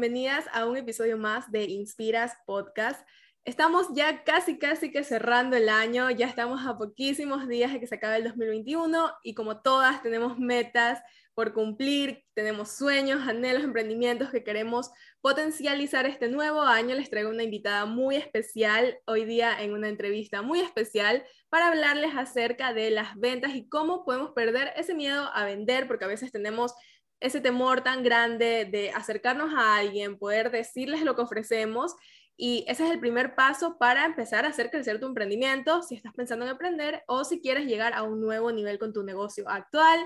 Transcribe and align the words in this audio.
bienvenidas 0.00 0.46
a 0.54 0.64
un 0.64 0.78
episodio 0.78 1.18
más 1.18 1.52
de 1.52 1.64
Inspiras 1.64 2.32
Podcast. 2.46 3.06
Estamos 3.44 3.88
ya 3.94 4.24
casi, 4.24 4.58
casi 4.58 4.90
que 4.90 5.04
cerrando 5.04 5.58
el 5.58 5.68
año, 5.68 6.10
ya 6.10 6.26
estamos 6.26 6.66
a 6.66 6.78
poquísimos 6.78 7.46
días 7.46 7.70
de 7.70 7.80
que 7.80 7.86
se 7.86 7.96
acabe 7.96 8.16
el 8.16 8.24
2021 8.24 9.12
y 9.22 9.34
como 9.34 9.60
todas 9.60 10.02
tenemos 10.02 10.38
metas 10.38 11.02
por 11.34 11.52
cumplir, 11.52 12.24
tenemos 12.32 12.70
sueños, 12.70 13.28
anhelos, 13.28 13.62
emprendimientos 13.62 14.30
que 14.30 14.42
queremos 14.42 14.90
potencializar 15.20 16.06
este 16.06 16.28
nuevo 16.28 16.62
año. 16.62 16.94
Les 16.94 17.10
traigo 17.10 17.28
una 17.28 17.42
invitada 17.42 17.84
muy 17.84 18.16
especial 18.16 18.98
hoy 19.04 19.26
día 19.26 19.62
en 19.62 19.74
una 19.74 19.88
entrevista 19.88 20.40
muy 20.40 20.60
especial 20.60 21.24
para 21.50 21.68
hablarles 21.68 22.12
acerca 22.16 22.72
de 22.72 22.90
las 22.90 23.16
ventas 23.16 23.54
y 23.54 23.68
cómo 23.68 24.06
podemos 24.06 24.32
perder 24.32 24.72
ese 24.76 24.94
miedo 24.94 25.30
a 25.34 25.44
vender, 25.44 25.86
porque 25.86 26.06
a 26.06 26.08
veces 26.08 26.32
tenemos 26.32 26.72
ese 27.20 27.40
temor 27.40 27.82
tan 27.82 28.02
grande 28.02 28.66
de 28.70 28.90
acercarnos 28.90 29.52
a 29.54 29.76
alguien, 29.76 30.18
poder 30.18 30.50
decirles 30.50 31.02
lo 31.02 31.14
que 31.14 31.22
ofrecemos. 31.22 31.94
Y 32.36 32.64
ese 32.66 32.86
es 32.86 32.90
el 32.90 32.98
primer 32.98 33.34
paso 33.34 33.76
para 33.78 34.06
empezar 34.06 34.46
a 34.46 34.48
hacer 34.48 34.70
crecer 34.70 34.98
tu 34.98 35.06
emprendimiento, 35.06 35.82
si 35.82 35.94
estás 35.94 36.14
pensando 36.14 36.46
en 36.46 36.52
emprender 36.52 37.02
o 37.06 37.24
si 37.24 37.40
quieres 37.40 37.66
llegar 37.66 37.92
a 37.92 38.02
un 38.02 38.20
nuevo 38.20 38.50
nivel 38.50 38.78
con 38.78 38.94
tu 38.94 39.02
negocio 39.02 39.46
actual. 39.48 40.00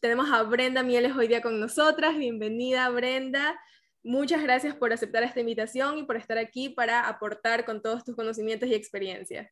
Tenemos 0.00 0.30
a 0.32 0.42
Brenda 0.42 0.82
Mieles 0.82 1.14
hoy 1.14 1.28
día 1.28 1.42
con 1.42 1.60
nosotras. 1.60 2.16
Bienvenida, 2.16 2.88
Brenda. 2.88 3.60
Muchas 4.02 4.42
gracias 4.42 4.74
por 4.74 4.92
aceptar 4.92 5.22
esta 5.22 5.40
invitación 5.40 5.98
y 5.98 6.04
por 6.04 6.16
estar 6.16 6.38
aquí 6.38 6.70
para 6.70 7.08
aportar 7.08 7.64
con 7.64 7.82
todos 7.82 8.04
tus 8.04 8.14
conocimientos 8.14 8.68
y 8.68 8.74
experiencias. 8.74 9.50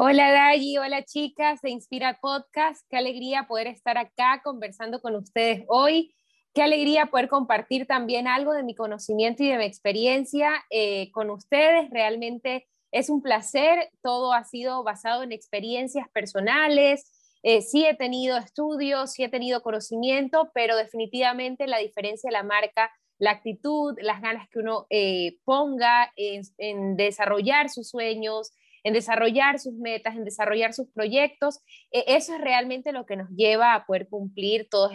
Hola 0.00 0.30
Dayi, 0.30 0.78
hola 0.78 1.02
chicas 1.04 1.60
de 1.60 1.70
Inspira 1.70 2.20
Podcast. 2.22 2.86
Qué 2.88 2.96
alegría 2.96 3.48
poder 3.48 3.66
estar 3.66 3.98
acá 3.98 4.42
conversando 4.44 5.00
con 5.00 5.16
ustedes 5.16 5.64
hoy. 5.66 6.14
Qué 6.54 6.62
alegría 6.62 7.06
poder 7.06 7.26
compartir 7.28 7.84
también 7.88 8.28
algo 8.28 8.52
de 8.52 8.62
mi 8.62 8.76
conocimiento 8.76 9.42
y 9.42 9.48
de 9.48 9.58
mi 9.58 9.64
experiencia 9.64 10.52
eh, 10.70 11.10
con 11.10 11.30
ustedes. 11.30 11.90
Realmente 11.90 12.68
es 12.92 13.10
un 13.10 13.22
placer. 13.22 13.90
Todo 14.00 14.32
ha 14.32 14.44
sido 14.44 14.84
basado 14.84 15.24
en 15.24 15.32
experiencias 15.32 16.08
personales. 16.10 17.10
Eh, 17.42 17.60
sí 17.60 17.84
he 17.84 17.96
tenido 17.96 18.36
estudios, 18.36 19.10
sí 19.10 19.24
he 19.24 19.28
tenido 19.28 19.62
conocimiento, 19.62 20.52
pero 20.54 20.76
definitivamente 20.76 21.66
la 21.66 21.78
diferencia 21.78 22.30
la 22.30 22.44
marca 22.44 22.88
la 23.18 23.32
actitud, 23.32 23.96
las 24.00 24.20
ganas 24.22 24.48
que 24.48 24.60
uno 24.60 24.86
eh, 24.90 25.38
ponga 25.44 26.12
en, 26.16 26.96
desarrollar 26.96 27.68
sus 27.68 27.88
sueños, 27.88 28.52
en 28.88 28.94
desarrollar 28.94 29.58
sus 29.58 29.74
metas, 29.74 30.16
en 30.16 30.24
desarrollar 30.24 30.74
sus 30.74 30.90
proyectos. 30.90 31.60
E, 31.90 32.04
eso 32.08 32.34
es 32.34 32.40
realmente 32.40 32.92
lo 32.92 33.06
que 33.06 33.16
nos 33.16 33.30
lleva 33.30 33.74
a 33.74 33.86
poder 33.86 34.08
cumplir 34.08 34.68
todas 34.68 34.92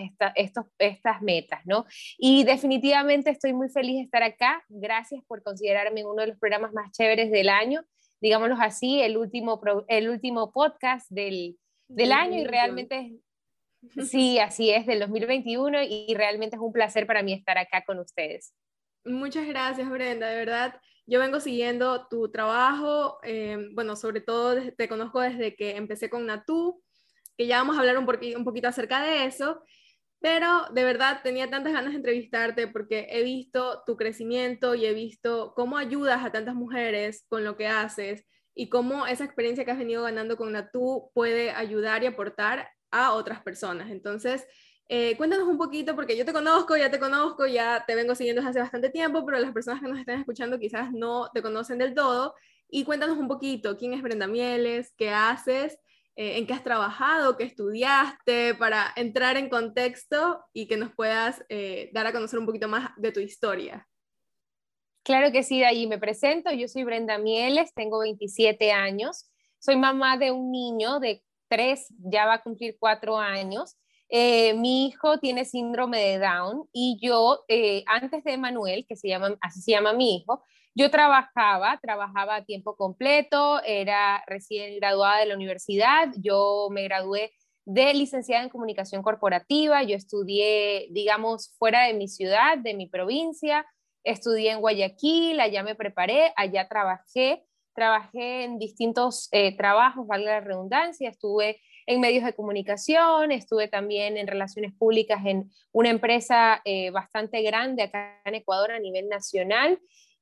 estas 0.77 1.21
metas, 1.21 1.61
¿no? 1.65 1.85
Y 2.17 2.43
definitivamente 2.43 3.29
estoy 3.29 3.53
muy 3.53 3.69
feliz 3.69 3.95
de 3.95 4.03
estar 4.03 4.23
acá. 4.23 4.63
Gracias 4.69 5.23
por 5.27 5.43
considerarme 5.43 6.01
en 6.01 6.07
uno 6.07 6.21
de 6.21 6.27
los 6.27 6.39
programas 6.39 6.73
más 6.73 6.91
chéveres 6.91 7.31
del 7.31 7.49
año, 7.49 7.85
digámoslo 8.19 8.55
así, 8.59 9.01
el 9.01 9.17
último, 9.17 9.61
el 9.87 10.09
último 10.09 10.51
podcast 10.51 11.09
del, 11.09 11.57
del 11.87 12.11
año 12.11 12.39
y 12.39 12.45
realmente 12.45 13.13
Sí, 14.09 14.39
así 14.39 14.69
es, 14.69 14.85
del 14.85 14.99
2021 14.99 15.83
y 15.83 16.13
realmente 16.15 16.55
es 16.55 16.61
un 16.61 16.71
placer 16.71 17.05
para 17.05 17.21
mí 17.21 17.33
estar 17.33 17.57
acá 17.57 17.83
con 17.85 17.99
ustedes. 17.99 18.53
Muchas 19.05 19.45
gracias, 19.45 19.89
Brenda, 19.89 20.27
de 20.29 20.37
verdad 20.37 20.79
yo 21.05 21.19
vengo 21.19 21.39
siguiendo 21.39 22.07
tu 22.07 22.31
trabajo, 22.31 23.19
eh, 23.23 23.69
bueno, 23.73 23.95
sobre 23.95 24.21
todo 24.21 24.55
te 24.77 24.87
conozco 24.87 25.21
desde 25.21 25.55
que 25.55 25.75
empecé 25.75 26.09
con 26.09 26.25
Natú, 26.25 26.81
que 27.37 27.47
ya 27.47 27.57
vamos 27.57 27.75
a 27.75 27.79
hablar 27.79 27.97
un, 27.97 28.07
un 28.37 28.43
poquito 28.43 28.67
acerca 28.67 29.01
de 29.03 29.25
eso, 29.25 29.63
pero 30.19 30.67
de 30.73 30.85
verdad 30.85 31.19
tenía 31.21 31.49
tantas 31.49 31.73
ganas 31.73 31.91
de 31.91 31.97
entrevistarte 31.97 32.67
porque 32.67 33.07
he 33.09 33.23
visto 33.23 33.83
tu 33.85 33.97
crecimiento 33.97 34.75
y 34.75 34.85
he 34.85 34.93
visto 34.93 35.53
cómo 35.55 35.77
ayudas 35.77 36.23
a 36.23 36.31
tantas 36.31 36.55
mujeres 36.55 37.25
con 37.27 37.43
lo 37.43 37.57
que 37.57 37.67
haces 37.67 38.25
y 38.55 38.69
cómo 38.69 39.05
esa 39.07 39.25
experiencia 39.25 39.65
que 39.65 39.71
has 39.71 39.77
venido 39.77 40.03
ganando 40.03 40.37
con 40.37 40.51
Natú 40.53 41.11
puede 41.13 41.51
ayudar 41.51 42.03
y 42.03 42.05
aportar 42.05 42.69
a 42.91 43.13
otras 43.13 43.41
personas. 43.41 43.91
Entonces, 43.91 44.45
eh, 44.89 45.15
cuéntanos 45.17 45.47
un 45.47 45.57
poquito, 45.57 45.95
porque 45.95 46.17
yo 46.17 46.25
te 46.25 46.33
conozco, 46.33 46.75
ya 46.75 46.91
te 46.91 46.99
conozco, 46.99 47.47
ya 47.47 47.83
te 47.85 47.95
vengo 47.95 48.15
siguiendo 48.15 48.41
desde 48.41 48.51
hace 48.51 48.59
bastante 48.59 48.89
tiempo, 48.89 49.25
pero 49.25 49.39
las 49.39 49.51
personas 49.51 49.81
que 49.81 49.87
nos 49.87 49.99
están 49.99 50.19
escuchando 50.19 50.59
quizás 50.59 50.91
no 50.91 51.29
te 51.33 51.41
conocen 51.41 51.77
del 51.77 51.93
todo. 51.93 52.35
Y 52.69 52.85
cuéntanos 52.85 53.17
un 53.17 53.27
poquito, 53.27 53.77
¿quién 53.77 53.93
es 53.93 54.01
Brenda 54.01 54.27
Mieles? 54.27 54.93
¿Qué 54.97 55.09
haces? 55.09 55.77
Eh, 56.15 56.37
¿En 56.37 56.45
qué 56.45 56.53
has 56.53 56.63
trabajado? 56.63 57.37
¿Qué 57.37 57.43
estudiaste? 57.43 58.55
Para 58.55 58.93
entrar 58.95 59.37
en 59.37 59.49
contexto 59.49 60.43
y 60.53 60.67
que 60.67 60.77
nos 60.77 60.93
puedas 60.93 61.43
eh, 61.49 61.89
dar 61.93 62.05
a 62.07 62.11
conocer 62.11 62.39
un 62.39 62.45
poquito 62.45 62.67
más 62.67 62.91
de 62.97 63.11
tu 63.11 63.19
historia. 63.19 63.87
Claro 65.03 65.31
que 65.31 65.43
sí, 65.43 65.59
de 65.59 65.65
allí 65.65 65.87
me 65.87 65.97
presento. 65.97 66.51
Yo 66.51 66.67
soy 66.67 66.83
Brenda 66.83 67.17
Mieles, 67.17 67.73
tengo 67.73 67.99
27 67.99 68.71
años. 68.71 69.29
Soy 69.59 69.75
mamá 69.75 70.17
de 70.17 70.31
un 70.31 70.51
niño 70.51 70.99
de 70.99 71.23
3, 71.49 71.87
ya 71.99 72.25
va 72.25 72.35
a 72.35 72.41
cumplir 72.41 72.77
4 72.79 73.17
años. 73.17 73.75
Eh, 74.09 74.53
mi 74.53 74.87
hijo 74.87 75.17
tiene 75.17 75.45
síndrome 75.45 75.99
de 75.99 76.19
Down 76.19 76.67
y 76.71 76.99
yo, 77.01 77.43
eh, 77.47 77.83
antes 77.87 78.23
de 78.23 78.37
Manuel, 78.37 78.85
que 78.87 78.95
se 78.95 79.07
llama, 79.07 79.35
así 79.41 79.61
se 79.61 79.71
llama 79.71 79.93
mi 79.93 80.17
hijo, 80.17 80.43
yo 80.75 80.89
trabajaba, 80.89 81.79
trabajaba 81.81 82.35
a 82.35 82.45
tiempo 82.45 82.75
completo, 82.75 83.61
era 83.63 84.23
recién 84.27 84.75
graduada 84.77 85.19
de 85.19 85.27
la 85.27 85.35
universidad, 85.35 86.09
yo 86.17 86.67
me 86.71 86.83
gradué 86.83 87.31
de 87.65 87.93
licenciada 87.93 88.43
en 88.43 88.49
comunicación 88.49 89.03
corporativa, 89.03 89.83
yo 89.83 89.95
estudié, 89.95 90.87
digamos, 90.91 91.53
fuera 91.57 91.85
de 91.87 91.93
mi 91.93 92.07
ciudad, 92.07 92.57
de 92.57 92.73
mi 92.73 92.87
provincia, 92.87 93.65
estudié 94.03 94.51
en 94.51 94.59
Guayaquil, 94.59 95.39
allá 95.39 95.63
me 95.63 95.75
preparé, 95.75 96.33
allá 96.35 96.67
trabajé, 96.67 97.43
trabajé 97.73 98.43
en 98.43 98.59
distintos 98.59 99.29
eh, 99.31 99.55
trabajos, 99.55 100.07
valga 100.07 100.33
la 100.33 100.41
redundancia, 100.41 101.09
estuve 101.09 101.61
en 101.85 102.01
medios 102.01 102.23
de 102.23 102.33
comunicación, 102.33 103.31
estuve 103.31 103.67
también 103.67 104.17
en 104.17 104.27
relaciones 104.27 104.73
públicas 104.73 105.21
en 105.25 105.51
una 105.71 105.89
empresa 105.89 106.61
eh, 106.65 106.91
bastante 106.91 107.41
grande 107.41 107.83
acá 107.83 108.21
en 108.25 108.35
Ecuador 108.35 108.71
a 108.71 108.79
nivel 108.79 109.09
nacional. 109.09 109.79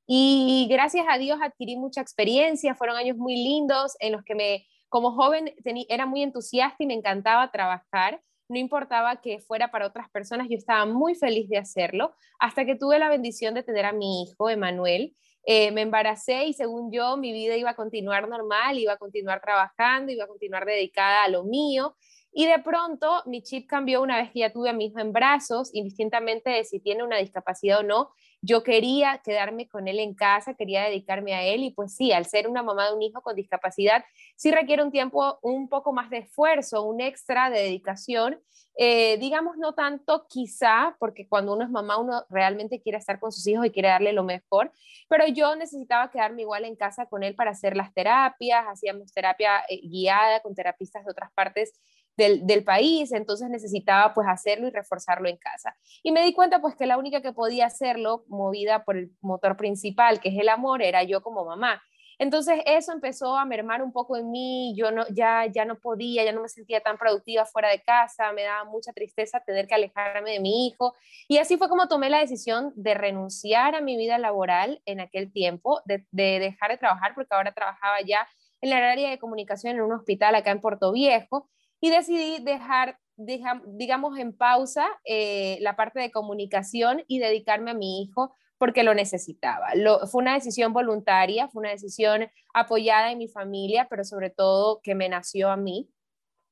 Y 0.07 0.67
gracias 0.69 1.05
a 1.09 1.17
Dios 1.17 1.39
adquirí 1.41 1.77
mucha 1.77 2.01
experiencia, 2.01 2.75
fueron 2.75 2.97
años 2.97 3.17
muy 3.17 3.35
lindos 3.35 3.95
en 3.99 4.11
los 4.11 4.23
que 4.23 4.35
me, 4.35 4.67
como 4.89 5.11
joven 5.11 5.53
era 5.87 6.05
muy 6.05 6.23
entusiasta 6.23 6.83
y 6.83 6.87
me 6.87 6.95
encantaba 6.95 7.51
trabajar 7.51 8.21
no 8.51 8.59
importaba 8.59 9.21
que 9.21 9.39
fuera 9.39 9.71
para 9.71 9.87
otras 9.87 10.09
personas, 10.09 10.47
yo 10.49 10.57
estaba 10.57 10.85
muy 10.85 11.15
feliz 11.15 11.47
de 11.49 11.57
hacerlo, 11.57 12.13
hasta 12.37 12.65
que 12.65 12.75
tuve 12.75 12.99
la 12.99 13.09
bendición 13.09 13.53
de 13.53 13.63
tener 13.63 13.85
a 13.85 13.93
mi 13.93 14.23
hijo, 14.23 14.49
Emanuel, 14.49 15.15
eh, 15.43 15.71
me 15.71 15.81
embaracé 15.81 16.45
y 16.45 16.53
según 16.53 16.91
yo 16.91 17.17
mi 17.17 17.31
vida 17.33 17.55
iba 17.55 17.71
a 17.71 17.75
continuar 17.75 18.27
normal, 18.27 18.77
iba 18.77 18.93
a 18.93 18.97
continuar 18.97 19.41
trabajando, 19.41 20.11
iba 20.11 20.25
a 20.25 20.27
continuar 20.27 20.65
dedicada 20.65 21.23
a 21.23 21.29
lo 21.29 21.43
mío. 21.43 21.95
Y 22.33 22.45
de 22.45 22.59
pronto 22.59 23.23
mi 23.25 23.41
chip 23.41 23.67
cambió 23.67 24.01
una 24.01 24.17
vez 24.17 24.31
que 24.31 24.39
ya 24.39 24.53
tuve 24.53 24.69
a 24.69 24.73
mi 24.73 24.85
hijo 24.85 24.99
en 24.99 25.11
brazos, 25.11 25.69
indistintamente 25.73 26.49
de 26.49 26.63
si 26.63 26.79
tiene 26.79 27.03
una 27.03 27.17
discapacidad 27.17 27.79
o 27.79 27.83
no. 27.83 28.11
Yo 28.41 28.63
quería 28.63 29.21
quedarme 29.23 29.67
con 29.67 29.87
él 29.87 29.99
en 29.99 30.15
casa, 30.15 30.55
quería 30.55 30.83
dedicarme 30.83 31.33
a 31.33 31.43
él 31.43 31.63
y 31.63 31.71
pues 31.71 31.95
sí, 31.95 32.11
al 32.11 32.25
ser 32.25 32.47
una 32.47 32.63
mamá 32.63 32.87
de 32.87 32.95
un 32.95 33.01
hijo 33.01 33.21
con 33.21 33.35
discapacidad, 33.35 34.03
sí 34.35 34.51
requiere 34.51 34.83
un 34.83 34.91
tiempo, 34.91 35.39
un 35.41 35.69
poco 35.69 35.93
más 35.93 36.09
de 36.09 36.19
esfuerzo, 36.19 36.83
un 36.83 37.01
extra 37.01 37.49
de 37.49 37.59
dedicación 37.59 38.39
eh, 38.77 39.17
digamos, 39.19 39.57
no 39.57 39.73
tanto 39.73 40.25
quizá, 40.29 40.95
porque 40.99 41.27
cuando 41.27 41.53
uno 41.53 41.63
es 41.63 41.69
mamá, 41.69 41.97
uno 41.97 42.23
realmente 42.29 42.81
quiere 42.81 42.97
estar 42.97 43.19
con 43.19 43.31
sus 43.31 43.45
hijos 43.47 43.65
y 43.65 43.71
quiere 43.71 43.89
darle 43.89 44.13
lo 44.13 44.23
mejor, 44.23 44.71
pero 45.09 45.27
yo 45.27 45.55
necesitaba 45.55 46.09
quedarme 46.09 46.43
igual 46.43 46.63
en 46.65 46.75
casa 46.75 47.05
con 47.07 47.23
él 47.23 47.35
para 47.35 47.51
hacer 47.51 47.75
las 47.75 47.93
terapias, 47.93 48.65
hacíamos 48.67 49.11
terapia 49.13 49.59
eh, 49.69 49.81
guiada 49.83 50.39
con 50.39 50.55
terapistas 50.55 51.03
de 51.05 51.11
otras 51.11 51.31
partes 51.33 51.73
del, 52.17 52.63
país, 52.63 53.11
entonces 53.11 53.49
necesitaba 53.49 54.13
pues 54.13 54.27
hacerlo 54.27 54.67
y 54.67 54.71
reforzarlo 54.71 55.27
en 55.27 55.37
casa. 55.37 55.75
Y 56.03 56.11
me 56.11 56.23
di 56.23 56.33
cuenta 56.33 56.61
pues 56.61 56.75
que 56.75 56.85
la 56.85 56.97
única 56.97 57.21
que 57.21 57.33
podía 57.33 57.65
hacerlo 57.65 58.23
movida 58.27 58.83
por 58.83 58.97
el 58.97 59.11
motor 59.21 59.57
principal, 59.57 60.19
que 60.19 60.29
es 60.29 60.37
el 60.39 60.49
amor, 60.49 60.81
era 60.81 61.03
yo 61.03 61.21
como 61.21 61.45
mamá. 61.45 61.81
Entonces 62.21 62.61
eso 62.67 62.91
empezó 62.91 63.35
a 63.35 63.45
mermar 63.45 63.81
un 63.81 63.91
poco 63.91 64.15
en 64.15 64.29
mí, 64.29 64.75
yo 64.77 64.91
no, 64.91 65.07
ya, 65.09 65.47
ya 65.47 65.65
no 65.65 65.79
podía, 65.79 66.23
ya 66.23 66.31
no 66.31 66.43
me 66.43 66.49
sentía 66.49 66.79
tan 66.79 66.99
productiva 66.99 67.47
fuera 67.47 67.69
de 67.69 67.81
casa, 67.81 68.31
me 68.31 68.43
daba 68.43 68.63
mucha 68.63 68.93
tristeza 68.93 69.39
tener 69.39 69.65
que 69.65 69.73
alejarme 69.73 70.33
de 70.33 70.39
mi 70.39 70.67
hijo 70.67 70.93
y 71.27 71.39
así 71.39 71.57
fue 71.57 71.67
como 71.67 71.87
tomé 71.87 72.11
la 72.11 72.19
decisión 72.19 72.73
de 72.75 72.93
renunciar 72.93 73.73
a 73.73 73.81
mi 73.81 73.97
vida 73.97 74.19
laboral 74.19 74.83
en 74.85 74.99
aquel 74.99 75.31
tiempo, 75.33 75.81
de, 75.85 76.05
dejar 76.11 76.69
de 76.69 76.77
trabajar 76.77 77.15
porque 77.15 77.33
ahora 77.33 77.53
trabajaba 77.53 78.01
ya 78.01 78.27
en 78.61 78.69
la 78.69 78.91
área 78.91 79.09
de 79.09 79.17
comunicación 79.17 79.77
en 79.77 79.81
un 79.81 79.93
hospital 79.93 80.35
acá 80.35 80.51
en 80.51 80.61
Puerto 80.61 80.91
Viejo 80.91 81.49
y 81.81 81.89
decidí 81.89 82.43
dejar, 82.43 82.97
digamos, 83.17 84.17
en 84.17 84.37
pausa 84.37 84.87
eh, 85.03 85.57
la 85.61 85.75
parte 85.75 85.99
de 85.99 86.11
comunicación 86.11 87.03
y 87.07 87.19
dedicarme 87.19 87.71
a 87.71 87.73
mi 87.75 88.01
hijo 88.01 88.33
porque 88.59 88.83
lo 88.83 88.93
necesitaba. 88.93 89.69
fue 90.11 90.21
una 90.21 90.35
decisión 90.35 90.71
voluntaria, 90.71 91.47
fue 91.47 91.61
una 91.61 91.71
decisión 91.71 92.29
apoyada 92.53 93.11
en 93.11 93.17
mi 93.17 93.27
familia, 93.27 93.87
pero 93.89 94.03
sobre 94.03 94.29
todo 94.29 94.81
que 94.83 94.93
me 94.93 95.09
nació 95.09 95.49
a 95.49 95.57
mí. 95.57 95.89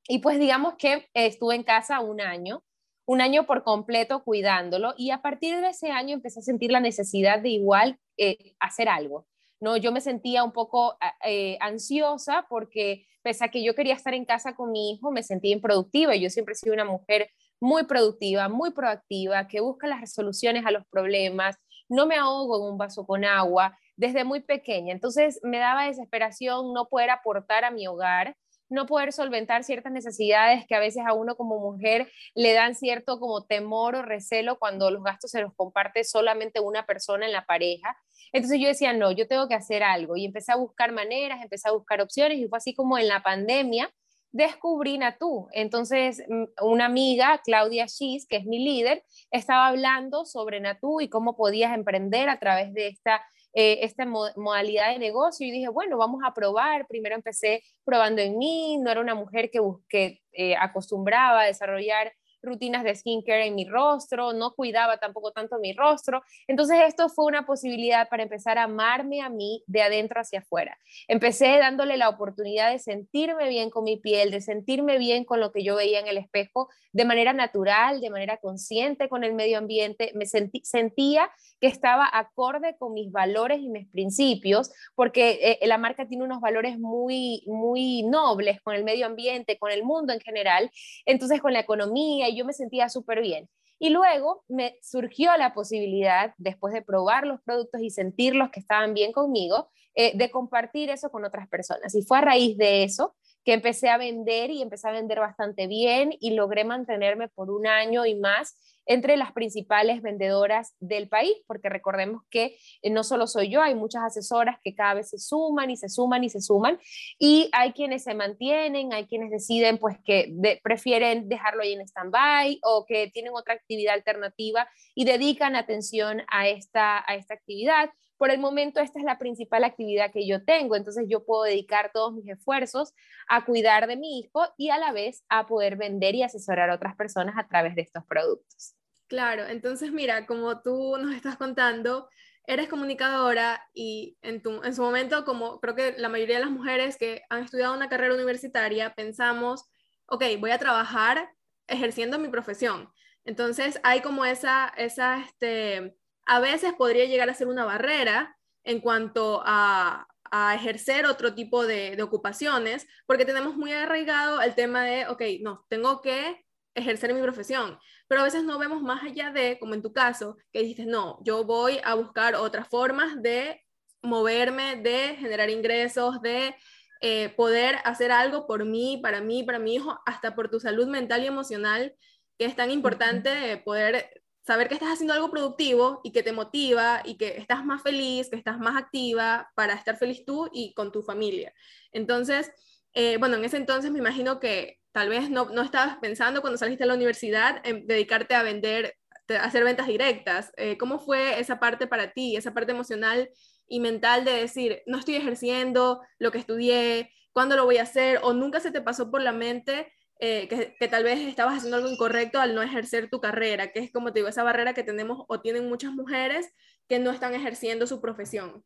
Y 0.07 0.17
pues 0.17 0.39
digamos 0.39 0.73
que 0.79 1.07
estuve 1.13 1.53
en 1.53 1.61
casa 1.61 1.99
un 1.99 2.19
año, 2.19 2.63
un 3.05 3.21
año 3.21 3.45
por 3.45 3.63
completo 3.63 4.23
cuidándolo 4.23 4.95
y 4.97 5.11
a 5.11 5.21
partir 5.21 5.61
de 5.61 5.69
ese 5.69 5.91
año 5.91 6.15
empecé 6.15 6.39
a 6.39 6.43
sentir 6.43 6.71
la 6.71 6.79
necesidad 6.79 7.39
de 7.39 7.49
igual 7.49 7.99
eh, 8.17 8.55
hacer 8.59 8.89
algo. 8.89 9.27
¿no? 9.59 9.77
Yo 9.77 9.91
me 9.91 10.01
sentía 10.01 10.43
un 10.43 10.51
poco 10.51 10.97
eh, 11.23 11.57
ansiosa 11.59 12.47
porque 12.49 13.05
pese 13.21 13.45
a 13.45 13.49
que 13.49 13.63
yo 13.63 13.75
quería 13.75 13.93
estar 13.93 14.13
en 14.13 14.25
casa 14.25 14.55
con 14.55 14.71
mi 14.71 14.91
hijo, 14.91 15.11
me 15.11 15.23
sentía 15.23 15.53
improductiva. 15.53 16.15
Yo 16.15 16.29
siempre 16.29 16.53
he 16.53 16.55
sido 16.55 16.73
una 16.73 16.85
mujer 16.85 17.29
muy 17.59 17.83
productiva, 17.83 18.49
muy 18.49 18.71
proactiva, 18.71 19.47
que 19.47 19.59
busca 19.59 19.87
las 19.87 20.01
resoluciones 20.01 20.65
a 20.65 20.71
los 20.71 20.83
problemas, 20.89 21.57
no 21.89 22.05
me 22.05 22.15
ahogo 22.15 22.57
en 22.57 22.73
un 22.73 22.77
vaso 22.77 23.05
con 23.05 23.25
agua 23.25 23.77
desde 23.97 24.23
muy 24.23 24.39
pequeña. 24.41 24.93
Entonces 24.93 25.39
me 25.43 25.57
daba 25.57 25.85
desesperación 25.85 26.73
no 26.73 26.87
poder 26.87 27.09
aportar 27.09 27.65
a 27.65 27.71
mi 27.71 27.87
hogar 27.87 28.35
no 28.69 28.85
poder 28.85 29.11
solventar 29.11 29.63
ciertas 29.63 29.91
necesidades 29.91 30.65
que 30.67 30.75
a 30.75 30.79
veces 30.79 31.03
a 31.05 31.13
uno 31.13 31.35
como 31.35 31.59
mujer 31.59 32.11
le 32.35 32.53
dan 32.53 32.75
cierto 32.75 33.19
como 33.19 33.45
temor 33.45 33.95
o 33.95 34.01
recelo 34.01 34.59
cuando 34.59 34.91
los 34.91 35.03
gastos 35.03 35.31
se 35.31 35.41
los 35.41 35.53
comparte 35.55 36.03
solamente 36.03 36.59
una 36.59 36.85
persona 36.85 37.25
en 37.25 37.31
la 37.31 37.45
pareja. 37.45 37.97
Entonces 38.31 38.59
yo 38.59 38.67
decía, 38.67 38.93
no, 38.93 39.11
yo 39.11 39.27
tengo 39.27 39.47
que 39.47 39.55
hacer 39.55 39.83
algo 39.83 40.15
y 40.15 40.25
empecé 40.25 40.51
a 40.51 40.55
buscar 40.55 40.91
maneras, 40.91 41.41
empecé 41.41 41.69
a 41.69 41.73
buscar 41.73 42.01
opciones 42.01 42.37
y 42.37 42.47
fue 42.47 42.57
así 42.57 42.73
como 42.73 42.97
en 42.97 43.07
la 43.07 43.23
pandemia 43.23 43.91
descubrí 44.31 44.97
Natú. 44.97 45.47
Entonces, 45.53 46.23
mm, 46.27 46.43
una 46.61 46.85
amiga, 46.85 47.41
Claudia 47.43 47.87
Schiss, 47.87 48.27
que 48.27 48.37
es 48.37 48.45
mi 48.45 48.63
líder, 48.63 49.03
estaba 49.31 49.67
hablando 49.67 50.25
sobre 50.25 50.59
Natú 50.59 51.01
y 51.01 51.09
cómo 51.09 51.35
podías 51.35 51.73
emprender 51.73 52.29
a 52.29 52.39
través 52.39 52.73
de 52.73 52.87
esta 52.87 53.21
eh, 53.53 53.79
esta 53.81 54.05
modalidad 54.05 54.91
de 54.93 54.99
negocio 54.99 55.47
y 55.47 55.51
dije, 55.51 55.69
bueno, 55.69 55.97
vamos 55.97 56.21
a 56.25 56.33
probar. 56.33 56.87
Primero 56.87 57.15
empecé 57.15 57.63
probando 57.83 58.21
en 58.21 58.37
mí, 58.37 58.77
no 58.77 58.91
era 58.91 59.01
una 59.01 59.15
mujer 59.15 59.49
que, 59.51 59.59
que 59.87 60.21
eh, 60.33 60.55
acostumbraba 60.55 61.41
a 61.41 61.45
desarrollar 61.45 62.13
rutinas 62.41 62.83
de 62.83 62.95
skincare 62.95 63.47
en 63.47 63.55
mi 63.55 63.65
rostro, 63.65 64.33
no 64.33 64.53
cuidaba 64.53 64.97
tampoco 64.97 65.31
tanto 65.31 65.59
mi 65.59 65.73
rostro. 65.73 66.23
Entonces 66.47 66.77
esto 66.87 67.09
fue 67.09 67.25
una 67.25 67.45
posibilidad 67.45 68.09
para 68.09 68.23
empezar 68.23 68.57
a 68.57 68.63
amarme 68.63 69.21
a 69.21 69.29
mí 69.29 69.63
de 69.67 69.81
adentro 69.81 70.21
hacia 70.21 70.39
afuera. 70.39 70.77
Empecé 71.07 71.57
dándole 71.57 71.97
la 71.97 72.09
oportunidad 72.09 72.71
de 72.71 72.79
sentirme 72.79 73.49
bien 73.49 73.69
con 73.69 73.83
mi 73.83 73.97
piel, 73.97 74.31
de 74.31 74.41
sentirme 74.41 74.97
bien 74.97 75.25
con 75.25 75.39
lo 75.39 75.51
que 75.51 75.63
yo 75.63 75.75
veía 75.75 75.99
en 75.99 76.07
el 76.07 76.17
espejo 76.17 76.69
de 76.91 77.05
manera 77.05 77.33
natural, 77.33 78.01
de 78.01 78.09
manera 78.09 78.37
consciente 78.37 79.09
con 79.09 79.23
el 79.23 79.33
medio 79.33 79.57
ambiente. 79.57 80.11
Me 80.15 80.25
sentía 80.25 81.29
que 81.59 81.67
estaba 81.67 82.09
acorde 82.11 82.75
con 82.77 82.93
mis 82.93 83.11
valores 83.11 83.59
y 83.59 83.69
mis 83.69 83.87
principios, 83.89 84.71
porque 84.95 85.57
eh, 85.61 85.67
la 85.67 85.77
marca 85.77 86.07
tiene 86.07 86.23
unos 86.23 86.41
valores 86.41 86.79
muy, 86.79 87.43
muy 87.45 88.03
nobles 88.03 88.61
con 88.61 88.75
el 88.75 88.83
medio 88.83 89.05
ambiente, 89.05 89.57
con 89.57 89.71
el 89.71 89.83
mundo 89.83 90.13
en 90.13 90.19
general, 90.19 90.71
entonces 91.05 91.41
con 91.41 91.53
la 91.53 91.59
economía, 91.59 92.28
yo 92.35 92.45
me 92.45 92.53
sentía 92.53 92.89
súper 92.89 93.21
bien. 93.21 93.49
Y 93.79 93.89
luego 93.89 94.43
me 94.49 94.77
surgió 94.81 95.35
la 95.37 95.53
posibilidad, 95.53 96.33
después 96.37 96.73
de 96.73 96.81
probar 96.81 97.25
los 97.25 97.41
productos 97.41 97.81
y 97.81 97.89
sentirlos 97.89 98.49
que 98.49 98.59
estaban 98.59 98.93
bien 98.93 99.13
conmigo, 99.13 99.69
eh, 99.95 100.17
de 100.17 100.29
compartir 100.29 100.89
eso 100.89 101.09
con 101.09 101.23
otras 101.23 101.47
personas. 101.47 101.95
Y 101.95 102.03
fue 102.03 102.17
a 102.17 102.21
raíz 102.21 102.57
de 102.57 102.83
eso 102.83 103.15
que 103.45 103.53
empecé 103.53 103.89
a 103.89 103.97
vender 103.97 104.51
y 104.51 104.61
empecé 104.61 104.89
a 104.89 104.91
vender 104.91 105.19
bastante 105.19 105.67
bien 105.67 106.13
y 106.19 106.31
logré 106.31 106.65
mantenerme 106.65 107.29
por 107.29 107.49
un 107.49 107.67
año 107.67 108.05
y 108.05 108.15
más 108.15 108.57
entre 108.89 109.17
las 109.17 109.31
principales 109.33 110.01
vendedoras 110.01 110.73
del 110.79 111.07
país, 111.07 111.31
porque 111.45 111.69
recordemos 111.69 112.23
que 112.31 112.57
eh, 112.81 112.89
no 112.89 113.03
solo 113.03 113.27
soy 113.27 113.49
yo, 113.49 113.61
hay 113.61 113.75
muchas 113.75 114.01
asesoras 114.03 114.57
que 114.63 114.73
cada 114.73 114.95
vez 114.95 115.09
se 115.09 115.19
suman 115.19 115.69
y 115.69 115.77
se 115.77 115.89
suman 115.89 116.23
y 116.23 116.29
se 116.31 116.41
suman, 116.41 116.79
y 117.19 117.49
hay 117.53 117.71
quienes 117.73 118.03
se 118.03 118.15
mantienen, 118.15 118.91
hay 118.91 119.05
quienes 119.05 119.29
deciden 119.29 119.77
pues 119.77 119.97
que 120.03 120.33
prefieren 120.63 121.29
dejarlo 121.29 121.61
ahí 121.61 121.73
en 121.73 121.81
stand-by 121.81 122.59
o 122.63 122.85
que 122.87 123.11
tienen 123.11 123.31
otra 123.35 123.53
actividad 123.53 123.93
alternativa 123.93 124.67
y 124.95 125.05
dedican 125.05 125.55
atención 125.55 126.23
a 126.27 126.47
esta, 126.47 127.03
a 127.07 127.15
esta 127.15 127.35
actividad 127.35 127.91
por 128.17 128.31
el 128.31 128.39
momento 128.39 128.81
esta 128.81 128.99
es 128.99 129.05
la 129.05 129.17
principal 129.17 129.63
actividad 129.63 130.11
que 130.11 130.27
yo 130.27 130.43
tengo, 130.43 130.75
entonces 130.75 131.05
yo 131.07 131.23
puedo 131.23 131.43
dedicar 131.43 131.91
todos 131.93 132.13
mis 132.13 132.27
esfuerzos 132.27 132.93
a 133.29 133.45
cuidar 133.45 133.87
de 133.87 133.95
mi 133.95 134.19
hijo 134.19 134.41
y 134.57 134.71
a 134.71 134.77
la 134.77 134.91
vez 134.91 135.23
a 135.29 135.47
poder 135.47 135.77
vender 135.77 136.15
y 136.15 136.23
asesorar 136.23 136.69
a 136.69 136.75
otras 136.75 136.97
personas 136.97 137.35
a 137.37 137.47
través 137.47 137.75
de 137.75 137.81
estos 137.81 138.03
productos. 138.05 138.75
Claro, 139.09 139.47
entonces 139.47 139.91
mira, 139.91 140.27
como 140.27 140.61
tú 140.61 140.95
nos 140.99 141.15
estás 141.15 141.35
contando, 141.35 142.07
eres 142.45 142.69
comunicadora 142.69 143.67
y 143.73 144.17
en, 144.21 144.41
tu, 144.41 144.63
en 144.63 144.75
su 144.75 144.83
momento, 144.83 145.25
como 145.25 145.59
creo 145.59 145.75
que 145.75 145.95
la 145.97 146.09
mayoría 146.09 146.35
de 146.35 146.45
las 146.45 146.51
mujeres 146.51 146.95
que 146.95 147.23
han 147.29 147.43
estudiado 147.43 147.73
una 147.73 147.89
carrera 147.89 148.13
universitaria, 148.13 148.93
pensamos, 148.93 149.65
ok, 150.05 150.23
voy 150.39 150.51
a 150.51 150.59
trabajar 150.59 151.31
ejerciendo 151.67 152.19
mi 152.19 152.29
profesión. 152.29 152.91
Entonces 153.25 153.79
hay 153.83 154.01
como 154.01 154.25
esa, 154.25 154.71
esa 154.77 155.19
este, 155.21 155.95
a 156.27 156.39
veces 156.39 156.73
podría 156.73 157.05
llegar 157.05 157.29
a 157.31 157.33
ser 157.33 157.47
una 157.47 157.65
barrera 157.65 158.37
en 158.63 158.79
cuanto 158.81 159.41
a, 159.45 160.05
ejercer 160.53 161.07
otro 161.07 161.33
tipo 161.33 161.65
de, 161.65 161.99
ocupaciones, 162.03 162.87
porque 163.07 163.25
tenemos 163.25 163.55
muy 163.57 163.73
arraigado 163.73 164.41
el 164.43 164.53
tema 164.53 164.83
de, 164.83 165.07
ok, 165.07 165.23
no, 165.41 165.65
tengo 165.69 166.01
que 166.03 166.45
ejercer 166.75 167.15
mi 167.15 167.21
profesión, 167.23 167.79
pero 168.09 168.21
a 168.21 168.23
veces 168.25 168.43
no 168.43 168.57
vemos 168.57 168.81
más 168.81 169.03
allá 169.03 169.29
de, 169.29 169.59
como 169.59 169.75
en 169.75 169.83
tu 169.83 169.93
caso, 169.93 170.35
que 170.51 170.63
dices, 170.63 170.87
no, 170.87 171.19
yo 171.23 171.45
voy 171.45 171.79
a 171.83 171.93
buscar 171.93 172.33
otras 172.33 172.67
formas 172.67 173.21
de 173.21 173.61
moverme, 174.01 174.77
de 174.77 175.15
generar 175.15 175.51
ingresos, 175.51 176.19
de 176.23 176.55
eh, 177.01 177.29
poder 177.29 177.77
hacer 177.85 178.11
algo 178.11 178.47
por 178.47 178.65
mí, 178.65 178.99
para 179.01 179.21
mí, 179.21 179.43
para 179.43 179.59
mi 179.59 179.75
hijo, 179.75 179.99
hasta 180.07 180.35
por 180.35 180.49
tu 180.49 180.59
salud 180.59 180.87
mental 180.87 181.23
y 181.23 181.27
emocional, 181.27 181.95
que 182.39 182.45
es 182.45 182.55
tan 182.55 182.71
importante 182.71 183.57
poder 183.63 184.23
saber 184.41 184.69
que 184.69 184.73
estás 184.73 184.93
haciendo 184.93 185.13
algo 185.13 185.29
productivo 185.29 186.01
y 186.03 186.11
que 186.11 186.23
te 186.23 186.31
motiva 186.31 187.03
y 187.05 187.15
que 187.15 187.37
estás 187.37 187.63
más 187.63 187.83
feliz, 187.83 188.29
que 188.29 188.37
estás 188.37 188.57
más 188.57 188.75
activa 188.75 189.51
para 189.53 189.75
estar 189.75 189.97
feliz 189.97 190.25
tú 190.25 190.49
y 190.51 190.73
con 190.73 190.91
tu 190.91 191.03
familia. 191.03 191.53
Entonces, 191.91 192.51
eh, 192.93 193.17
bueno, 193.17 193.37
en 193.37 193.45
ese 193.45 193.57
entonces 193.57 193.91
me 193.91 193.99
imagino 193.99 194.39
que 194.39 194.78
tal 194.91 195.09
vez 195.09 195.29
no, 195.29 195.45
no 195.45 195.61
estabas 195.61 195.97
pensando 195.97 196.41
cuando 196.41 196.57
saliste 196.57 196.83
a 196.83 196.87
la 196.87 196.95
universidad 196.95 197.61
en 197.63 197.85
dedicarte 197.87 198.35
a 198.35 198.43
vender, 198.43 198.95
hacer 199.39 199.63
ventas 199.63 199.87
directas. 199.87 200.51
Eh, 200.57 200.77
¿Cómo 200.77 200.99
fue 200.99 201.39
esa 201.39 201.59
parte 201.59 201.87
para 201.87 202.11
ti, 202.11 202.35
esa 202.35 202.53
parte 202.53 202.71
emocional 202.71 203.29
y 203.67 203.79
mental 203.79 204.25
de 204.25 204.31
decir, 204.31 204.81
no 204.87 204.97
estoy 204.97 205.15
ejerciendo 205.15 206.01
lo 206.17 206.31
que 206.31 206.39
estudié, 206.39 207.11
cuándo 207.31 207.55
lo 207.55 207.65
voy 207.65 207.77
a 207.77 207.83
hacer? 207.83 208.19
¿O 208.23 208.33
nunca 208.33 208.59
se 208.59 208.71
te 208.71 208.81
pasó 208.81 209.11
por 209.11 209.21
la 209.21 209.31
mente 209.31 209.91
eh, 210.21 210.49
que, 210.49 210.87
tal 210.89 211.05
vez 211.05 211.19
estabas 211.21 211.57
haciendo 211.57 211.77
algo 211.77 211.89
incorrecto 211.89 212.41
al 212.41 212.53
no 212.53 212.61
ejercer 212.61 213.09
tu 213.09 213.21
carrera, 213.21 213.71
que 213.71 213.79
es 213.79 213.91
como 213.91 214.11
te 214.11 214.19
digo, 214.19 214.27
esa 214.27 214.43
barrera 214.43 214.73
que 214.73 214.83
tenemos 214.83 215.23
o 215.29 215.39
tienen 215.39 215.69
muchas 215.69 215.93
mujeres 215.93 216.51
que 216.89 216.99
no 216.99 217.11
están 217.11 217.33
ejerciendo 217.33 217.87
su 217.87 218.01
profesión. 218.01 218.65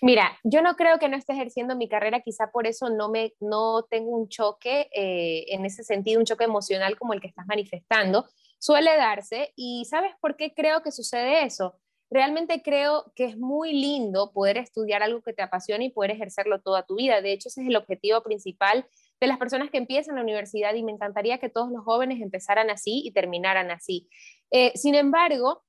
Mira, 0.00 0.38
yo 0.42 0.62
no 0.62 0.76
creo 0.76 0.98
que 0.98 1.08
no 1.08 1.16
esté 1.16 1.32
ejerciendo 1.32 1.76
mi 1.76 1.88
carrera, 1.88 2.20
quizá 2.20 2.50
por 2.50 2.66
eso 2.66 2.88
no, 2.90 3.08
me, 3.08 3.34
no 3.40 3.84
tengo 3.90 4.10
un 4.10 4.28
choque 4.28 4.88
eh, 4.94 5.46
en 5.48 5.64
ese 5.64 5.84
sentido, 5.84 6.20
un 6.20 6.26
choque 6.26 6.44
emocional 6.44 6.98
como 6.98 7.12
el 7.12 7.20
que 7.20 7.28
estás 7.28 7.46
manifestando. 7.46 8.26
Suele 8.58 8.96
darse 8.96 9.52
y 9.56 9.84
¿sabes 9.84 10.12
por 10.20 10.36
qué 10.36 10.54
creo 10.54 10.82
que 10.82 10.90
sucede 10.90 11.44
eso? 11.44 11.78
Realmente 12.10 12.62
creo 12.62 13.12
que 13.16 13.24
es 13.24 13.36
muy 13.36 13.72
lindo 13.72 14.32
poder 14.32 14.56
estudiar 14.56 15.02
algo 15.02 15.20
que 15.22 15.32
te 15.32 15.42
apasiona 15.42 15.84
y 15.84 15.90
poder 15.90 16.12
ejercerlo 16.12 16.60
toda 16.60 16.86
tu 16.86 16.96
vida. 16.96 17.20
De 17.20 17.32
hecho, 17.32 17.48
ese 17.48 17.62
es 17.62 17.68
el 17.68 17.76
objetivo 17.76 18.22
principal 18.22 18.86
de 19.20 19.26
las 19.26 19.38
personas 19.38 19.70
que 19.70 19.78
empiezan 19.78 20.16
la 20.16 20.22
universidad 20.22 20.74
y 20.74 20.82
me 20.82 20.92
encantaría 20.92 21.38
que 21.38 21.48
todos 21.48 21.70
los 21.70 21.82
jóvenes 21.84 22.20
empezaran 22.20 22.70
así 22.70 23.02
y 23.04 23.12
terminaran 23.12 23.70
así. 23.70 24.08
Eh, 24.50 24.72
sin 24.76 24.94
embargo, 24.94 25.64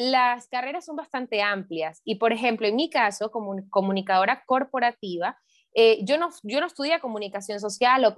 las 0.00 0.48
carreras 0.48 0.86
son 0.86 0.96
bastante 0.96 1.42
amplias 1.42 2.00
y, 2.06 2.14
por 2.14 2.32
ejemplo, 2.32 2.66
en 2.66 2.74
mi 2.74 2.88
caso, 2.88 3.30
como 3.30 3.54
comunicadora 3.68 4.42
corporativa, 4.46 5.36
eh, 5.74 5.98
yo, 6.06 6.16
no, 6.16 6.30
yo 6.42 6.58
no 6.60 6.66
estudié 6.66 6.98
comunicación 7.00 7.60
social 7.60 8.06
o, 8.06 8.14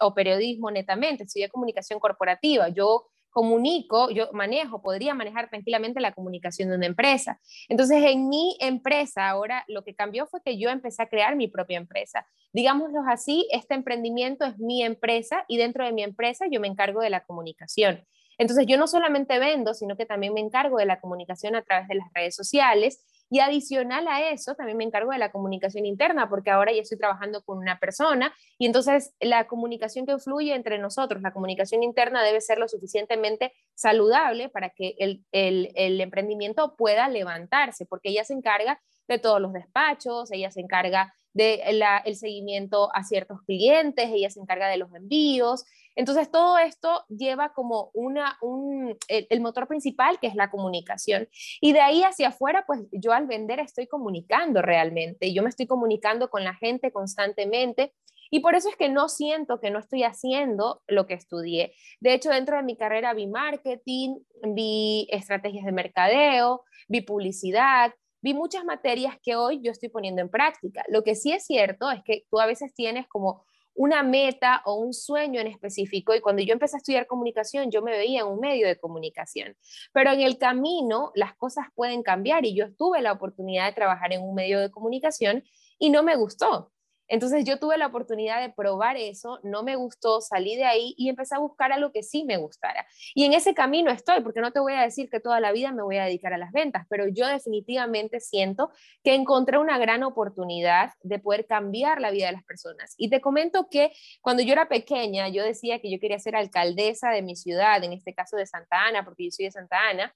o 0.00 0.14
periodismo 0.14 0.70
netamente, 0.70 1.24
estudié 1.24 1.50
comunicación 1.50 2.00
corporativa. 2.00 2.70
Yo 2.70 3.08
comunico, 3.28 4.08
yo 4.10 4.30
manejo, 4.32 4.80
podría 4.80 5.12
manejar 5.12 5.50
tranquilamente 5.50 6.00
la 6.00 6.12
comunicación 6.12 6.70
de 6.70 6.76
una 6.76 6.86
empresa. 6.86 7.38
Entonces, 7.68 8.02
en 8.04 8.30
mi 8.30 8.56
empresa 8.58 9.28
ahora 9.28 9.66
lo 9.68 9.84
que 9.84 9.94
cambió 9.94 10.26
fue 10.28 10.40
que 10.42 10.58
yo 10.58 10.70
empecé 10.70 11.02
a 11.02 11.10
crear 11.10 11.36
mi 11.36 11.46
propia 11.46 11.76
empresa. 11.76 12.26
Digámoslo 12.54 13.00
así, 13.06 13.46
este 13.52 13.74
emprendimiento 13.74 14.46
es 14.46 14.58
mi 14.58 14.82
empresa 14.82 15.44
y 15.46 15.58
dentro 15.58 15.84
de 15.84 15.92
mi 15.92 16.02
empresa 16.02 16.46
yo 16.50 16.58
me 16.58 16.68
encargo 16.68 17.02
de 17.02 17.10
la 17.10 17.20
comunicación. 17.20 18.02
Entonces, 18.38 18.66
yo 18.66 18.78
no 18.78 18.86
solamente 18.86 19.38
vendo, 19.38 19.74
sino 19.74 19.96
que 19.96 20.06
también 20.06 20.32
me 20.32 20.40
encargo 20.40 20.78
de 20.78 20.86
la 20.86 21.00
comunicación 21.00 21.56
a 21.56 21.62
través 21.62 21.88
de 21.88 21.96
las 21.96 22.06
redes 22.14 22.36
sociales 22.36 23.04
y 23.30 23.40
adicional 23.40 24.08
a 24.08 24.30
eso, 24.30 24.54
también 24.54 24.78
me 24.78 24.84
encargo 24.84 25.12
de 25.12 25.18
la 25.18 25.30
comunicación 25.30 25.84
interna, 25.84 26.28
porque 26.30 26.50
ahora 26.50 26.72
ya 26.72 26.80
estoy 26.80 26.98
trabajando 26.98 27.42
con 27.42 27.58
una 27.58 27.78
persona 27.78 28.32
y 28.56 28.66
entonces 28.66 29.14
la 29.20 29.46
comunicación 29.46 30.06
que 30.06 30.18
fluye 30.18 30.54
entre 30.54 30.78
nosotros, 30.78 31.20
la 31.20 31.32
comunicación 31.32 31.82
interna 31.82 32.22
debe 32.22 32.40
ser 32.40 32.58
lo 32.58 32.68
suficientemente 32.68 33.52
saludable 33.74 34.48
para 34.48 34.70
que 34.70 34.94
el, 34.98 35.24
el, 35.32 36.00
emprendimiento 36.00 36.74
pueda 36.76 37.08
levantarse, 37.08 37.84
porque 37.86 38.10
ella 38.10 38.24
se 38.24 38.32
encarga 38.32 38.80
de 39.08 39.18
todos 39.18 39.40
los 39.40 39.52
despachos, 39.52 40.30
ella 40.32 40.50
se 40.50 40.60
encarga 40.60 41.12
del 41.32 41.82
el 42.04 42.16
seguimiento 42.16 42.88
a 42.94 43.04
ciertos 43.04 43.42
clientes, 43.42 44.10
ella 44.12 44.30
se 44.30 44.40
encarga 44.40 44.68
de 44.68 44.76
los 44.76 44.94
envíos. 44.94 45.64
Entonces, 45.98 46.30
todo 46.30 46.58
esto 46.58 47.04
lleva 47.08 47.52
como 47.52 47.90
una, 47.92 48.38
un, 48.40 48.96
el, 49.08 49.40
motor 49.40 49.66
principal, 49.66 50.20
que 50.20 50.28
es 50.28 50.36
la 50.36 50.48
comunicación. 50.48 51.28
Y 51.60 51.72
de 51.72 51.80
ahí 51.80 52.04
hacia 52.04 52.28
afuera, 52.28 52.64
pues 52.68 52.82
yo 52.92 53.12
al 53.12 53.26
vender 53.26 53.58
estoy 53.58 53.88
comunicando 53.88 54.62
realmente. 54.62 55.32
Yo 55.34 55.42
me 55.42 55.48
estoy 55.48 55.66
comunicando 55.66 56.30
con 56.30 56.44
la 56.44 56.54
gente 56.54 56.92
constantemente. 56.92 57.94
Y 58.30 58.40
por 58.40 58.54
eso 58.54 58.68
es 58.68 58.76
que 58.76 58.88
no 58.88 59.08
siento 59.08 59.58
que 59.58 59.70
no 59.70 59.80
estoy 59.80 60.04
haciendo 60.04 60.82
lo 60.86 61.08
que 61.08 61.14
estudié. 61.14 61.74
De 61.98 62.14
hecho, 62.14 62.30
dentro 62.30 62.56
de 62.56 62.62
mi 62.62 62.76
carrera 62.76 63.12
vi 63.12 63.26
marketing, 63.26 64.18
vi 64.54 65.08
estrategias 65.10 65.64
de 65.64 65.72
mercadeo, 65.72 66.62
vi 66.86 67.00
publicidad, 67.00 67.92
vi 68.20 68.34
muchas 68.34 68.64
materias 68.64 69.16
que 69.22 69.36
hoy 69.36 69.60
yo 69.62 69.70
estoy 69.70 69.88
poniendo 69.88 70.22
en 70.22 70.28
práctica. 70.28 70.84
Lo 70.88 71.02
que 71.02 71.14
sí 71.14 71.32
es 71.32 71.44
cierto 71.44 71.90
es 71.90 72.02
que 72.04 72.24
tú 72.30 72.40
a 72.40 72.46
veces 72.46 72.74
tienes 72.74 73.06
como 73.06 73.44
una 73.78 74.02
meta 74.02 74.60
o 74.64 74.74
un 74.74 74.92
sueño 74.92 75.40
en 75.40 75.46
específico. 75.46 76.12
Y 76.12 76.20
cuando 76.20 76.42
yo 76.42 76.52
empecé 76.52 76.76
a 76.76 76.78
estudiar 76.78 77.06
comunicación, 77.06 77.70
yo 77.70 77.80
me 77.80 77.92
veía 77.92 78.20
en 78.20 78.26
un 78.26 78.40
medio 78.40 78.66
de 78.66 78.76
comunicación. 78.76 79.56
Pero 79.92 80.10
en 80.10 80.20
el 80.20 80.36
camino 80.36 81.12
las 81.14 81.36
cosas 81.36 81.66
pueden 81.76 82.02
cambiar 82.02 82.44
y 82.44 82.56
yo 82.56 82.74
tuve 82.74 83.00
la 83.00 83.12
oportunidad 83.12 83.66
de 83.66 83.74
trabajar 83.74 84.12
en 84.12 84.22
un 84.22 84.34
medio 84.34 84.58
de 84.58 84.70
comunicación 84.70 85.44
y 85.78 85.90
no 85.90 86.02
me 86.02 86.16
gustó. 86.16 86.72
Entonces 87.08 87.44
yo 87.44 87.58
tuve 87.58 87.78
la 87.78 87.86
oportunidad 87.86 88.40
de 88.40 88.50
probar 88.50 88.96
eso, 88.96 89.40
no 89.42 89.62
me 89.62 89.76
gustó, 89.76 90.20
salí 90.20 90.56
de 90.56 90.64
ahí 90.64 90.94
y 90.96 91.08
empecé 91.08 91.34
a 91.34 91.38
buscar 91.38 91.72
algo 91.72 91.90
que 91.90 92.02
sí 92.02 92.24
me 92.24 92.36
gustara. 92.36 92.86
Y 93.14 93.24
en 93.24 93.32
ese 93.32 93.54
camino 93.54 93.90
estoy, 93.90 94.20
porque 94.22 94.40
no 94.40 94.52
te 94.52 94.60
voy 94.60 94.74
a 94.74 94.82
decir 94.82 95.08
que 95.10 95.20
toda 95.20 95.40
la 95.40 95.52
vida 95.52 95.72
me 95.72 95.82
voy 95.82 95.96
a 95.96 96.04
dedicar 96.04 96.32
a 96.32 96.38
las 96.38 96.52
ventas, 96.52 96.86
pero 96.88 97.06
yo 97.08 97.26
definitivamente 97.26 98.20
siento 98.20 98.70
que 99.02 99.14
encontré 99.14 99.58
una 99.58 99.78
gran 99.78 100.02
oportunidad 100.02 100.92
de 101.02 101.18
poder 101.18 101.46
cambiar 101.46 102.00
la 102.00 102.10
vida 102.10 102.26
de 102.26 102.32
las 102.32 102.44
personas. 102.44 102.94
Y 102.96 103.10
te 103.10 103.20
comento 103.20 103.68
que 103.70 103.92
cuando 104.20 104.42
yo 104.42 104.52
era 104.52 104.68
pequeña, 104.68 105.28
yo 105.28 105.42
decía 105.42 105.80
que 105.80 105.90
yo 105.90 105.98
quería 105.98 106.18
ser 106.18 106.36
alcaldesa 106.36 107.10
de 107.10 107.22
mi 107.22 107.36
ciudad, 107.36 107.82
en 107.82 107.92
este 107.92 108.14
caso 108.14 108.36
de 108.36 108.46
Santa 108.46 108.86
Ana, 108.86 109.04
porque 109.04 109.24
yo 109.24 109.30
soy 109.30 109.46
de 109.46 109.52
Santa 109.52 109.76
Ana 109.88 110.14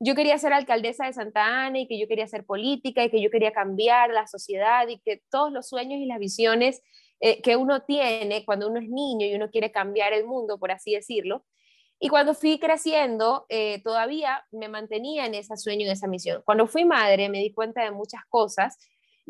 yo 0.00 0.14
quería 0.14 0.38
ser 0.38 0.54
alcaldesa 0.54 1.04
de 1.04 1.12
Santa 1.12 1.66
Ana 1.66 1.80
y 1.80 1.86
que 1.86 2.00
yo 2.00 2.08
quería 2.08 2.24
hacer 2.24 2.46
política 2.46 3.04
y 3.04 3.10
que 3.10 3.20
yo 3.20 3.30
quería 3.30 3.52
cambiar 3.52 4.10
la 4.10 4.26
sociedad 4.26 4.88
y 4.88 4.98
que 4.98 5.22
todos 5.30 5.52
los 5.52 5.68
sueños 5.68 6.00
y 6.00 6.06
las 6.06 6.18
visiones 6.18 6.82
eh, 7.20 7.42
que 7.42 7.56
uno 7.56 7.82
tiene 7.82 8.46
cuando 8.46 8.68
uno 8.68 8.80
es 8.80 8.88
niño 8.88 9.26
y 9.26 9.34
uno 9.34 9.50
quiere 9.50 9.70
cambiar 9.70 10.14
el 10.14 10.24
mundo, 10.24 10.58
por 10.58 10.72
así 10.72 10.94
decirlo. 10.94 11.44
Y 11.98 12.08
cuando 12.08 12.32
fui 12.32 12.58
creciendo, 12.58 13.44
eh, 13.50 13.82
todavía 13.82 14.42
me 14.52 14.68
mantenía 14.68 15.26
en 15.26 15.34
ese 15.34 15.54
sueño, 15.58 15.84
en 15.84 15.92
esa 15.92 16.06
misión. 16.06 16.40
Cuando 16.46 16.66
fui 16.66 16.86
madre, 16.86 17.28
me 17.28 17.40
di 17.40 17.52
cuenta 17.52 17.84
de 17.84 17.90
muchas 17.90 18.22
cosas 18.30 18.78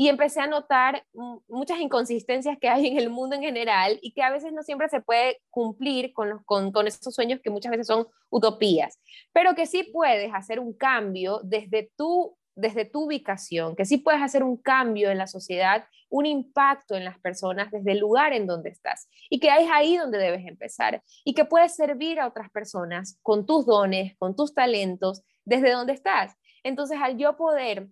y 0.01 0.09
empecé 0.09 0.41
a 0.41 0.47
notar 0.47 1.05
muchas 1.47 1.79
inconsistencias 1.79 2.57
que 2.59 2.71
hay 2.71 2.87
en 2.87 2.97
el 2.97 3.11
mundo 3.11 3.37
en 3.37 3.43
general 3.43 3.99
y 4.01 4.13
que 4.13 4.23
a 4.23 4.31
veces 4.31 4.51
no 4.51 4.63
siempre 4.63 4.89
se 4.89 5.03
puede 5.03 5.43
cumplir 5.51 6.15
con, 6.15 6.31
los, 6.31 6.43
con, 6.47 6.73
con 6.73 6.87
esos 6.87 7.15
sueños 7.15 7.41
que 7.45 7.51
muchas 7.51 7.71
veces 7.71 7.89
son 7.89 8.07
utopías, 8.31 8.99
pero 9.35 9.55
que 9.55 9.67
sí 9.67 9.83
puedes 9.93 10.33
hacer 10.33 10.59
un 10.59 10.73
cambio 10.73 11.43
desde 11.45 11.93
tu, 11.99 12.35
desde 12.55 12.87
tu 12.87 13.05
ubicación, 13.05 13.77
que 13.77 13.85
sí 13.85 13.99
puedes 13.99 14.23
hacer 14.23 14.43
un 14.43 14.57
cambio 14.57 15.11
en 15.11 15.19
la 15.19 15.27
sociedad, 15.27 15.85
un 16.09 16.25
impacto 16.25 16.95
en 16.95 17.05
las 17.05 17.19
personas 17.19 17.71
desde 17.71 17.93
el 17.93 17.99
lugar 17.99 18.33
en 18.33 18.47
donde 18.47 18.71
estás 18.71 19.07
y 19.29 19.39
que 19.39 19.49
es 19.49 19.69
ahí 19.71 19.99
donde 19.99 20.17
debes 20.17 20.47
empezar 20.47 21.03
y 21.27 21.35
que 21.35 21.45
puedes 21.45 21.77
servir 21.77 22.21
a 22.21 22.27
otras 22.27 22.51
personas 22.51 23.19
con 23.21 23.45
tus 23.45 23.67
dones, 23.67 24.17
con 24.17 24.35
tus 24.35 24.55
talentos, 24.55 25.23
desde 25.45 25.73
donde 25.73 25.93
estás. 25.93 26.35
Entonces, 26.63 26.99
al 27.03 27.19
yo 27.19 27.37
poder 27.37 27.89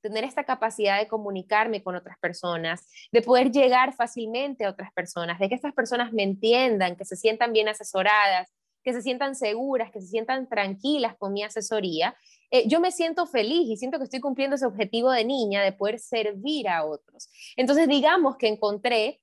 tener 0.00 0.24
esta 0.24 0.44
capacidad 0.44 0.98
de 0.98 1.08
comunicarme 1.08 1.82
con 1.82 1.96
otras 1.96 2.18
personas, 2.18 2.86
de 3.12 3.22
poder 3.22 3.50
llegar 3.50 3.94
fácilmente 3.94 4.64
a 4.64 4.70
otras 4.70 4.92
personas, 4.92 5.38
de 5.38 5.48
que 5.48 5.54
estas 5.54 5.74
personas 5.74 6.12
me 6.12 6.22
entiendan, 6.22 6.96
que 6.96 7.04
se 7.04 7.16
sientan 7.16 7.52
bien 7.52 7.68
asesoradas, 7.68 8.48
que 8.82 8.92
se 8.92 9.02
sientan 9.02 9.34
seguras, 9.34 9.90
que 9.90 10.00
se 10.00 10.08
sientan 10.08 10.48
tranquilas 10.48 11.16
con 11.16 11.32
mi 11.32 11.42
asesoría, 11.42 12.16
eh, 12.50 12.66
yo 12.66 12.80
me 12.80 12.90
siento 12.90 13.26
feliz 13.26 13.68
y 13.68 13.76
siento 13.76 13.98
que 13.98 14.04
estoy 14.04 14.20
cumpliendo 14.20 14.56
ese 14.56 14.66
objetivo 14.66 15.10
de 15.10 15.24
niña 15.24 15.62
de 15.62 15.72
poder 15.72 15.98
servir 16.00 16.68
a 16.68 16.84
otros. 16.84 17.28
Entonces, 17.56 17.86
digamos 17.88 18.36
que 18.36 18.48
encontré 18.48 19.20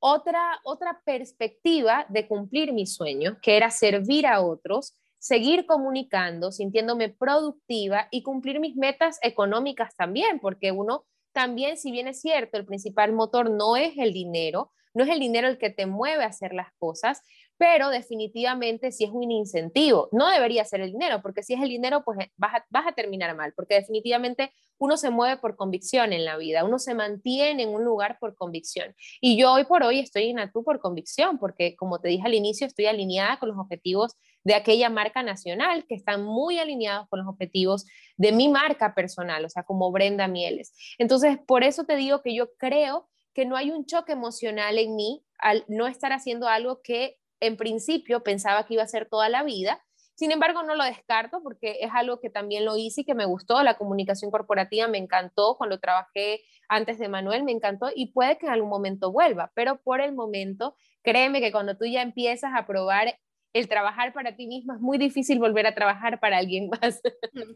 otra, 0.00 0.60
otra 0.64 1.00
perspectiva 1.04 2.06
de 2.08 2.28
cumplir 2.28 2.72
mi 2.72 2.86
sueño, 2.86 3.38
que 3.40 3.56
era 3.56 3.70
servir 3.70 4.26
a 4.26 4.42
otros 4.42 4.96
seguir 5.18 5.66
comunicando, 5.66 6.52
sintiéndome 6.52 7.08
productiva 7.08 8.08
y 8.10 8.22
cumplir 8.22 8.60
mis 8.60 8.76
metas 8.76 9.18
económicas 9.22 9.94
también, 9.96 10.40
porque 10.40 10.72
uno 10.72 11.04
también, 11.32 11.76
si 11.76 11.90
bien 11.90 12.08
es 12.08 12.20
cierto, 12.20 12.56
el 12.56 12.66
principal 12.66 13.12
motor 13.12 13.50
no 13.50 13.76
es 13.76 13.96
el 13.98 14.12
dinero, 14.12 14.72
no 14.94 15.04
es 15.04 15.10
el 15.10 15.20
dinero 15.20 15.48
el 15.48 15.58
que 15.58 15.70
te 15.70 15.86
mueve 15.86 16.24
a 16.24 16.28
hacer 16.28 16.52
las 16.52 16.72
cosas, 16.78 17.22
pero 17.56 17.90
definitivamente 17.90 18.92
si 18.92 19.04
es 19.04 19.10
un 19.10 19.30
incentivo. 19.30 20.08
No 20.12 20.28
debería 20.28 20.64
ser 20.64 20.80
el 20.80 20.92
dinero, 20.92 21.20
porque 21.22 21.42
si 21.42 21.54
es 21.54 21.60
el 21.60 21.68
dinero, 21.68 22.02
pues 22.04 22.18
eh, 22.20 22.32
vas 22.36 22.86
a, 22.86 22.92
terminar 22.92 23.36
mal, 23.36 23.52
porque 23.54 23.74
definitivamente 23.74 24.52
uno 24.78 24.96
se 24.96 25.10
mueve 25.10 25.36
por 25.36 25.56
convicción 25.56 26.12
en 26.12 26.24
la 26.24 26.36
vida, 26.36 26.64
uno 26.64 26.78
se 26.78 26.94
mantiene 26.94 27.64
en 27.64 27.68
un 27.68 27.84
lugar 27.84 28.18
por 28.20 28.34
convicción. 28.34 28.94
Y 29.20 29.36
yo 29.36 29.52
hoy 29.52 29.64
por 29.64 29.82
hoy 29.82 29.98
estoy 29.98 30.30
en 30.30 30.38
Atu 30.38 30.64
por 30.64 30.80
convicción, 30.80 31.38
porque 31.38 31.76
como 31.76 32.00
te 32.00 32.08
dije 32.08 32.26
al 32.26 32.34
inicio, 32.34 32.66
estoy 32.66 32.86
alineada 32.86 33.38
con 33.38 33.48
los 33.50 33.58
objetivos 33.58 34.16
de 34.44 34.54
aquella 34.54 34.90
marca 34.90 35.22
nacional 35.22 35.84
que 35.86 35.94
están 35.94 36.24
muy 36.24 36.58
alineados 36.58 37.08
con 37.08 37.20
los 37.20 37.28
objetivos 37.28 37.86
de 38.16 38.32
mi 38.32 38.48
marca 38.48 38.94
personal, 38.94 39.44
o 39.44 39.48
sea, 39.48 39.62
como 39.62 39.92
Brenda 39.92 40.28
Mieles. 40.28 40.72
Entonces, 40.98 41.38
por 41.46 41.64
eso 41.64 41.84
te 41.84 41.96
digo 41.96 42.22
que 42.22 42.34
yo 42.34 42.54
creo 42.56 43.08
que 43.34 43.44
no 43.44 43.56
hay 43.56 43.70
un 43.70 43.86
choque 43.86 44.12
emocional 44.12 44.78
en 44.78 44.96
mí 44.96 45.22
al 45.38 45.64
no 45.68 45.86
estar 45.86 46.12
haciendo 46.12 46.48
algo 46.48 46.80
que 46.82 47.16
en 47.40 47.56
principio 47.56 48.22
pensaba 48.22 48.66
que 48.66 48.74
iba 48.74 48.82
a 48.82 48.88
ser 48.88 49.08
toda 49.08 49.28
la 49.28 49.42
vida. 49.44 49.80
Sin 50.14 50.32
embargo, 50.32 50.64
no 50.64 50.74
lo 50.74 50.82
descarto 50.82 51.40
porque 51.42 51.78
es 51.80 51.90
algo 51.94 52.18
que 52.18 52.30
también 52.30 52.64
lo 52.64 52.76
hice 52.76 53.02
y 53.02 53.04
que 53.04 53.14
me 53.14 53.26
gustó. 53.26 53.62
La 53.62 53.76
comunicación 53.76 54.32
corporativa 54.32 54.88
me 54.88 54.98
encantó 54.98 55.56
cuando 55.56 55.78
trabajé 55.78 56.40
antes 56.68 56.98
de 56.98 57.08
Manuel, 57.08 57.44
me 57.44 57.52
encantó 57.52 57.90
y 57.94 58.12
puede 58.12 58.38
que 58.38 58.46
en 58.46 58.52
algún 58.52 58.70
momento 58.70 59.12
vuelva, 59.12 59.52
pero 59.54 59.80
por 59.82 60.00
el 60.00 60.12
momento, 60.12 60.74
créeme 61.02 61.40
que 61.40 61.52
cuando 61.52 61.76
tú 61.76 61.84
ya 61.84 62.02
empiezas 62.02 62.52
a 62.54 62.66
probar 62.66 63.16
el 63.52 63.68
trabajar 63.68 64.12
para 64.12 64.36
ti 64.36 64.46
misma 64.46 64.74
es 64.74 64.80
muy 64.80 64.98
difícil 64.98 65.38
volver 65.38 65.66
a 65.66 65.74
trabajar 65.74 66.20
para 66.20 66.38
alguien 66.38 66.70
más. 66.82 67.00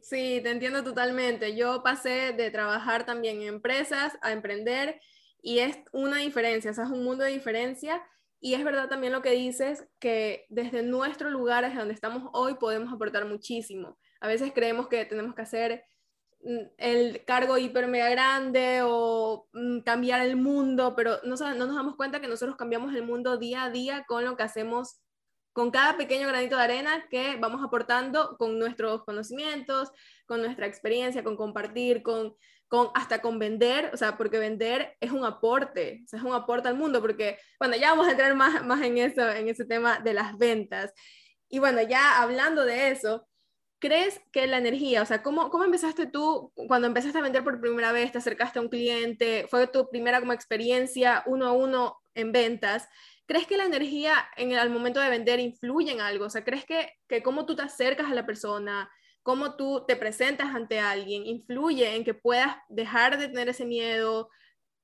Sí, 0.03 0.41
te 0.43 0.51
entiendo 0.51 0.83
totalmente. 0.83 1.57
Yo 1.57 1.83
pasé 1.83 2.33
de 2.33 2.51
trabajar 2.51 3.05
también 3.05 3.43
en 3.43 3.49
empresas 3.49 4.17
a 4.23 4.33
emprender 4.33 5.01
y 5.43 5.59
es 5.59 5.79
una 5.93 6.19
diferencia, 6.19 6.71
o 6.71 6.75
sea, 6.75 6.85
es 6.85 6.91
un 6.91 7.05
mundo 7.05 7.25
de 7.25 7.33
diferencia 7.33 8.03
y 8.45 8.55
es 8.55 8.65
verdad 8.65 8.89
también 8.89 9.13
lo 9.13 9.23
que 9.23 9.31
dices, 9.31 9.87
que 10.01 10.47
desde 10.49 10.83
nuestro 10.83 11.31
lugar, 11.31 11.65
desde 11.65 11.79
donde 11.79 11.95
estamos 11.95 12.29
hoy, 12.33 12.55
podemos 12.55 12.93
aportar 12.93 13.25
muchísimo. 13.25 13.99
A 14.21 14.27
veces 14.27 14.53
creemos 14.53 14.89
que 14.89 15.05
tenemos 15.05 15.37
que 15.37 15.43
hacer 15.43 15.85
mm, 16.43 16.59
el 16.77 17.25
cargo 17.25 17.57
hiper 17.57 17.87
mega 17.87 18.11
grande 18.11 18.81
o 18.85 19.49
mm, 19.53 19.81
cambiar 19.83 20.23
el 20.23 20.35
mundo, 20.35 20.95
pero 20.97 21.19
no, 21.23 21.37
no 21.37 21.67
nos 21.67 21.77
damos 21.77 21.95
cuenta 21.95 22.21
que 22.21 22.27
nosotros 22.27 22.57
cambiamos 22.57 22.93
el 22.97 23.05
mundo 23.05 23.37
día 23.37 23.63
a 23.63 23.71
día 23.71 24.05
con 24.09 24.25
lo 24.25 24.37
que 24.37 24.43
hacemos, 24.43 25.02
con 25.53 25.71
cada 25.71 25.97
pequeño 25.97 26.29
granito 26.29 26.57
de 26.57 26.63
arena 26.63 27.07
que 27.11 27.37
vamos 27.37 27.63
aportando 27.63 28.37
con 28.39 28.59
nuestros 28.59 29.05
conocimientos, 29.05 29.91
con 30.27 30.41
nuestra 30.41 30.67
experiencia, 30.67 31.23
con 31.23 31.37
compartir, 31.37 32.03
con 32.03 32.35
hasta 32.95 33.21
con 33.21 33.39
vender, 33.39 33.91
o 33.93 33.97
sea, 33.97 34.17
porque 34.17 34.39
vender 34.39 34.97
es 35.01 35.11
un 35.11 35.25
aporte, 35.25 36.03
o 36.05 36.09
sea, 36.09 36.19
es 36.19 36.25
un 36.25 36.33
aporte 36.33 36.69
al 36.69 36.77
mundo, 36.77 37.01
porque, 37.01 37.39
bueno, 37.59 37.77
ya 37.77 37.91
vamos 37.91 38.09
a 38.09 38.13
entrar 38.13 38.35
más, 38.35 38.65
más 38.65 38.81
en, 38.83 38.99
eso, 38.99 39.29
en 39.31 39.49
ese 39.49 39.65
tema 39.65 39.99
de 40.01 40.15
las 40.15 40.39
ventas. 40.39 40.93
Y 41.49 41.59
bueno, 41.59 41.83
ya 41.83 42.23
hablando 42.23 42.65
de 42.65 42.91
eso, 42.91 43.29
¿crees 43.79 44.21
que 44.33 44.47
la 44.47 44.59
energía, 44.59 45.03
o 45.03 45.07
sea, 45.07 45.23
¿cómo, 45.23 45.51
cómo 45.51 45.65
empezaste 45.65 46.07
tú 46.07 46.53
cuando 46.55 46.87
empezaste 46.87 47.19
a 47.19 47.23
vender 47.23 47.45
por 47.45 47.61
primera 47.61 47.93
vez, 47.93 48.13
te 48.13 48.19
acercaste 48.19 48.59
a 48.59 48.63
un 48.63 48.69
cliente, 48.69 49.47
fue 49.51 49.67
tu 49.67 49.91
primera 49.91 50.21
como 50.21 50.33
experiencia 50.33 51.23
uno 51.27 51.47
a 51.47 51.53
uno 51.53 52.01
en 52.15 52.33
ventas? 52.33 52.89
¿Crees 53.27 53.47
que 53.47 53.57
la 53.57 53.65
energía 53.65 54.15
en 54.37 54.53
el, 54.53 54.59
al 54.59 54.71
momento 54.71 55.01
de 55.01 55.09
vender 55.09 55.41
influye 55.41 55.93
en 55.93 56.01
algo? 56.01 56.27
O 56.27 56.31
sea, 56.31 56.45
¿crees 56.45 56.65
que, 56.65 56.93
que 57.09 57.23
cómo 57.23 57.47
tú 57.47 57.57
te 57.57 57.63
acercas 57.63 58.11
a 58.11 58.15
la 58.15 58.27
persona, 58.27 58.91
cómo 59.23 59.57
tú 59.57 59.85
te 59.87 59.97
presentas 59.97 60.55
ante 60.55 60.81
alguien 60.81 61.27
influye 61.27 61.95
en 61.95 62.05
que 62.05 62.15
puedas 62.15 62.57
dejar 62.69 63.19
de 63.19 63.29
tener 63.29 63.49
ese 63.49 63.65
miedo, 63.65 64.29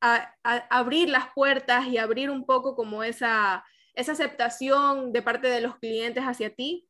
a, 0.00 0.34
abrir 0.70 1.08
las 1.08 1.32
puertas 1.34 1.86
y 1.88 1.98
abrir 1.98 2.30
un 2.30 2.46
poco 2.46 2.76
como 2.76 3.02
esa, 3.02 3.64
esa 3.94 4.12
aceptación 4.12 5.12
de 5.12 5.22
parte 5.22 5.48
de 5.48 5.60
los 5.60 5.76
clientes 5.78 6.22
hacia 6.22 6.54
ti? 6.54 6.88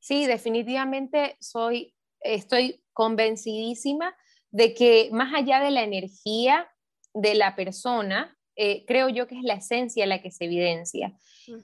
Sí, 0.00 0.26
definitivamente 0.26 1.36
soy, 1.40 1.94
estoy 2.20 2.82
convencidísima 2.92 4.16
de 4.50 4.74
que 4.74 5.10
más 5.12 5.32
allá 5.32 5.60
de 5.60 5.70
la 5.70 5.82
energía 5.82 6.68
de 7.14 7.34
la 7.34 7.54
persona, 7.54 8.36
eh, 8.56 8.84
creo 8.86 9.08
yo 9.08 9.26
que 9.26 9.36
es 9.36 9.42
la 9.42 9.54
esencia 9.54 10.06
la 10.06 10.20
que 10.20 10.30
se 10.30 10.44
evidencia. 10.44 11.12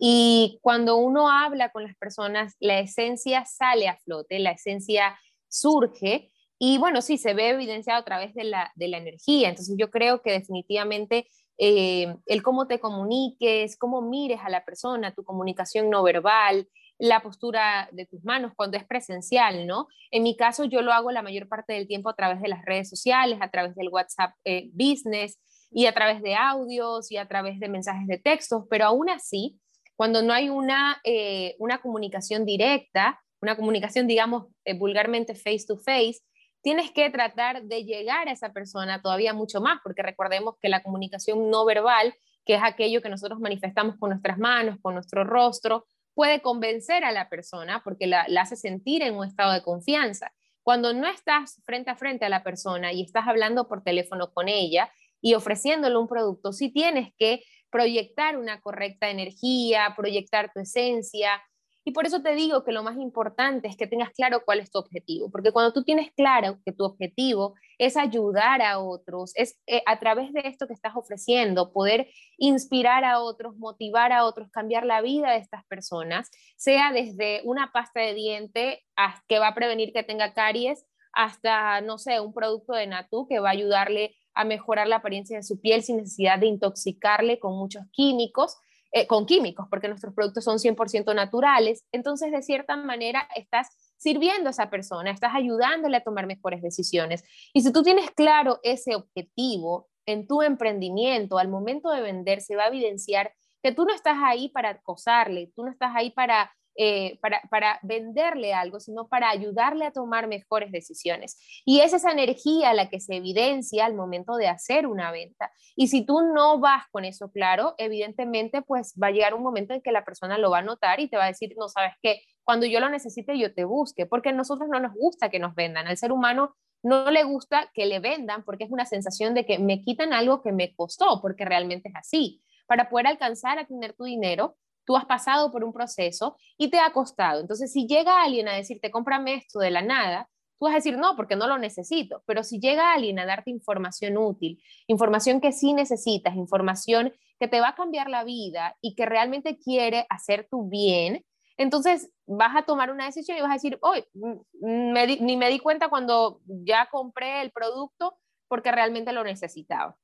Y 0.01 0.59
cuando 0.63 0.97
uno 0.97 1.31
habla 1.31 1.71
con 1.71 1.85
las 1.85 1.97
personas, 1.97 2.57
la 2.59 2.81
esencia 2.81 3.45
sale 3.45 3.89
a 3.89 3.97
flote, 3.97 4.39
la 4.39 4.53
esencia 4.53 5.19
surge 5.49 6.31
Y 6.59 6.79
bueno, 6.79 7.03
sí, 7.03 7.19
se 7.19 7.35
ve 7.35 7.51
evidenciado 7.51 8.01
a 8.01 8.05
través 8.05 8.35
de 8.35 8.45
la, 8.45 8.73
de 8.75 8.89
la 8.89 8.99
energía. 8.99 9.49
Entonces 9.49 9.77
yo 9.79 9.91
creo 9.91 10.23
que 10.23 10.33
definitivamente 10.33 11.29
eh, 11.59 12.15
el 12.27 12.43
cómo 12.43 12.67
te 12.67 12.81
comuniques, 12.81 13.77
cómo 13.77 14.03
mires 14.03 14.41
a 14.43 14.51
la 14.51 14.65
persona, 14.65 15.15
tu 15.15 15.25
comunicación 15.25 15.91
no 15.91 16.03
verbal, 16.03 16.69
la 16.99 17.21
postura 17.21 17.89
de 17.93 18.07
tus 18.07 18.25
manos 18.25 18.53
cuando 18.57 18.77
es 18.77 18.85
presencial, 18.85 19.67
¿no? 19.67 19.87
En 20.11 20.25
mi 20.25 20.37
caso 20.37 20.65
yo 20.65 20.83
lo 20.83 20.93
hago 20.93 21.13
la 21.13 21.23
mayor 21.23 21.49
parte 21.49 21.73
del 21.75 21.87
tiempo 21.87 22.09
a 22.09 22.17
través 22.17 22.41
de 22.41 22.49
las 22.49 22.65
redes 22.65 22.89
sociales, 22.89 23.39
a 23.41 23.51
través 23.51 23.77
del 23.77 23.89
WhatsApp 23.89 24.35
eh, 24.45 24.71
Business 24.73 25.39
y 25.71 25.87
a 25.87 25.93
través 25.93 26.23
de 26.23 26.35
audios 26.35 27.11
y 27.11 27.17
a 27.17 27.27
través 27.27 27.61
de 27.61 27.69
mensajes 27.69 28.07
de 28.07 28.19
textos, 28.19 28.65
pero 28.71 28.87
aún 28.87 29.11
así, 29.11 29.59
cuando 29.97 30.23
no 30.23 30.33
hay 30.33 30.49
una, 30.49 31.01
eh, 31.05 31.57
una 31.59 31.81
comunicación 31.81 32.45
directa, 32.45 33.21
una 33.41 33.57
comunicación, 33.57 34.07
digamos, 34.07 34.47
eh, 34.65 34.75
vulgarmente 34.75 35.35
face 35.35 35.65
to 35.67 35.77
face, 35.77 36.21
tienes 36.63 36.91
que 36.91 37.11
tratar 37.11 37.63
de 37.63 37.85
llegar 37.85 38.29
a 38.29 38.33
esa 38.33 38.53
persona 38.53 39.01
todavía 39.01 39.33
mucho 39.33 39.61
más, 39.61 39.81
porque 39.83 40.03
recordemos 40.03 40.57
que 40.61 40.69
la 40.69 40.83
comunicación 40.83 41.51
no 41.51 41.65
verbal, 41.65 42.15
que 42.45 42.55
es 42.55 42.61
aquello 42.63 43.03
que 43.03 43.09
nosotros 43.09 43.39
manifestamos 43.41 43.97
con 43.99 44.11
nuestras 44.11 44.39
manos, 44.39 44.79
con 44.81 44.95
nuestro 44.95 45.25
rostro, 45.25 45.87
puede 46.15 46.43
convencer 46.43 47.05
a 47.05 47.13
la 47.13 47.29
persona 47.29 47.83
porque 47.85 48.07
la, 48.07 48.27
hace 48.41 48.57
sentir 48.57 49.03
en 49.03 49.15
un 49.15 49.25
estado 49.25 49.53
de 49.53 49.63
confianza. 49.63 50.33
Cuando 50.63 50.93
no 50.93 51.07
estás 51.07 51.63
frente 51.65 51.91
a 51.91 51.97
frente 51.97 52.25
a 52.25 52.29
la 52.29 52.43
persona 52.43 52.93
y 52.93 53.03
estás 53.03 53.29
hablando 53.29 53.69
por 53.69 53.83
teléfono 53.83 54.33
con 54.33 54.49
ella 54.49 54.91
y 55.21 55.35
ofreciéndole 55.35 55.97
un 55.97 56.09
producto, 56.09 56.53
sí 56.53 56.71
tienes 56.71 57.13
que 57.19 57.43
proyectar 57.71 58.39
una 58.39 58.61
correcta 58.61 59.11
energía, 59.11 59.95
proyectar 59.97 60.53
tu 60.53 60.61
esencia, 60.61 61.43
y 61.89 61.93
por 61.93 62.05
eso 62.05 62.21
te 62.21 62.35
digo 62.35 62.65
que 62.65 62.73
lo 62.73 62.83
más 62.83 62.99
importante 62.99 63.67
es 63.67 63.75
que 63.75 63.87
tengas 63.87 64.11
claro 64.11 64.43
cuál 64.45 64.61
es 64.61 64.71
tu 64.71 64.79
objetivo, 64.79 65.31
porque 65.31 65.53
cuando 65.53 65.73
tú 65.73 65.85
tienes 65.85 66.13
claro 66.13 66.59
que 66.63 66.73
tu 66.73 66.85
objetivo 66.85 67.55
es 67.79 67.97
ayudar 67.97 68.61
a 68.61 68.79
otros, 68.79 69.33
es 69.37 69.59
eh, 69.67 69.83
a 69.87 69.99
través 69.99 70.31
de 70.35 70.43
esto 70.45 70.67
que 70.67 70.75
estás 70.75 70.95
ofreciendo, 70.97 71.73
poder 71.73 72.11
inspirar 72.37 73.05
a 73.05 73.21
otros, 73.21 73.57
motivar 73.57 74.13
a 74.13 74.27
otros, 74.27 74.51
cambiar 74.51 74.85
la 74.85 75.01
vida 75.01 75.31
de 75.31 75.39
estas 75.39 75.65
personas, 75.65 76.31
sea 76.59 76.93
desde 76.93 77.41
una 77.45 77.73
pasta 77.73 78.01
de 78.01 78.13
diente 78.13 78.85
que 79.27 79.39
va 79.39 79.49
a 79.49 79.55
prevenir 79.55 79.95
que 79.95 80.03
tenga 80.03 80.35
caries, 80.35 80.85
hasta, 81.15 81.81
no 81.81 81.97
sé, 81.97 82.21
un 82.21 82.35
producto 82.35 82.75
de 82.75 82.87
Natu 82.87 83.27
que 83.27 83.39
va 83.39 83.49
a 83.49 83.53
ayudarle 83.53 84.15
a 84.39 84.45
mejorar 84.45 84.87
la 84.87 84.97
apariencia 84.97 85.37
de 85.37 85.43
su 85.43 85.61
piel 85.61 85.83
sin 85.83 85.97
necesidad 85.97 86.39
de 86.39 86.47
intoxicarle 86.47 87.41
con 87.41 87.57
muchos 87.57 87.83
químicos 87.91 88.57
eh, 88.91 89.07
con 89.07 89.27
químicos, 89.27 89.67
porque 89.69 89.87
nuestros 89.87 90.15
productos 90.15 90.45
son 90.45 90.59
100% 90.59 91.15
naturales. 91.15 91.85
Entonces, 91.93 92.33
de 92.33 92.41
cierta 92.41 92.75
manera, 92.75 93.29
estás 93.37 93.69
sirviendo 93.99 94.49
a 94.49 94.51
esa 94.53 94.71
persona, 94.71 95.11
estás 95.11 95.33
ayudándole 95.35 95.99
a 95.99 96.03
tomar 96.03 96.27
mejores 96.27 96.63
decisiones. 96.63 97.23
Y 97.53 97.61
si 97.61 97.71
tú 97.71 97.83
tienes 97.83 98.11
claro 98.13 98.61
ese 98.63 98.95
objetivo 98.95 99.89
en 100.07 100.27
tu 100.27 100.41
emprendimiento, 100.41 101.37
al 101.37 101.49
momento 101.49 101.91
de 101.91 102.01
vender, 102.01 102.41
se 102.41 102.57
va 102.57 102.65
a 102.65 102.69
evidenciar 102.69 103.35
que 103.63 103.73
tú 103.73 103.85
no 103.85 103.93
estás 103.93 104.17
ahí 104.23 104.49
para 104.49 104.71
acosarle, 104.71 105.53
tú 105.55 105.65
no 105.65 105.71
estás 105.71 105.93
ahí 105.95 106.11
para 106.11 106.51
eh, 106.81 107.19
para, 107.21 107.41
para, 107.51 107.81
venderle 107.83 108.55
algo, 108.55 108.79
sino 108.79 109.09
para 109.09 109.31
ayudarle 109.31 109.85
a 109.85 109.91
tomar 109.91 110.29
mejores 110.29 110.71
decisiones. 110.71 111.37
Y 111.65 111.81
es 111.81 111.93
esa 111.93 112.13
energía 112.13 112.73
la 112.73 112.89
que 112.89 113.01
se 113.01 113.17
evidencia 113.17 113.85
al 113.85 113.95
momento 113.95 114.37
de 114.37 114.47
hacer 114.47 114.87
una 114.87 115.11
venta. 115.11 115.51
Y 115.75 115.89
si 115.89 116.07
tú 116.07 116.23
no 116.23 116.61
vas 116.61 116.85
con 116.93 117.05
eso 117.05 117.33
claro, 117.33 117.75
evidentemente, 117.79 118.63
pues 118.63 118.95
va 118.95 119.09
a 119.09 119.11
llegar 119.11 119.35
un 119.35 119.43
momento 119.43 119.75
en 119.75 119.83
que 119.83 119.91
la 119.91 120.05
persona 120.05 120.39
lo 120.39 120.53
va 120.53 120.59
a 120.59 120.63
notar 120.63 121.01
y 121.01 121.09
te 121.09 121.17
va 121.17 121.25
a 121.25 121.29
decir, 121.29 121.53
no 121.59 121.69
sabes 121.69 121.95
qué, 122.01 122.23
cuando 122.45 122.65
yo 122.65 122.79
lo 122.79 122.89
necesite, 122.89 123.37
yo 123.37 123.53
te 123.53 123.65
busque, 123.65 124.07
porque 124.07 124.29
a 124.29 124.33
nosotros 124.33 124.69
no 124.71 124.79
nos 124.79 124.95
gusta 124.95 125.31
que 125.31 125.41
nos 125.41 125.57
vendan. 125.57 125.89
Al 125.89 125.97
ser 125.97 126.13
humano 126.13 126.55
no 126.85 127.11
le 127.11 127.25
gusta 127.25 127.73
que 127.75 127.87
le 127.87 127.99
vendan 127.99 128.45
porque 128.45 128.65
es 128.65 128.71
una 128.71 128.87
sensación 128.87 129.35
de 129.35 129.45
que 129.45 129.59
me 129.59 129.83
quitan 129.83 130.13
algo 130.13 130.43
que 130.43 130.53
me 130.53 130.77
costó, 130.77 131.21
porque 131.21 131.45
realmente 131.45 131.89
es 131.89 131.97
así. 131.97 132.41
Para 132.67 132.89
poder 132.89 133.09
alcanzar 133.09 133.59
a 133.59 133.67
tener 133.67 133.95
tu 133.95 134.05
dinero, 134.05 134.57
tú 134.89 134.97
has 134.97 135.05
pasado 135.05 135.53
por 135.53 135.65
un 135.65 135.75
proceso 135.75 136.39
y 136.57 136.71
te 136.71 136.81
ha 136.81 136.91
costado. 136.95 137.43
Entonces, 137.43 137.71
si 137.71 137.87
llega 137.87 138.23
alguien 138.23 138.49
a 138.49 138.55
decirte, 138.55 138.91
cómprame 138.91 139.35
esto 139.35 139.59
de 139.59 139.71
la 139.71 139.83
nada, 139.83 140.31
tú 140.59 140.65
vas 140.65 140.73
a 140.73 140.77
decir, 140.77 140.97
no, 140.97 141.15
porque 141.15 141.37
no 141.37 141.47
lo 141.47 141.59
necesito. 141.59 142.23
Pero 142.25 142.43
si 142.43 142.59
llega 142.59 142.95
alguien 142.95 143.19
a 143.19 143.27
darte 143.27 143.51
información 143.51 144.17
útil, 144.17 144.63
información 144.87 145.43
que 145.43 145.53
sí 145.53 145.75
necesitas, 145.75 146.35
información 146.37 147.13
que 147.39 147.49
te 147.49 147.61
va 147.61 147.69
a 147.69 147.75
cambiar 147.75 148.09
la 148.09 148.25
vida 148.25 148.79
y 148.81 148.95
que 148.95 149.05
realmente 149.05 149.59
quiere 149.59 150.07
hacer 150.09 150.49
tu 150.51 150.71
bien, 150.71 151.23
entonces 151.59 152.11
vas 152.27 152.57
a 152.57 152.63
tomar 152.63 152.91
una 152.91 153.05
decisión 153.05 153.37
y 153.37 153.43
vas 153.43 153.51
a 153.51 153.55
decir, 153.55 153.79
hoy 153.83 154.03
ni 154.15 155.37
me 155.37 155.51
di 155.51 155.59
cuenta 155.59 155.91
cuando 155.91 156.41
ya 156.47 156.89
compré 156.91 157.43
el 157.43 157.51
producto 157.51 158.17
porque 158.49 158.73
realmente 158.73 159.13
lo 159.13 159.23
necesitaba. 159.23 159.99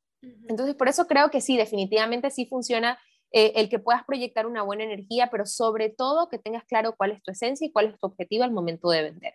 Entonces, 0.47 0.75
por 0.75 0.89
eso 0.89 1.07
creo 1.07 1.31
que 1.31 1.41
sí, 1.41 1.57
definitivamente 1.57 2.31
sí 2.31 2.45
funciona 2.45 2.99
eh, 3.37 3.53
el 3.57 3.69
que 3.69 3.81
puedas 3.81 4.05
proyectar 4.05 4.47
una 4.47 4.63
buena 4.63 4.85
energía, 4.85 5.29
pero 5.29 5.45
sobre 5.45 5.91
todo 5.91 6.29
que 6.29 6.39
tengas 6.39 6.63
claro 6.63 6.95
cuál 6.97 7.11
es 7.11 7.21
tu 7.21 7.33
esencia 7.33 7.67
y 7.67 7.73
cuál 7.73 7.87
es 7.87 7.99
tu 7.99 8.07
objetivo 8.07 8.45
al 8.45 8.53
momento 8.53 8.89
de 8.91 9.03
vender. 9.03 9.35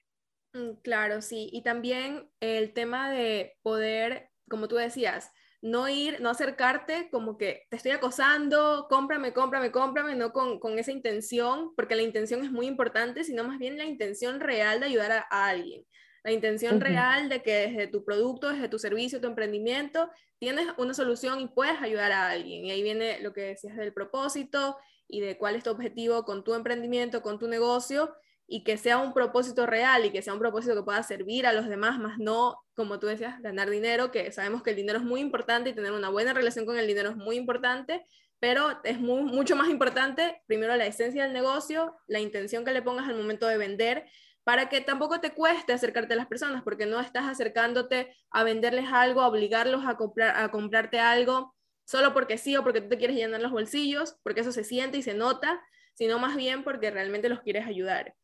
Mm, 0.53 0.79
claro, 0.81 1.21
sí. 1.21 1.49
Y 1.51 1.63
también 1.63 2.31
el 2.39 2.71
tema 2.71 3.12
de 3.12 3.57
poder, 3.62 4.29
como 4.49 4.69
tú 4.69 4.77
decías, 4.77 5.33
no 5.62 5.89
ir, 5.89 6.21
no 6.21 6.29
acercarte 6.29 7.09
como 7.12 7.38
que 7.38 7.65
te 7.69 7.75
estoy 7.75 7.91
acosando, 7.91 8.88
cómprame, 8.89 9.33
cómprame, 9.33 9.69
cómprame, 9.73 10.15
no 10.15 10.31
con, 10.31 10.62
con 10.62 10.79
esa 10.79 10.93
intención, 10.93 11.75
porque 11.75 11.97
la 11.97 12.03
intención 12.03 12.45
es 12.45 12.51
muy 12.51 12.67
importante, 12.67 13.25
sino 13.25 13.43
más 13.43 13.59
bien 13.59 13.77
la 13.77 13.83
intención 13.83 14.39
real 14.39 14.79
de 14.79 14.85
ayudar 14.85 15.12
a 15.29 15.45
alguien 15.45 15.85
la 16.23 16.32
intención 16.32 16.82
real 16.82 17.29
de 17.29 17.41
que 17.41 17.67
desde 17.67 17.88
tu 17.88 18.03
producto, 18.03 18.49
desde 18.49 18.69
tu 18.69 18.79
servicio, 18.79 19.21
tu 19.21 19.27
emprendimiento, 19.27 20.10
tienes 20.38 20.67
una 20.77 20.93
solución 20.93 21.39
y 21.39 21.47
puedes 21.47 21.82
ayudar 21.82 22.12
a 22.12 22.29
alguien. 22.29 22.65
Y 22.65 22.71
ahí 22.71 22.84
viene 22.84 23.19
lo 23.21 23.34
que 23.34 23.41
decías 23.41 23.75
del 23.75 23.93
propósito 23.93 24.77
y 25.08 25.21
de 25.21 25.38
cuál 25.38 25.55
es 25.55 25.63
tu 25.63 25.71
objetivo 25.71 26.23
con 26.23 26.43
tu 26.43 26.53
emprendimiento, 26.53 27.21
con 27.21 27.39
tu 27.39 27.47
negocio, 27.47 28.13
y 28.49 28.63
que 28.63 28.77
sea 28.77 28.97
un 28.97 29.13
propósito 29.13 29.67
real 29.67 30.05
y 30.05 30.10
que 30.10 30.23
sea 30.23 30.34
un 30.34 30.39
propósito 30.39 30.73
que 30.73 30.82
pueda 30.82 31.03
servir 31.03 31.45
a 31.45 31.53
los 31.53 31.69
demás, 31.69 31.99
más 31.99 32.17
no, 32.17 32.58
como 32.73 32.99
tú 32.99 33.05
decías, 33.05 33.39
ganar 33.41 33.69
dinero, 33.69 34.12
que 34.12 34.32
sabemos 34.32 34.63
que 34.63 34.71
el 34.71 34.75
dinero 34.75 34.97
es 34.97 35.05
muy 35.05 35.21
importante 35.21 35.69
y 35.69 35.73
tener 35.73 35.91
una 35.91 36.10
buena 36.10 36.34
relación 36.34 36.65
con 36.65 36.77
el 36.77 36.88
dinero 36.88 37.12
es 37.12 37.15
muy 37.15 37.36
importante, 37.36 38.03
pero 38.39 38.79
es 38.84 38.99
mucho 38.99 39.55
más 39.55 39.69
importante, 39.69 40.41
primero, 40.47 40.75
la 40.75 40.88
esencia 40.88 41.23
del 41.23 41.34
negocio, 41.34 41.95
la 42.08 42.19
intención 42.19 42.65
que 42.65 42.73
le 42.73 42.82
pongas 42.82 43.08
al 43.08 43.17
momento 43.17 43.45
de 43.45 43.58
vender, 43.58 44.05
para 44.49 44.67
que 44.67 44.81
tampoco 44.81 45.19
te 45.19 45.31
cueste 45.31 45.73
acercarte 45.73 46.15
a 46.15 46.17
las 46.17 46.25
personas, 46.25 46.63
porque 46.63 46.88
no 46.88 46.99
estás 46.99 47.27
acercándote 47.27 48.15
a 48.31 48.43
venderles 48.43 48.88
algo, 48.91 49.21
a 49.21 49.27
obligarlos 49.27 49.85
a, 49.85 49.95
comprar, 49.95 50.35
a 50.35 50.49
comprarte 50.49 50.99
algo 50.99 51.55
solo 51.85 52.15
porque 52.15 52.39
sí 52.39 52.57
o 52.57 52.63
porque 52.63 52.81
tú 52.81 52.89
te 52.89 52.97
quieres 52.97 53.15
llenar 53.15 53.41
los 53.41 53.51
bolsillos, 53.51 54.17
porque 54.23 54.41
eso 54.41 54.51
se 54.51 54.63
siente 54.63 54.97
y 54.97 55.03
se 55.03 55.13
nota, 55.13 55.63
sino 55.93 56.17
más 56.17 56.35
bien 56.35 56.63
porque 56.63 56.89
realmente 56.89 57.29
los 57.29 57.41
quieres 57.41 57.67
ayudar. 57.67 58.15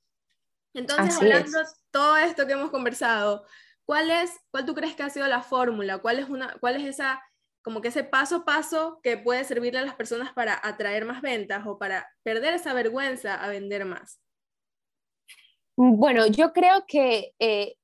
Entonces, 0.74 1.16
hablando 1.16 1.60
de 1.60 1.66
todo 1.92 2.18
esto 2.18 2.48
que 2.48 2.54
hemos 2.54 2.72
conversado, 2.72 3.46
¿cuál 3.86 4.10
es, 4.10 4.32
cuál 4.50 4.66
tú 4.66 4.74
crees 4.74 4.96
que 4.96 5.04
ha 5.04 5.12
sido 5.12 5.28
la 5.28 5.44
fórmula? 5.44 6.00
¿Cuál 6.00 6.18
es 6.18 6.28
una, 6.28 6.58
cuál 6.60 6.78
es 6.78 6.86
esa, 6.86 7.22
como 7.62 7.82
que 7.82 7.90
ese 7.90 8.04
paso 8.04 8.38
a 8.38 8.46
paso 8.46 9.00
que 9.04 9.16
puede 9.16 9.44
servirle 9.44 9.78
a 9.78 9.86
las 9.86 9.94
personas 9.94 10.34
para 10.34 10.60
atraer 10.64 11.06
más 11.06 11.22
ventas 11.22 11.68
o 11.68 11.78
para 11.78 12.10
perder 12.24 12.56
esa 12.56 12.74
vergüenza 12.74 13.36
a 13.36 13.48
vender 13.48 13.86
más? 13.86 14.25
Mm, 15.78 15.98
bueno, 15.98 16.28
yo 16.28 16.54
creo 16.54 16.86
que 16.88 17.34
eh, 17.40 17.76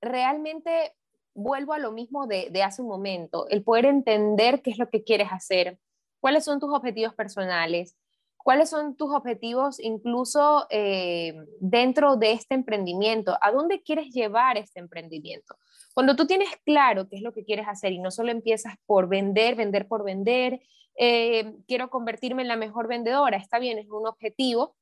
realmente 0.00 0.94
vuelvo 1.34 1.72
a 1.74 1.78
lo 1.78 1.92
mismo 1.92 2.26
de, 2.26 2.50
hace 2.62 2.82
un 2.82 2.88
momento, 2.88 3.48
el 3.48 3.62
poder 3.62 3.86
entender 3.86 4.62
qué 4.62 4.70
es 4.70 4.78
lo 4.78 4.88
que 4.88 5.04
quieres 5.04 5.28
hacer, 5.30 5.78
cuáles 6.20 6.44
son 6.44 6.60
tus 6.60 6.72
objetivos 6.72 7.14
personales, 7.14 7.96
cuáles 8.38 8.70
son 8.70 8.96
tus 8.96 9.12
objetivos 9.12 9.80
incluso 9.80 10.66
eh, 10.70 11.34
dentro 11.60 12.16
de 12.16 12.32
este 12.32 12.54
emprendimiento, 12.54 13.36
a 13.40 13.50
dónde 13.50 13.82
quieres 13.82 14.10
llevar 14.12 14.56
este 14.56 14.80
emprendimiento. 14.80 15.56
Cuando 15.94 16.16
tú 16.16 16.26
tienes 16.26 16.48
claro 16.64 17.08
qué 17.08 17.16
es 17.16 17.22
lo 17.22 17.32
que 17.32 17.44
quieres 17.44 17.66
hacer 17.68 17.92
y 17.92 17.98
no 17.98 18.10
solo 18.10 18.30
empiezas 18.30 18.74
por 18.86 19.08
vender, 19.08 19.56
vender 19.56 19.88
por 19.88 20.04
vender, 20.04 20.60
eh, 20.98 21.54
quiero 21.66 21.90
convertirme 21.90 22.42
en 22.42 22.48
la 22.48 22.56
mejor 22.56 22.88
vendedora, 22.88 23.36
está 23.36 23.58
bien, 23.58 23.78
es 23.78 23.90
un 23.90 24.06
objetivo, 24.06 24.74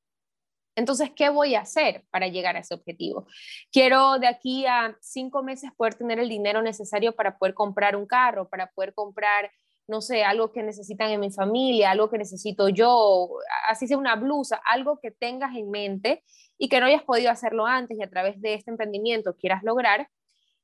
entonces, 0.77 1.11
¿qué 1.15 1.29
voy 1.29 1.55
a 1.55 1.61
hacer 1.61 2.05
para 2.11 2.29
llegar 2.29 2.57
a 2.57 2.61
ese 2.61 2.75
objetivo? 2.75 3.27
Quiero 3.71 4.19
de 4.19 4.27
aquí 4.27 4.67
a 4.67 4.97
cinco 5.01 5.43
meses 5.43 5.71
poder 5.77 5.95
tener 5.95 6.19
el 6.19 6.29
dinero 6.29 6.63
necesario 6.63 7.15
para 7.15 7.39
poder 7.39 7.55
comprar 7.55 7.95
un 7.97 8.07
carro, 8.07 8.49
para 8.49 8.71
poder 8.73 8.93
comprar, 8.93 9.51
no 9.87 10.01
sé, 10.01 10.25
algo 10.25 10.51
que 10.51 10.63
necesitan 10.63 11.11
en 11.11 11.21
mi 11.21 11.31
familia, 11.31 11.91
algo 11.91 12.11
que 12.11 12.19
necesito 12.19 12.69
yo, 12.69 13.29
así 13.69 13.87
sea 13.87 13.99
una 13.99 14.17
blusa, 14.17 14.61
algo 14.65 14.99
que 15.01 15.13
tengas 15.13 15.55
en 15.55 15.71
mente 15.71 16.25
y 16.59 16.69
que 16.69 16.81
no 16.81 16.87
hayas 16.87 17.03
podido 17.03 17.31
hacerlo 17.31 17.67
antes 17.67 17.99
y 17.99 18.03
a 18.03 18.11
través 18.11 18.41
de 18.41 18.55
este 18.55 18.71
emprendimiento 18.71 19.37
quieras 19.37 19.63
lograr. 19.63 20.09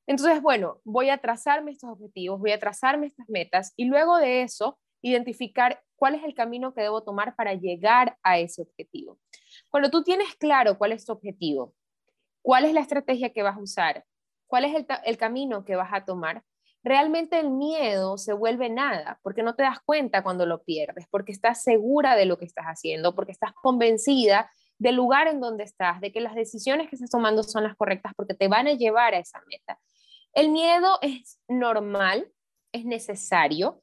Entonces, 0.07 0.43
bueno, 0.43 0.81
voy 0.85 1.11
a 1.11 1.19
trazarme 1.19 1.71
estos 1.71 1.91
objetivos, 1.91 2.41
voy 2.41 2.51
a 2.51 2.59
trazarme 2.59 3.07
estas 3.07 3.29
metas 3.29 3.73
y 3.77 3.85
luego 3.85 4.17
de 4.17 4.43
eso 4.43 4.79
identificar 5.03 5.81
cuál 5.95 6.15
es 6.15 6.25
el 6.25 6.35
camino 6.35 6.75
que 6.75 6.83
debo 6.83 7.03
tomar 7.03 7.37
para 7.37 7.55
llegar 7.55 8.17
a 8.23 8.39
ese 8.39 8.63
objetivo. 8.63 9.19
Cuando 9.71 9.91
tú 9.91 10.03
tienes 10.03 10.35
claro 10.35 10.77
cuál 10.77 10.93
es 10.93 11.05
tu 11.05 11.13
objetivo, 11.13 11.75
cuál 12.43 12.65
es 12.65 12.75
la 12.75 12.81
estrategia 12.81 13.33
que 13.33 13.43
vas 13.43 13.57
a 13.57 13.61
usar, 13.61 14.05
cuál 14.47 14.65
es 14.65 14.85
el, 15.05 15.17
camino 15.17 15.65
que 15.65 15.77
vas 15.77 15.93
a 15.93 16.05
tomar, 16.05 16.43
realmente 16.83 17.39
el 17.39 17.51
miedo 17.51 18.19
se 18.19 18.33
vuelve 18.33 18.69
nada, 18.69 19.21
porque 19.23 19.45
no 19.45 19.55
te 19.55 19.63
das 19.63 19.79
cuenta 19.85 20.25
cuando 20.25 20.45
lo 20.45 20.65
pierdes, 20.65 21.07
porque 21.09 21.31
estás 21.31 21.63
segura 21.63 22.17
de 22.17 22.27
lo 22.27 22.37
que 22.37 22.47
estás 22.47 22.67
haciendo, 22.67 23.15
porque 23.15 23.33
estás 23.33 23.53
convencida 23.53 24.51
del 24.79 24.97
lugar 24.97 25.29
en 25.29 25.41
donde 25.41 25.63
estás, 25.63 26.01
de 26.01 26.11
que 26.11 26.21
las 26.21 26.35
decisiones 26.35 26.89
que 26.89 26.97
estás 26.97 27.11
tomando 27.11 27.43
son 27.43 27.63
las 27.63 27.77
correctas, 27.77 28.13
porque 28.17 28.35
te 28.35 28.49
van 28.49 28.67
a 28.67 28.73
llevar 28.73 29.15
a 29.15 29.19
esa 29.19 29.41
meta. 29.47 29.79
El 30.33 30.49
miedo 30.49 30.99
es 31.03 31.39
normal, 31.49 32.33
es 32.73 32.85
necesario, 32.85 33.83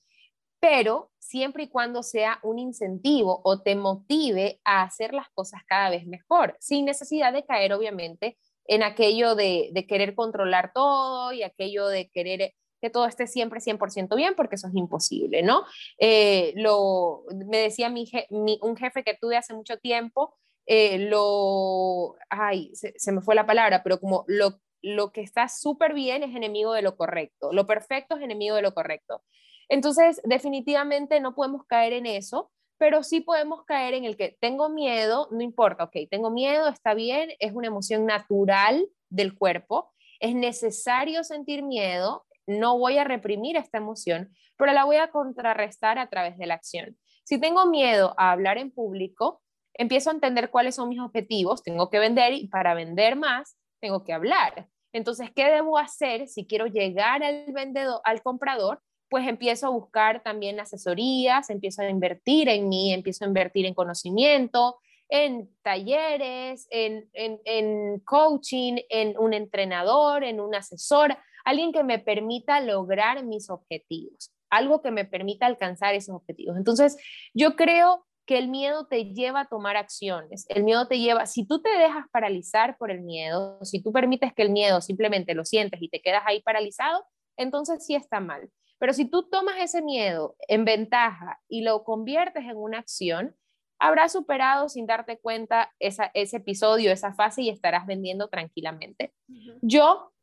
pero 0.59 1.11
siempre 1.19 1.63
y 1.63 1.69
cuando 1.69 2.03
sea 2.03 2.39
un 2.43 2.59
incentivo 2.59 3.41
o 3.43 3.61
te 3.61 3.75
motive 3.75 4.59
a 4.63 4.83
hacer 4.83 5.13
las 5.13 5.29
cosas 5.29 5.61
cada 5.67 5.89
vez 5.89 6.05
mejor, 6.07 6.55
sin 6.59 6.85
necesidad 6.85 7.33
de 7.33 7.45
caer, 7.45 7.73
obviamente, 7.73 8.37
en 8.65 8.83
aquello 8.83 9.35
de, 9.35 9.71
querer 9.87 10.15
controlar 10.15 10.71
todo 10.73 11.31
y 11.31 11.43
aquello 11.43 11.87
de 11.87 12.09
querer 12.09 12.53
que 12.79 12.89
todo 12.89 13.07
esté 13.07 13.25
siempre 13.25 13.59
100% 13.59 14.15
bien, 14.15 14.35
porque 14.35 14.55
eso 14.55 14.67
es 14.67 14.75
imposible, 14.75 15.41
¿no? 15.41 15.63
Eh, 15.97 16.53
lo, 16.55 17.23
me 17.33 17.57
decía 17.57 17.89
mi, 17.89 18.07
un 18.29 18.75
jefe 18.77 19.03
que 19.03 19.17
tuve 19.19 19.35
hace 19.35 19.53
mucho 19.53 19.77
tiempo, 19.77 20.35
eh, 20.67 20.99
lo, 21.09 22.15
ay, 22.29 22.71
se, 22.75 23.11
me 23.11 23.21
fue 23.21 23.35
la 23.35 23.47
palabra, 23.47 23.81
pero 23.83 23.99
como 23.99 24.25
lo, 24.27 24.59
lo 24.81 25.11
que 25.11 25.21
está 25.21 25.47
súper 25.47 25.93
bien 25.93 26.23
es 26.23 26.35
enemigo 26.35 26.73
de 26.73 26.83
lo 26.83 26.95
correcto, 26.97 27.51
lo 27.51 27.65
perfecto 27.65 28.17
es 28.17 28.21
enemigo 28.21 28.55
de 28.55 28.61
lo 28.61 28.73
correcto. 28.73 29.23
Entonces, 29.69 30.21
definitivamente 30.23 31.19
no 31.19 31.35
podemos 31.35 31.65
caer 31.65 31.93
en 31.93 32.05
eso, 32.05 32.51
pero 32.77 33.03
sí 33.03 33.21
podemos 33.21 33.63
caer 33.65 33.93
en 33.93 34.05
el 34.05 34.17
que 34.17 34.37
tengo 34.39 34.69
miedo, 34.69 35.27
no 35.31 35.41
importa, 35.41 35.85
ok, 35.85 35.95
tengo 36.09 36.29
miedo, 36.29 36.67
está 36.67 36.93
bien, 36.93 37.31
es 37.39 37.53
una 37.53 37.67
emoción 37.67 38.05
natural 38.05 38.87
del 39.09 39.35
cuerpo, 39.35 39.91
es 40.19 40.35
necesario 40.35 41.23
sentir 41.23 41.63
miedo, 41.63 42.25
no 42.45 42.77
voy 42.77 42.97
a 42.97 43.03
reprimir 43.03 43.57
esta 43.57 43.77
emoción, 43.79 44.31
pero 44.57 44.73
la 44.73 44.85
voy 44.85 44.97
a 44.97 45.11
contrarrestar 45.11 45.99
a 45.99 46.09
través 46.09 46.37
de 46.37 46.45
la 46.47 46.53
acción. 46.53 46.97
Si 47.23 47.39
tengo 47.39 47.65
miedo 47.65 48.13
a 48.17 48.31
hablar 48.31 48.57
en 48.57 48.71
público, 48.71 49.41
empiezo 49.73 50.09
a 50.09 50.13
entender 50.13 50.49
cuáles 50.49 50.75
son 50.75 50.89
mis 50.89 50.99
objetivos, 50.99 51.63
tengo 51.63 51.89
que 51.89 51.99
vender 51.99 52.33
y 52.33 52.47
para 52.47 52.73
vender 52.73 53.15
más, 53.15 53.57
tengo 53.79 54.03
que 54.03 54.13
hablar. 54.13 54.69
Entonces, 54.93 55.29
¿qué 55.35 55.45
debo 55.45 55.77
hacer 55.77 56.27
si 56.27 56.47
quiero 56.47 56.67
llegar 56.67 57.21
al 57.23 57.45
vendedor, 57.53 58.01
al 58.03 58.21
comprador? 58.23 58.81
Pues 59.09 59.27
empiezo 59.27 59.67
a 59.67 59.71
buscar 59.71 60.21
también 60.23 60.59
asesorías, 60.59 61.49
empiezo 61.49 61.81
a 61.81 61.89
invertir 61.89 62.49
en 62.49 62.67
mí, 62.67 62.93
empiezo 62.93 63.25
a 63.25 63.27
invertir 63.27 63.65
en 63.65 63.73
conocimiento, 63.73 64.77
en 65.09 65.49
talleres, 65.61 66.67
en, 66.69 67.09
en, 67.13 67.99
coaching, 68.01 68.77
en 68.89 69.17
un 69.17 69.33
entrenador, 69.33 70.23
en 70.23 70.39
un 70.39 70.53
asesor, 70.55 71.17
alguien 71.45 71.71
que 71.71 71.83
me 71.83 71.99
permita 71.99 72.59
lograr 72.59 73.23
mis 73.23 73.49
objetivos, 73.49 74.33
algo 74.49 74.81
que 74.81 74.91
me 74.91 75.05
permita 75.05 75.45
alcanzar 75.45 75.95
esos 75.95 76.15
objetivos. 76.15 76.57
Entonces, 76.57 76.97
yo 77.33 77.55
creo 77.55 78.05
que 78.25 78.37
el 78.37 78.49
miedo 78.49 78.87
te 78.87 79.13
lleva 79.13 79.41
a 79.41 79.47
tomar 79.47 79.77
acciones, 79.77 80.45
el 80.49 80.65
miedo 80.65 80.85
te 80.89 80.99
lleva, 80.99 81.25
si 81.25 81.45
tú 81.47 81.61
te 81.61 81.69
dejas 81.69 82.05
paralizar 82.11 82.77
por 82.77 82.91
el 82.91 83.01
miedo, 83.01 83.57
si 83.63 83.81
tú 83.81 83.93
permites 83.93 84.33
que 84.33 84.41
el 84.41 84.49
miedo 84.49 84.81
simplemente 84.81 85.33
lo 85.33 85.45
sientes 85.45 85.81
y 85.81 85.87
te 85.87 86.01
quedas 86.01 86.23
ahí 86.25 86.41
paralizado, 86.41 87.05
entonces 87.37 87.85
sí 87.85 87.95
está 87.95 88.19
mal. 88.19 88.49
Pero 88.79 88.93
si 88.93 89.05
tú 89.05 89.23
tomas 89.29 89.57
ese 89.59 89.81
miedo 89.81 90.35
en 90.47 90.65
ventaja 90.65 91.39
y 91.47 91.61
lo 91.61 91.83
conviertes 91.83 92.43
en 92.45 92.57
una 92.57 92.79
acción, 92.79 93.35
habrás 93.79 94.11
superado 94.11 94.69
sin 94.69 94.85
darte 94.85 95.19
cuenta 95.19 95.73
ese 95.79 96.11
episodio, 96.13 96.91
esa 96.91 97.13
fase 97.13 97.43
y 97.43 97.49
estarás 97.49 97.85
vendiendo 97.85 98.27
tranquilamente. 98.27 99.13
Yo, 99.61 100.13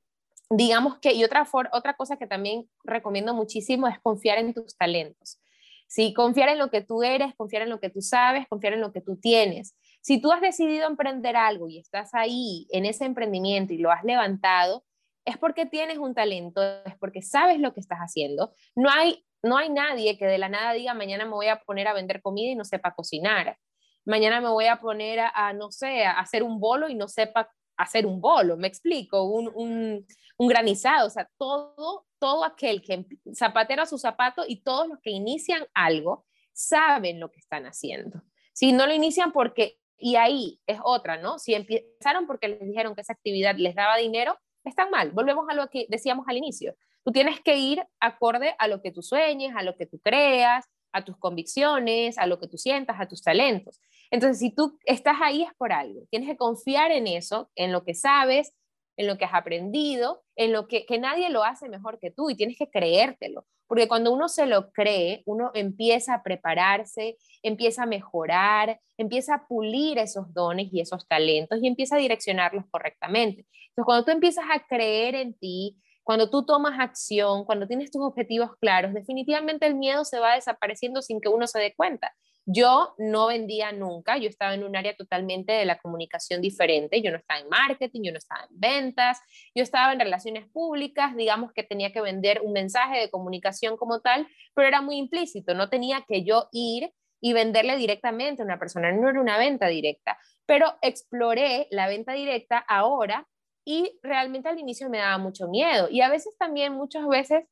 digamos 0.50 0.98
que, 0.98 1.12
y 1.12 1.24
otra, 1.24 1.46
otra 1.72 1.94
cosa 1.94 2.16
que 2.16 2.26
también 2.26 2.68
recomiendo 2.82 3.34
muchísimo 3.34 3.88
es 3.88 4.00
confiar 4.00 4.38
en 4.38 4.54
tus 4.54 4.76
talentos. 4.76 5.40
Sí, 5.86 6.12
confiar 6.14 6.48
en 6.48 6.58
lo 6.58 6.70
que 6.70 6.80
tú 6.80 7.02
eres, 7.02 7.34
confiar 7.36 7.62
en 7.62 7.70
lo 7.70 7.78
que 7.78 7.90
tú 7.90 8.00
sabes, 8.00 8.48
confiar 8.48 8.72
en 8.72 8.80
lo 8.80 8.92
que 8.92 9.00
tú 9.00 9.16
tienes. 9.16 9.76
Si 10.00 10.20
tú 10.20 10.32
has 10.32 10.40
decidido 10.40 10.88
emprender 10.88 11.36
algo 11.36 11.68
y 11.68 11.78
estás 11.78 12.14
ahí 12.14 12.66
en 12.70 12.86
ese 12.86 13.04
emprendimiento 13.04 13.72
y 13.72 13.78
lo 13.78 13.90
has 13.90 14.02
levantado, 14.02 14.84
es 15.24 15.38
porque 15.38 15.66
tienes 15.66 15.98
un 15.98 16.14
talento, 16.14 16.62
es 16.84 16.96
porque 16.98 17.22
sabes 17.22 17.58
lo 17.58 17.72
que 17.72 17.80
estás 17.80 17.98
haciendo. 17.98 18.54
No 18.74 18.90
hay, 18.90 19.24
no 19.42 19.56
hay 19.56 19.70
nadie 19.70 20.18
que 20.18 20.26
de 20.26 20.38
la 20.38 20.48
nada 20.48 20.72
diga, 20.72 20.94
mañana 20.94 21.24
me 21.24 21.32
voy 21.32 21.48
a 21.48 21.60
poner 21.60 21.88
a 21.88 21.94
vender 21.94 22.20
comida 22.20 22.50
y 22.50 22.56
no 22.56 22.64
sepa 22.64 22.94
cocinar. 22.94 23.58
Mañana 24.04 24.40
me 24.40 24.48
voy 24.48 24.66
a 24.66 24.80
poner 24.80 25.20
a, 25.20 25.52
no 25.54 25.70
sé, 25.70 26.04
a 26.04 26.18
hacer 26.20 26.42
un 26.42 26.60
bolo 26.60 26.88
y 26.88 26.94
no 26.94 27.08
sepa 27.08 27.50
hacer 27.76 28.06
un 28.06 28.20
bolo, 28.20 28.56
me 28.56 28.68
explico, 28.68 29.24
un, 29.24 29.50
un, 29.54 30.06
un 30.36 30.48
granizado, 30.48 31.08
o 31.08 31.10
sea, 31.10 31.28
todo, 31.36 32.06
todo 32.20 32.44
aquel 32.44 32.82
que 32.82 33.04
zapatero 33.34 33.82
a 33.82 33.86
su 33.86 33.98
zapato 33.98 34.44
y 34.46 34.62
todos 34.62 34.86
los 34.88 34.98
que 35.00 35.10
inician 35.10 35.66
algo 35.74 36.24
saben 36.52 37.18
lo 37.18 37.30
que 37.32 37.40
están 37.40 37.66
haciendo. 37.66 38.22
Si 38.52 38.72
no 38.72 38.86
lo 38.86 38.94
inician 38.94 39.32
porque, 39.32 39.78
y 39.98 40.16
ahí 40.16 40.60
es 40.66 40.78
otra, 40.84 41.16
¿no? 41.16 41.38
Si 41.38 41.54
empezaron 41.54 42.26
porque 42.26 42.48
les 42.48 42.60
dijeron 42.60 42.94
que 42.94 43.00
esa 43.00 43.14
actividad 43.14 43.56
les 43.56 43.74
daba 43.74 43.96
dinero, 43.96 44.38
están 44.64 44.90
mal. 44.90 45.10
Volvemos 45.12 45.46
a 45.48 45.54
lo 45.54 45.68
que 45.68 45.86
decíamos 45.88 46.26
al 46.28 46.36
inicio. 46.36 46.74
Tú 47.04 47.12
tienes 47.12 47.40
que 47.40 47.56
ir 47.56 47.82
acorde 48.00 48.54
a 48.58 48.68
lo 48.68 48.80
que 48.80 48.90
tú 48.90 49.02
sueñes, 49.02 49.54
a 49.54 49.62
lo 49.62 49.76
que 49.76 49.86
tú 49.86 49.98
creas, 49.98 50.66
a 50.92 51.04
tus 51.04 51.16
convicciones, 51.18 52.18
a 52.18 52.26
lo 52.26 52.38
que 52.38 52.48
tú 52.48 52.56
sientas, 52.56 52.96
a 52.98 53.08
tus 53.08 53.22
talentos. 53.22 53.80
Entonces, 54.10 54.38
si 54.38 54.54
tú 54.54 54.78
estás 54.84 55.16
ahí 55.22 55.42
es 55.42 55.52
por 55.58 55.72
algo. 55.72 56.02
Tienes 56.10 56.28
que 56.28 56.36
confiar 56.36 56.92
en 56.92 57.06
eso, 57.06 57.50
en 57.56 57.72
lo 57.72 57.84
que 57.84 57.94
sabes, 57.94 58.54
en 58.96 59.06
lo 59.06 59.18
que 59.18 59.24
has 59.24 59.34
aprendido, 59.34 60.22
en 60.36 60.52
lo 60.52 60.68
que, 60.68 60.86
que 60.86 60.98
nadie 60.98 61.30
lo 61.30 61.42
hace 61.44 61.68
mejor 61.68 61.98
que 61.98 62.10
tú 62.10 62.30
y 62.30 62.36
tienes 62.36 62.56
que 62.56 62.70
creértelo. 62.70 63.44
Porque 63.66 63.88
cuando 63.88 64.12
uno 64.12 64.28
se 64.28 64.46
lo 64.46 64.70
cree, 64.70 65.22
uno 65.26 65.50
empieza 65.54 66.14
a 66.14 66.22
prepararse, 66.22 67.16
empieza 67.42 67.84
a 67.84 67.86
mejorar, 67.86 68.78
empieza 68.96 69.34
a 69.34 69.46
pulir 69.46 69.98
esos 69.98 70.32
dones 70.32 70.68
y 70.72 70.80
esos 70.80 71.06
talentos 71.08 71.58
y 71.62 71.66
empieza 71.66 71.96
a 71.96 71.98
direccionarlos 71.98 72.64
correctamente. 72.70 73.46
Entonces, 73.70 73.84
cuando 73.84 74.04
tú 74.04 74.10
empiezas 74.12 74.44
a 74.50 74.66
creer 74.66 75.14
en 75.14 75.34
ti, 75.34 75.76
cuando 76.02 76.28
tú 76.28 76.44
tomas 76.44 76.78
acción, 76.78 77.44
cuando 77.44 77.66
tienes 77.66 77.90
tus 77.90 78.02
objetivos 78.02 78.50
claros, 78.60 78.92
definitivamente 78.92 79.66
el 79.66 79.74
miedo 79.74 80.04
se 80.04 80.18
va 80.18 80.34
desapareciendo 80.34 81.00
sin 81.00 81.20
que 81.20 81.30
uno 81.30 81.46
se 81.46 81.58
dé 81.58 81.74
cuenta. 81.74 82.12
Yo 82.46 82.94
no 82.98 83.28
vendía 83.28 83.72
nunca, 83.72 84.18
yo 84.18 84.28
estaba 84.28 84.52
en 84.52 84.64
un 84.64 84.76
área 84.76 84.94
totalmente 84.94 85.52
de 85.52 85.64
la 85.64 85.78
comunicación 85.78 86.42
diferente, 86.42 87.00
yo 87.00 87.10
no 87.10 87.16
estaba 87.16 87.40
en 87.40 87.48
marketing, 87.48 88.02
yo 88.02 88.12
no 88.12 88.18
estaba 88.18 88.42
en 88.42 88.60
ventas, 88.60 89.18
yo 89.54 89.62
estaba 89.62 89.94
en 89.94 90.00
relaciones 90.00 90.46
públicas, 90.50 91.16
digamos 91.16 91.52
que 91.54 91.62
tenía 91.62 91.90
que 91.90 92.02
vender 92.02 92.42
un 92.42 92.52
mensaje 92.52 93.00
de 93.00 93.10
comunicación 93.10 93.78
como 93.78 94.00
tal, 94.00 94.28
pero 94.54 94.68
era 94.68 94.82
muy 94.82 94.96
implícito, 94.96 95.54
no 95.54 95.70
tenía 95.70 96.04
que 96.06 96.22
yo 96.22 96.48
ir 96.52 96.92
y 97.22 97.32
venderle 97.32 97.78
directamente 97.78 98.42
a 98.42 98.44
una 98.44 98.58
persona, 98.58 98.92
no 98.92 99.08
era 99.08 99.22
una 99.22 99.38
venta 99.38 99.68
directa, 99.68 100.18
pero 100.44 100.66
exploré 100.82 101.66
la 101.70 101.88
venta 101.88 102.12
directa 102.12 102.58
ahora 102.58 103.26
y 103.64 103.98
realmente 104.02 104.50
al 104.50 104.58
inicio 104.58 104.90
me 104.90 104.98
daba 104.98 105.16
mucho 105.16 105.48
miedo 105.48 105.88
y 105.90 106.02
a 106.02 106.10
veces 106.10 106.36
también 106.38 106.74
muchas 106.74 107.06
veces 107.06 107.44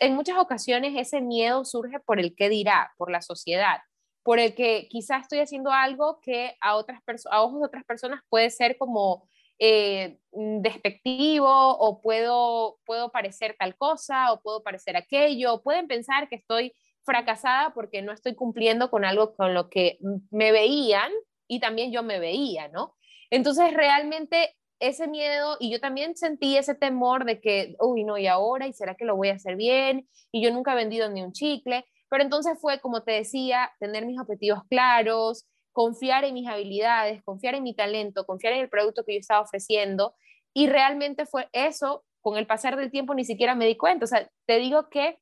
en 0.00 0.14
muchas 0.14 0.36
ocasiones 0.36 0.92
ese 0.96 1.22
miedo 1.22 1.64
surge 1.64 2.00
por 2.00 2.20
el 2.20 2.34
qué 2.36 2.50
dirá, 2.50 2.92
por 2.98 3.10
la 3.10 3.22
sociedad 3.22 3.78
por 4.24 4.40
el 4.40 4.54
que 4.54 4.88
quizás 4.88 5.22
estoy 5.22 5.38
haciendo 5.38 5.70
algo 5.70 6.18
que 6.20 6.56
a, 6.60 6.76
otras 6.76 7.00
a 7.30 7.42
ojos 7.42 7.60
de 7.60 7.66
otras 7.66 7.84
personas 7.84 8.22
puede 8.28 8.50
ser 8.50 8.76
como 8.78 9.28
eh, 9.58 10.18
mm, 10.32 10.62
despectivo 10.62 11.48
o 11.48 12.00
puedo, 12.00 12.78
puedo 12.86 13.12
parecer 13.12 13.54
tal 13.58 13.76
cosa 13.76 14.32
o 14.32 14.40
puedo 14.40 14.62
parecer 14.62 14.96
aquello, 14.96 15.62
pueden 15.62 15.86
pensar 15.86 16.28
que 16.28 16.36
estoy 16.36 16.72
fracasada 17.04 17.74
porque 17.74 18.00
no 18.00 18.12
estoy 18.12 18.34
cumpliendo 18.34 18.90
con 18.90 19.04
algo 19.04 19.36
con 19.36 19.52
lo 19.52 19.68
que 19.68 19.98
me 20.30 20.52
veían 20.52 21.12
y 21.46 21.60
también 21.60 21.92
yo 21.92 22.02
me 22.02 22.18
veía, 22.18 22.68
¿no? 22.68 22.96
Entonces 23.30 23.74
realmente 23.74 24.56
ese 24.80 25.06
miedo 25.06 25.56
y 25.60 25.70
yo 25.70 25.80
también 25.80 26.16
sentí 26.16 26.56
ese 26.56 26.74
temor 26.74 27.26
de 27.26 27.40
que, 27.40 27.76
uy, 27.78 28.04
no, 28.04 28.16
y 28.16 28.26
ahora, 28.26 28.66
¿y 28.66 28.72
será 28.72 28.94
que 28.94 29.04
lo 29.04 29.16
voy 29.16 29.28
a 29.28 29.34
hacer 29.34 29.56
bien? 29.56 30.08
Y 30.32 30.42
yo 30.42 30.50
nunca 30.50 30.72
he 30.72 30.76
vendido 30.76 31.10
ni 31.10 31.22
un 31.22 31.32
chicle. 31.32 31.84
Pero 32.08 32.22
entonces 32.22 32.58
fue, 32.60 32.80
como 32.80 33.02
te 33.02 33.12
decía, 33.12 33.72
tener 33.80 34.06
mis 34.06 34.20
objetivos 34.20 34.60
claros, 34.68 35.46
confiar 35.72 36.24
en 36.24 36.34
mis 36.34 36.48
habilidades, 36.48 37.22
confiar 37.24 37.54
en 37.54 37.64
mi 37.64 37.74
talento, 37.74 38.24
confiar 38.24 38.52
en 38.54 38.60
el 38.60 38.68
producto 38.68 39.04
que 39.04 39.14
yo 39.14 39.20
estaba 39.20 39.40
ofreciendo. 39.40 40.14
Y 40.54 40.68
realmente 40.68 41.26
fue 41.26 41.48
eso, 41.52 42.04
con 42.20 42.36
el 42.36 42.46
pasar 42.46 42.76
del 42.76 42.90
tiempo 42.90 43.14
ni 43.14 43.24
siquiera 43.24 43.54
me 43.54 43.66
di 43.66 43.76
cuenta. 43.76 44.04
O 44.04 44.08
sea, 44.08 44.30
te 44.46 44.58
digo 44.58 44.88
que 44.88 45.18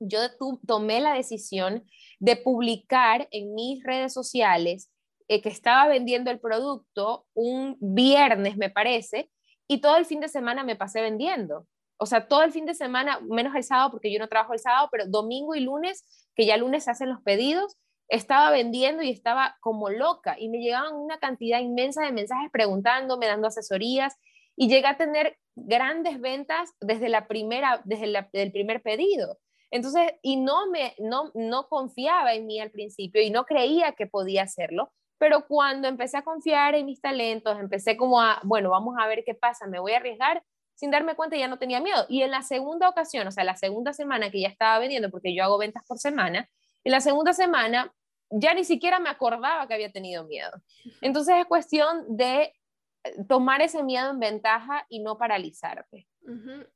yo 0.00 0.18
tomé 0.66 1.00
la 1.00 1.14
decisión 1.14 1.84
de 2.20 2.36
publicar 2.36 3.28
en 3.30 3.54
mis 3.54 3.82
redes 3.82 4.12
sociales 4.12 4.90
eh, 5.28 5.42
que 5.42 5.48
estaba 5.48 5.88
vendiendo 5.88 6.30
el 6.30 6.40
producto 6.40 7.26
un 7.34 7.76
viernes, 7.80 8.56
me 8.56 8.70
parece, 8.70 9.30
y 9.66 9.80
todo 9.80 9.96
el 9.96 10.06
fin 10.06 10.20
de 10.20 10.28
semana 10.28 10.64
me 10.64 10.76
pasé 10.76 11.02
vendiendo 11.02 11.66
o 11.98 12.06
sea, 12.06 12.28
todo 12.28 12.42
el 12.42 12.52
fin 12.52 12.66
de 12.66 12.74
semana, 12.74 13.20
menos 13.28 13.54
el 13.54 13.64
sábado 13.64 13.90
porque 13.90 14.12
yo 14.12 14.18
no 14.18 14.28
trabajo 14.28 14.52
el 14.52 14.60
sábado, 14.60 14.88
pero 14.90 15.06
domingo 15.06 15.54
y 15.54 15.60
lunes, 15.60 16.04
que 16.34 16.46
ya 16.46 16.56
lunes 16.56 16.84
se 16.84 16.90
hacen 16.90 17.08
los 17.08 17.20
pedidos, 17.22 17.76
estaba 18.08 18.50
vendiendo 18.50 19.02
y 19.02 19.10
estaba 19.10 19.56
como 19.60 19.90
loca 19.90 20.36
y 20.38 20.48
me 20.48 20.58
llegaban 20.58 20.94
una 20.94 21.18
cantidad 21.18 21.60
inmensa 21.60 22.02
de 22.02 22.12
mensajes 22.12 22.50
preguntándome, 22.50 23.26
dando 23.26 23.48
asesorías 23.48 24.16
y 24.56 24.68
llegué 24.68 24.86
a 24.86 24.96
tener 24.96 25.36
grandes 25.54 26.20
ventas 26.20 26.70
desde 26.80 27.08
la 27.08 27.28
primera, 27.28 27.82
desde 27.84 28.26
el 28.32 28.52
primer 28.52 28.82
pedido. 28.82 29.38
Entonces, 29.70 30.12
y 30.22 30.36
no 30.36 30.70
me, 30.70 30.94
no, 30.98 31.30
no 31.34 31.68
confiaba 31.68 32.32
en 32.34 32.46
mí 32.46 32.58
al 32.58 32.70
principio 32.70 33.20
y 33.20 33.30
no 33.30 33.44
creía 33.44 33.92
que 33.92 34.06
podía 34.06 34.44
hacerlo, 34.44 34.90
pero 35.18 35.46
cuando 35.46 35.88
empecé 35.88 36.16
a 36.16 36.22
confiar 36.22 36.74
en 36.74 36.86
mis 36.86 37.00
talentos, 37.00 37.58
empecé 37.58 37.96
como 37.96 38.20
a, 38.20 38.40
bueno, 38.44 38.70
vamos 38.70 38.94
a 38.98 39.06
ver 39.06 39.24
qué 39.26 39.34
pasa, 39.34 39.66
me 39.66 39.80
voy 39.80 39.92
a 39.92 39.98
arriesgar, 39.98 40.42
sin 40.78 40.92
darme 40.92 41.16
cuenta 41.16 41.36
ya 41.36 41.48
no 41.48 41.58
tenía 41.58 41.80
miedo. 41.80 42.06
Y 42.08 42.22
en 42.22 42.30
la 42.30 42.42
segunda 42.42 42.88
ocasión, 42.88 43.26
o 43.26 43.32
sea, 43.32 43.42
la 43.42 43.56
segunda 43.56 43.92
semana 43.92 44.30
que 44.30 44.40
ya 44.40 44.48
estaba 44.48 44.78
vendiendo, 44.78 45.10
porque 45.10 45.34
yo 45.34 45.42
hago 45.42 45.58
ventas 45.58 45.82
por 45.84 45.98
semana, 45.98 46.48
en 46.84 46.92
la 46.92 47.00
segunda 47.00 47.32
semana 47.32 47.92
ya 48.30 48.54
ni 48.54 48.62
siquiera 48.62 49.00
me 49.00 49.08
acordaba 49.08 49.66
que 49.66 49.74
había 49.74 49.90
tenido 49.90 50.24
miedo. 50.24 50.52
Entonces 51.00 51.34
es 51.36 51.46
cuestión 51.46 52.04
de 52.16 52.54
eh, 53.02 53.24
tomar 53.28 53.60
ese 53.60 53.82
miedo 53.82 54.10
en 54.10 54.20
ventaja 54.20 54.86
y 54.88 55.00
no 55.00 55.18
paralizarte. 55.18 56.06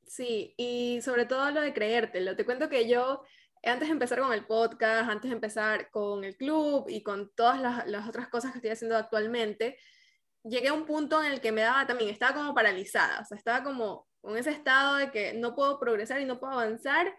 Sí, 0.08 0.52
y 0.56 1.00
sobre 1.02 1.26
todo 1.26 1.52
lo 1.52 1.60
de 1.60 1.72
creértelo. 1.72 2.34
Te 2.34 2.44
cuento 2.44 2.68
que 2.68 2.88
yo, 2.88 3.22
antes 3.62 3.86
de 3.86 3.92
empezar 3.92 4.18
con 4.18 4.32
el 4.32 4.46
podcast, 4.46 5.08
antes 5.08 5.30
de 5.30 5.36
empezar 5.36 5.90
con 5.90 6.24
el 6.24 6.36
club 6.36 6.86
y 6.88 7.04
con 7.04 7.30
todas 7.36 7.60
las, 7.60 7.86
las 7.86 8.08
otras 8.08 8.26
cosas 8.28 8.50
que 8.50 8.58
estoy 8.58 8.70
haciendo 8.72 8.96
actualmente, 8.96 9.78
llegué 10.44 10.68
a 10.68 10.72
un 10.72 10.86
punto 10.86 11.22
en 11.22 11.32
el 11.32 11.40
que 11.40 11.52
me 11.52 11.62
daba 11.62 11.86
también, 11.86 12.10
estaba 12.10 12.34
como 12.34 12.54
paralizada, 12.54 13.20
o 13.20 13.24
sea, 13.24 13.36
estaba 13.36 13.62
como 13.62 14.06
con 14.20 14.36
ese 14.36 14.50
estado 14.50 14.96
de 14.96 15.10
que 15.10 15.34
no 15.34 15.54
puedo 15.54 15.78
progresar 15.78 16.20
y 16.20 16.24
no 16.24 16.38
puedo 16.38 16.52
avanzar 16.52 17.14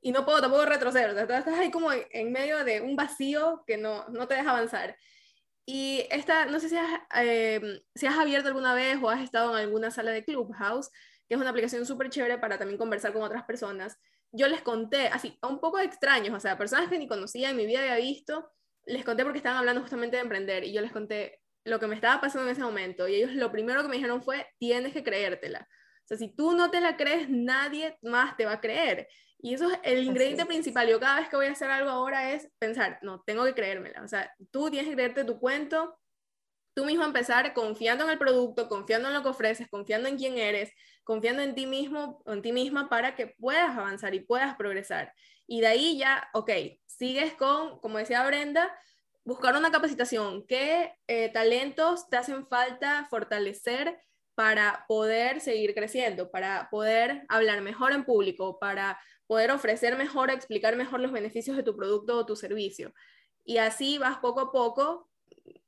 y 0.00 0.12
no 0.12 0.24
puedo 0.24 0.40
tampoco 0.40 0.66
retroceder, 0.66 1.10
o 1.10 1.14
sea, 1.14 1.38
estás 1.38 1.58
ahí 1.58 1.70
como 1.70 1.90
en 1.92 2.32
medio 2.32 2.64
de 2.64 2.80
un 2.80 2.96
vacío 2.96 3.64
que 3.66 3.76
no, 3.76 4.06
no 4.08 4.28
te 4.28 4.34
deja 4.34 4.50
avanzar. 4.50 4.96
Y 5.68 6.06
esta, 6.10 6.46
no 6.46 6.60
sé 6.60 6.68
si 6.68 6.76
has, 6.76 7.00
eh, 7.16 7.82
si 7.94 8.06
has 8.06 8.16
abierto 8.16 8.48
alguna 8.48 8.72
vez 8.72 8.98
o 9.02 9.10
has 9.10 9.20
estado 9.20 9.50
en 9.58 9.64
alguna 9.64 9.90
sala 9.90 10.12
de 10.12 10.24
Clubhouse, 10.24 10.90
que 11.28 11.34
es 11.34 11.40
una 11.40 11.50
aplicación 11.50 11.84
súper 11.84 12.08
chévere 12.08 12.38
para 12.38 12.56
también 12.56 12.78
conversar 12.78 13.12
con 13.12 13.22
otras 13.22 13.44
personas. 13.44 13.98
Yo 14.30 14.46
les 14.46 14.62
conté, 14.62 15.08
así, 15.08 15.36
a 15.42 15.48
un 15.48 15.58
poco 15.58 15.80
extraños, 15.80 16.36
o 16.36 16.40
sea, 16.40 16.56
personas 16.56 16.88
que 16.88 16.98
ni 16.98 17.08
conocía 17.08 17.50
en 17.50 17.56
mi 17.56 17.66
vida 17.66 17.80
había 17.80 17.96
visto, 17.96 18.48
les 18.84 19.04
conté 19.04 19.24
porque 19.24 19.38
estaban 19.38 19.58
hablando 19.58 19.80
justamente 19.80 20.16
de 20.16 20.22
emprender 20.22 20.62
y 20.62 20.72
yo 20.72 20.80
les 20.82 20.92
conté 20.92 21.40
lo 21.66 21.80
que 21.80 21.86
me 21.88 21.96
estaba 21.96 22.20
pasando 22.20 22.46
en 22.46 22.52
ese 22.52 22.62
momento 22.62 23.08
y 23.08 23.16
ellos 23.16 23.32
lo 23.32 23.50
primero 23.50 23.82
que 23.82 23.88
me 23.88 23.96
dijeron 23.96 24.22
fue, 24.22 24.46
tienes 24.58 24.92
que 24.92 25.02
creértela. 25.02 25.68
O 26.04 26.06
sea, 26.06 26.16
si 26.16 26.28
tú 26.28 26.52
no 26.52 26.70
te 26.70 26.80
la 26.80 26.96
crees, 26.96 27.28
nadie 27.28 27.98
más 28.02 28.36
te 28.36 28.46
va 28.46 28.52
a 28.52 28.60
creer. 28.60 29.08
Y 29.38 29.54
eso 29.54 29.70
es 29.70 29.78
el 29.82 30.04
ingrediente 30.04 30.46
principal. 30.46 30.88
Yo 30.88 31.00
cada 31.00 31.20
vez 31.20 31.28
que 31.28 31.36
voy 31.36 31.46
a 31.46 31.52
hacer 31.52 31.68
algo 31.68 31.90
ahora 31.90 32.32
es 32.32 32.48
pensar, 32.58 33.00
no, 33.02 33.22
tengo 33.26 33.44
que 33.44 33.54
creérmela. 33.54 34.02
O 34.02 34.08
sea, 34.08 34.32
tú 34.52 34.70
tienes 34.70 34.88
que 34.88 34.94
creerte 34.94 35.24
tu 35.24 35.40
cuento, 35.40 35.98
tú 36.72 36.84
mismo 36.84 37.04
empezar 37.04 37.52
confiando 37.52 38.04
en 38.04 38.10
el 38.10 38.18
producto, 38.18 38.68
confiando 38.68 39.08
en 39.08 39.14
lo 39.14 39.22
que 39.22 39.30
ofreces, 39.30 39.68
confiando 39.68 40.08
en 40.08 40.16
quién 40.16 40.38
eres, 40.38 40.72
confiando 41.02 41.42
en 41.42 41.54
ti 41.56 41.66
mismo 41.66 42.22
en 42.26 42.42
ti 42.42 42.52
misma 42.52 42.88
para 42.88 43.16
que 43.16 43.34
puedas 43.38 43.76
avanzar 43.76 44.14
y 44.14 44.20
puedas 44.20 44.54
progresar. 44.56 45.12
Y 45.48 45.60
de 45.62 45.66
ahí 45.66 45.98
ya, 45.98 46.28
ok, 46.32 46.50
sigues 46.86 47.34
con, 47.34 47.80
como 47.80 47.98
decía 47.98 48.24
Brenda, 48.24 48.72
buscar 49.26 49.56
una 49.56 49.72
capacitación. 49.72 50.46
¿Qué 50.46 50.94
eh, 51.08 51.28
talentos 51.30 52.08
te 52.08 52.16
hacen 52.16 52.46
falta 52.46 53.06
fortalecer 53.10 53.98
para 54.34 54.84
poder 54.88 55.40
seguir 55.40 55.74
creciendo, 55.74 56.30
para 56.30 56.68
poder 56.70 57.24
hablar 57.28 57.60
mejor 57.60 57.92
en 57.92 58.04
público, 58.04 58.58
para 58.60 58.98
poder 59.26 59.50
ofrecer 59.50 59.96
mejor, 59.98 60.30
explicar 60.30 60.76
mejor 60.76 61.00
los 61.00 61.10
beneficios 61.10 61.56
de 61.56 61.64
tu 61.64 61.76
producto 61.76 62.16
o 62.16 62.24
tu 62.24 62.36
servicio? 62.36 62.94
Y 63.44 63.58
así 63.58 63.98
vas 63.98 64.18
poco 64.18 64.40
a 64.40 64.52
poco 64.52 65.10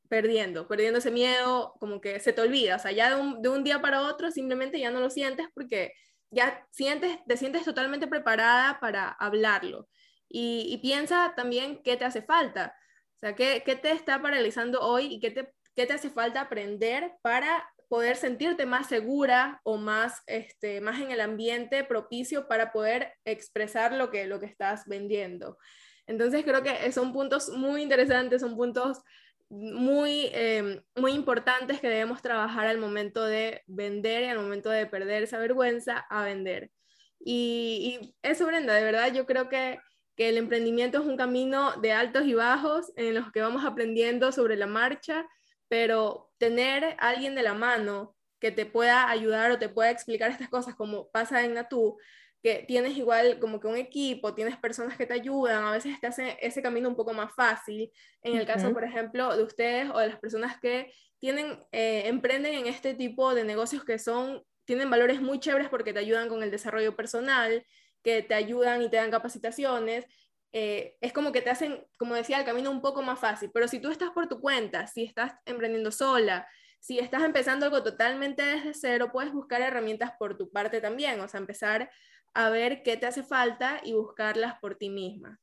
perdiendo, 0.08 0.68
perdiendo 0.68 1.00
ese 1.00 1.10
miedo, 1.10 1.74
como 1.80 2.00
que 2.00 2.20
se 2.20 2.32
te 2.32 2.40
olvida, 2.40 2.76
o 2.76 2.78
sea, 2.78 2.92
ya 2.92 3.14
de 3.14 3.48
un, 3.48 3.64
día 3.64 3.82
para 3.82 4.02
otro 4.02 4.30
simplemente 4.30 4.78
ya 4.78 4.90
no 4.90 5.00
lo 5.00 5.10
sientes 5.10 5.48
porque 5.52 5.92
ya 6.30 6.66
sientes, 6.70 7.18
te 7.26 7.36
sientes 7.36 7.64
totalmente 7.64 8.06
preparada 8.06 8.78
para 8.80 9.10
hablarlo. 9.10 9.88
Y, 10.28 10.68
y 10.70 10.78
piensa 10.78 11.34
también 11.36 11.82
qué 11.82 11.96
te 11.96 12.04
hace 12.04 12.22
falta 12.22 12.74
o 13.18 13.20
sea, 13.20 13.34
¿qué, 13.34 13.64
qué 13.66 13.74
te 13.74 13.90
está 13.90 14.22
paralizando 14.22 14.80
hoy 14.80 15.14
y 15.14 15.20
qué 15.20 15.32
te, 15.32 15.52
qué 15.74 15.86
te 15.86 15.92
hace 15.92 16.08
falta 16.08 16.42
aprender 16.42 17.14
para 17.20 17.68
poder 17.88 18.14
sentirte 18.14 18.64
más 18.64 18.86
segura 18.86 19.60
o 19.64 19.76
más, 19.76 20.22
este, 20.26 20.80
más 20.80 21.00
en 21.00 21.10
el 21.10 21.20
ambiente 21.20 21.82
propicio 21.82 22.46
para 22.46 22.70
poder 22.70 23.14
expresar 23.24 23.92
lo 23.92 24.10
que, 24.10 24.28
lo 24.28 24.38
que 24.38 24.46
estás 24.46 24.84
vendiendo? 24.86 25.58
Entonces 26.06 26.44
creo 26.44 26.62
que 26.62 26.92
son 26.92 27.12
puntos 27.12 27.48
muy 27.48 27.82
interesantes, 27.82 28.40
son 28.40 28.56
puntos 28.56 29.02
muy, 29.48 30.30
em, 30.32 30.80
muy 30.94 31.12
importantes 31.12 31.80
que 31.80 31.88
debemos 31.88 32.22
trabajar 32.22 32.68
al 32.68 32.78
momento 32.78 33.24
de 33.24 33.62
vender 33.66 34.22
y 34.22 34.26
al 34.26 34.38
momento 34.38 34.70
de 34.70 34.86
perder 34.86 35.24
esa 35.24 35.38
vergüenza 35.38 36.06
a 36.08 36.22
vender. 36.22 36.70
Y, 37.18 38.00
y 38.00 38.14
eso, 38.22 38.46
Brenda, 38.46 38.74
de 38.74 38.84
verdad 38.84 39.12
yo 39.12 39.26
creo 39.26 39.48
que 39.48 39.80
que 40.18 40.28
el 40.28 40.36
emprendimiento 40.36 40.98
es 40.98 41.06
un 41.06 41.16
camino 41.16 41.76
de 41.80 41.92
altos 41.92 42.26
y 42.26 42.34
bajos 42.34 42.92
en 42.96 43.14
los 43.14 43.30
que 43.30 43.40
vamos 43.40 43.64
aprendiendo 43.64 44.32
sobre 44.32 44.56
la 44.56 44.66
marcha, 44.66 45.24
pero 45.68 46.32
tener 46.38 46.84
a 46.84 47.10
alguien 47.10 47.36
de 47.36 47.44
la 47.44 47.54
mano 47.54 48.16
que 48.40 48.50
te 48.50 48.66
pueda 48.66 49.08
ayudar 49.10 49.52
o 49.52 49.60
te 49.60 49.68
pueda 49.68 49.92
explicar 49.92 50.32
estas 50.32 50.48
cosas, 50.48 50.74
como 50.74 51.08
pasa 51.12 51.44
en 51.44 51.54
Natú, 51.54 51.96
que 52.42 52.64
tienes 52.66 52.96
igual 52.96 53.38
como 53.38 53.60
que 53.60 53.68
un 53.68 53.76
equipo, 53.76 54.34
tienes 54.34 54.56
personas 54.56 54.96
que 54.96 55.06
te 55.06 55.14
ayudan, 55.14 55.62
a 55.62 55.70
veces 55.70 56.00
te 56.00 56.08
hace 56.08 56.36
ese 56.40 56.62
camino 56.62 56.88
un 56.88 56.96
poco 56.96 57.14
más 57.14 57.32
fácil. 57.36 57.92
En 58.20 58.36
el 58.36 58.44
caso, 58.44 58.72
por 58.72 58.82
ejemplo, 58.82 59.36
de 59.36 59.44
ustedes 59.44 59.88
o 59.88 60.00
de 60.00 60.08
las 60.08 60.18
personas 60.18 60.58
que 60.58 60.92
tienen, 61.20 61.64
eh, 61.70 62.02
emprenden 62.06 62.54
en 62.54 62.66
este 62.66 62.94
tipo 62.94 63.36
de 63.36 63.44
negocios 63.44 63.84
que 63.84 64.00
son, 64.00 64.42
tienen 64.64 64.90
valores 64.90 65.20
muy 65.20 65.38
chéveres 65.38 65.68
porque 65.68 65.92
te 65.92 66.00
ayudan 66.00 66.28
con 66.28 66.42
el 66.42 66.50
desarrollo 66.50 66.96
personal, 66.96 67.64
que 68.02 68.22
te 68.22 68.34
ayudan 68.34 68.82
y 68.82 68.88
te 68.88 68.96
dan 68.96 69.10
capacitaciones, 69.10 70.06
eh, 70.52 70.96
es 71.00 71.12
como 71.12 71.32
que 71.32 71.42
te 71.42 71.50
hacen, 71.50 71.86
como 71.98 72.14
decía, 72.14 72.38
el 72.38 72.44
camino 72.44 72.70
un 72.70 72.80
poco 72.80 73.02
más 73.02 73.18
fácil. 73.18 73.50
Pero 73.52 73.68
si 73.68 73.80
tú 73.80 73.90
estás 73.90 74.10
por 74.10 74.28
tu 74.28 74.40
cuenta, 74.40 74.86
si 74.86 75.04
estás 75.04 75.34
emprendiendo 75.44 75.90
sola, 75.90 76.46
si 76.80 76.98
estás 76.98 77.22
empezando 77.22 77.66
algo 77.66 77.82
totalmente 77.82 78.42
desde 78.42 78.74
cero, 78.74 79.10
puedes 79.12 79.32
buscar 79.32 79.60
herramientas 79.60 80.12
por 80.18 80.36
tu 80.36 80.50
parte 80.50 80.80
también, 80.80 81.20
o 81.20 81.28
sea, 81.28 81.40
empezar 81.40 81.90
a 82.34 82.50
ver 82.50 82.82
qué 82.82 82.96
te 82.96 83.06
hace 83.06 83.22
falta 83.22 83.80
y 83.82 83.92
buscarlas 83.94 84.58
por 84.60 84.76
ti 84.76 84.90
misma. 84.90 85.40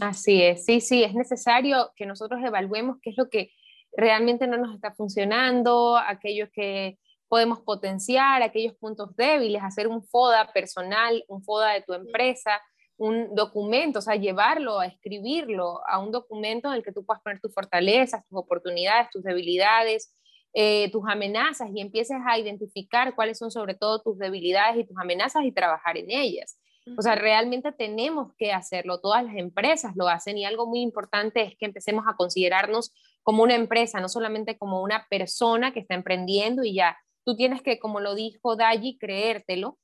Así 0.00 0.42
es, 0.42 0.64
sí, 0.64 0.80
sí, 0.80 1.04
es 1.04 1.12
necesario 1.14 1.92
que 1.94 2.06
nosotros 2.06 2.40
evaluemos 2.42 2.98
qué 3.02 3.10
es 3.10 3.18
lo 3.18 3.28
que 3.28 3.50
realmente 3.92 4.46
no 4.46 4.56
nos 4.56 4.74
está 4.74 4.94
funcionando, 4.94 5.98
aquello 5.98 6.50
que 6.50 6.98
podemos 7.28 7.60
potenciar 7.60 8.42
aquellos 8.42 8.74
puntos 8.76 9.14
débiles, 9.16 9.62
hacer 9.62 9.86
un 9.86 10.02
FODA 10.02 10.52
personal, 10.52 11.24
un 11.28 11.42
FODA 11.42 11.74
de 11.74 11.82
tu 11.82 11.92
empresa, 11.92 12.60
un 12.96 13.34
documento, 13.34 14.00
o 14.00 14.02
sea, 14.02 14.16
llevarlo 14.16 14.80
a 14.80 14.86
escribirlo 14.86 15.80
a 15.86 15.98
un 15.98 16.10
documento 16.10 16.68
en 16.68 16.74
el 16.74 16.82
que 16.82 16.92
tú 16.92 17.04
puedas 17.04 17.22
poner 17.22 17.40
tus 17.40 17.54
fortalezas, 17.54 18.26
tus 18.28 18.38
oportunidades, 18.38 19.08
tus 19.10 19.22
debilidades, 19.22 20.14
eh, 20.52 20.90
tus 20.90 21.04
amenazas 21.06 21.68
y 21.72 21.80
empieces 21.80 22.16
a 22.26 22.38
identificar 22.38 23.14
cuáles 23.14 23.38
son 23.38 23.50
sobre 23.50 23.74
todo 23.74 24.02
tus 24.02 24.18
debilidades 24.18 24.78
y 24.78 24.84
tus 24.84 24.96
amenazas 24.98 25.44
y 25.44 25.52
trabajar 25.52 25.96
en 25.96 26.10
ellas. 26.10 26.58
O 26.96 27.02
sea, 27.02 27.14
realmente 27.14 27.70
tenemos 27.72 28.32
que 28.36 28.52
hacerlo, 28.52 28.98
todas 29.00 29.22
las 29.22 29.36
empresas 29.36 29.92
lo 29.94 30.08
hacen 30.08 30.38
y 30.38 30.46
algo 30.46 30.66
muy 30.66 30.80
importante 30.80 31.42
es 31.42 31.54
que 31.58 31.66
empecemos 31.66 32.04
a 32.08 32.16
considerarnos 32.16 32.92
como 33.22 33.42
una 33.42 33.54
empresa, 33.54 34.00
no 34.00 34.08
solamente 34.08 34.56
como 34.56 34.82
una 34.82 35.06
persona 35.10 35.72
que 35.72 35.80
está 35.80 35.94
emprendiendo 35.94 36.64
y 36.64 36.74
ya, 36.74 36.96
Tú 37.28 37.36
tienes 37.36 37.60
que, 37.60 37.78
como 37.78 38.00
lo 38.00 38.14
dijo 38.14 38.56
Daji, 38.56 38.96
creértelo 38.96 39.78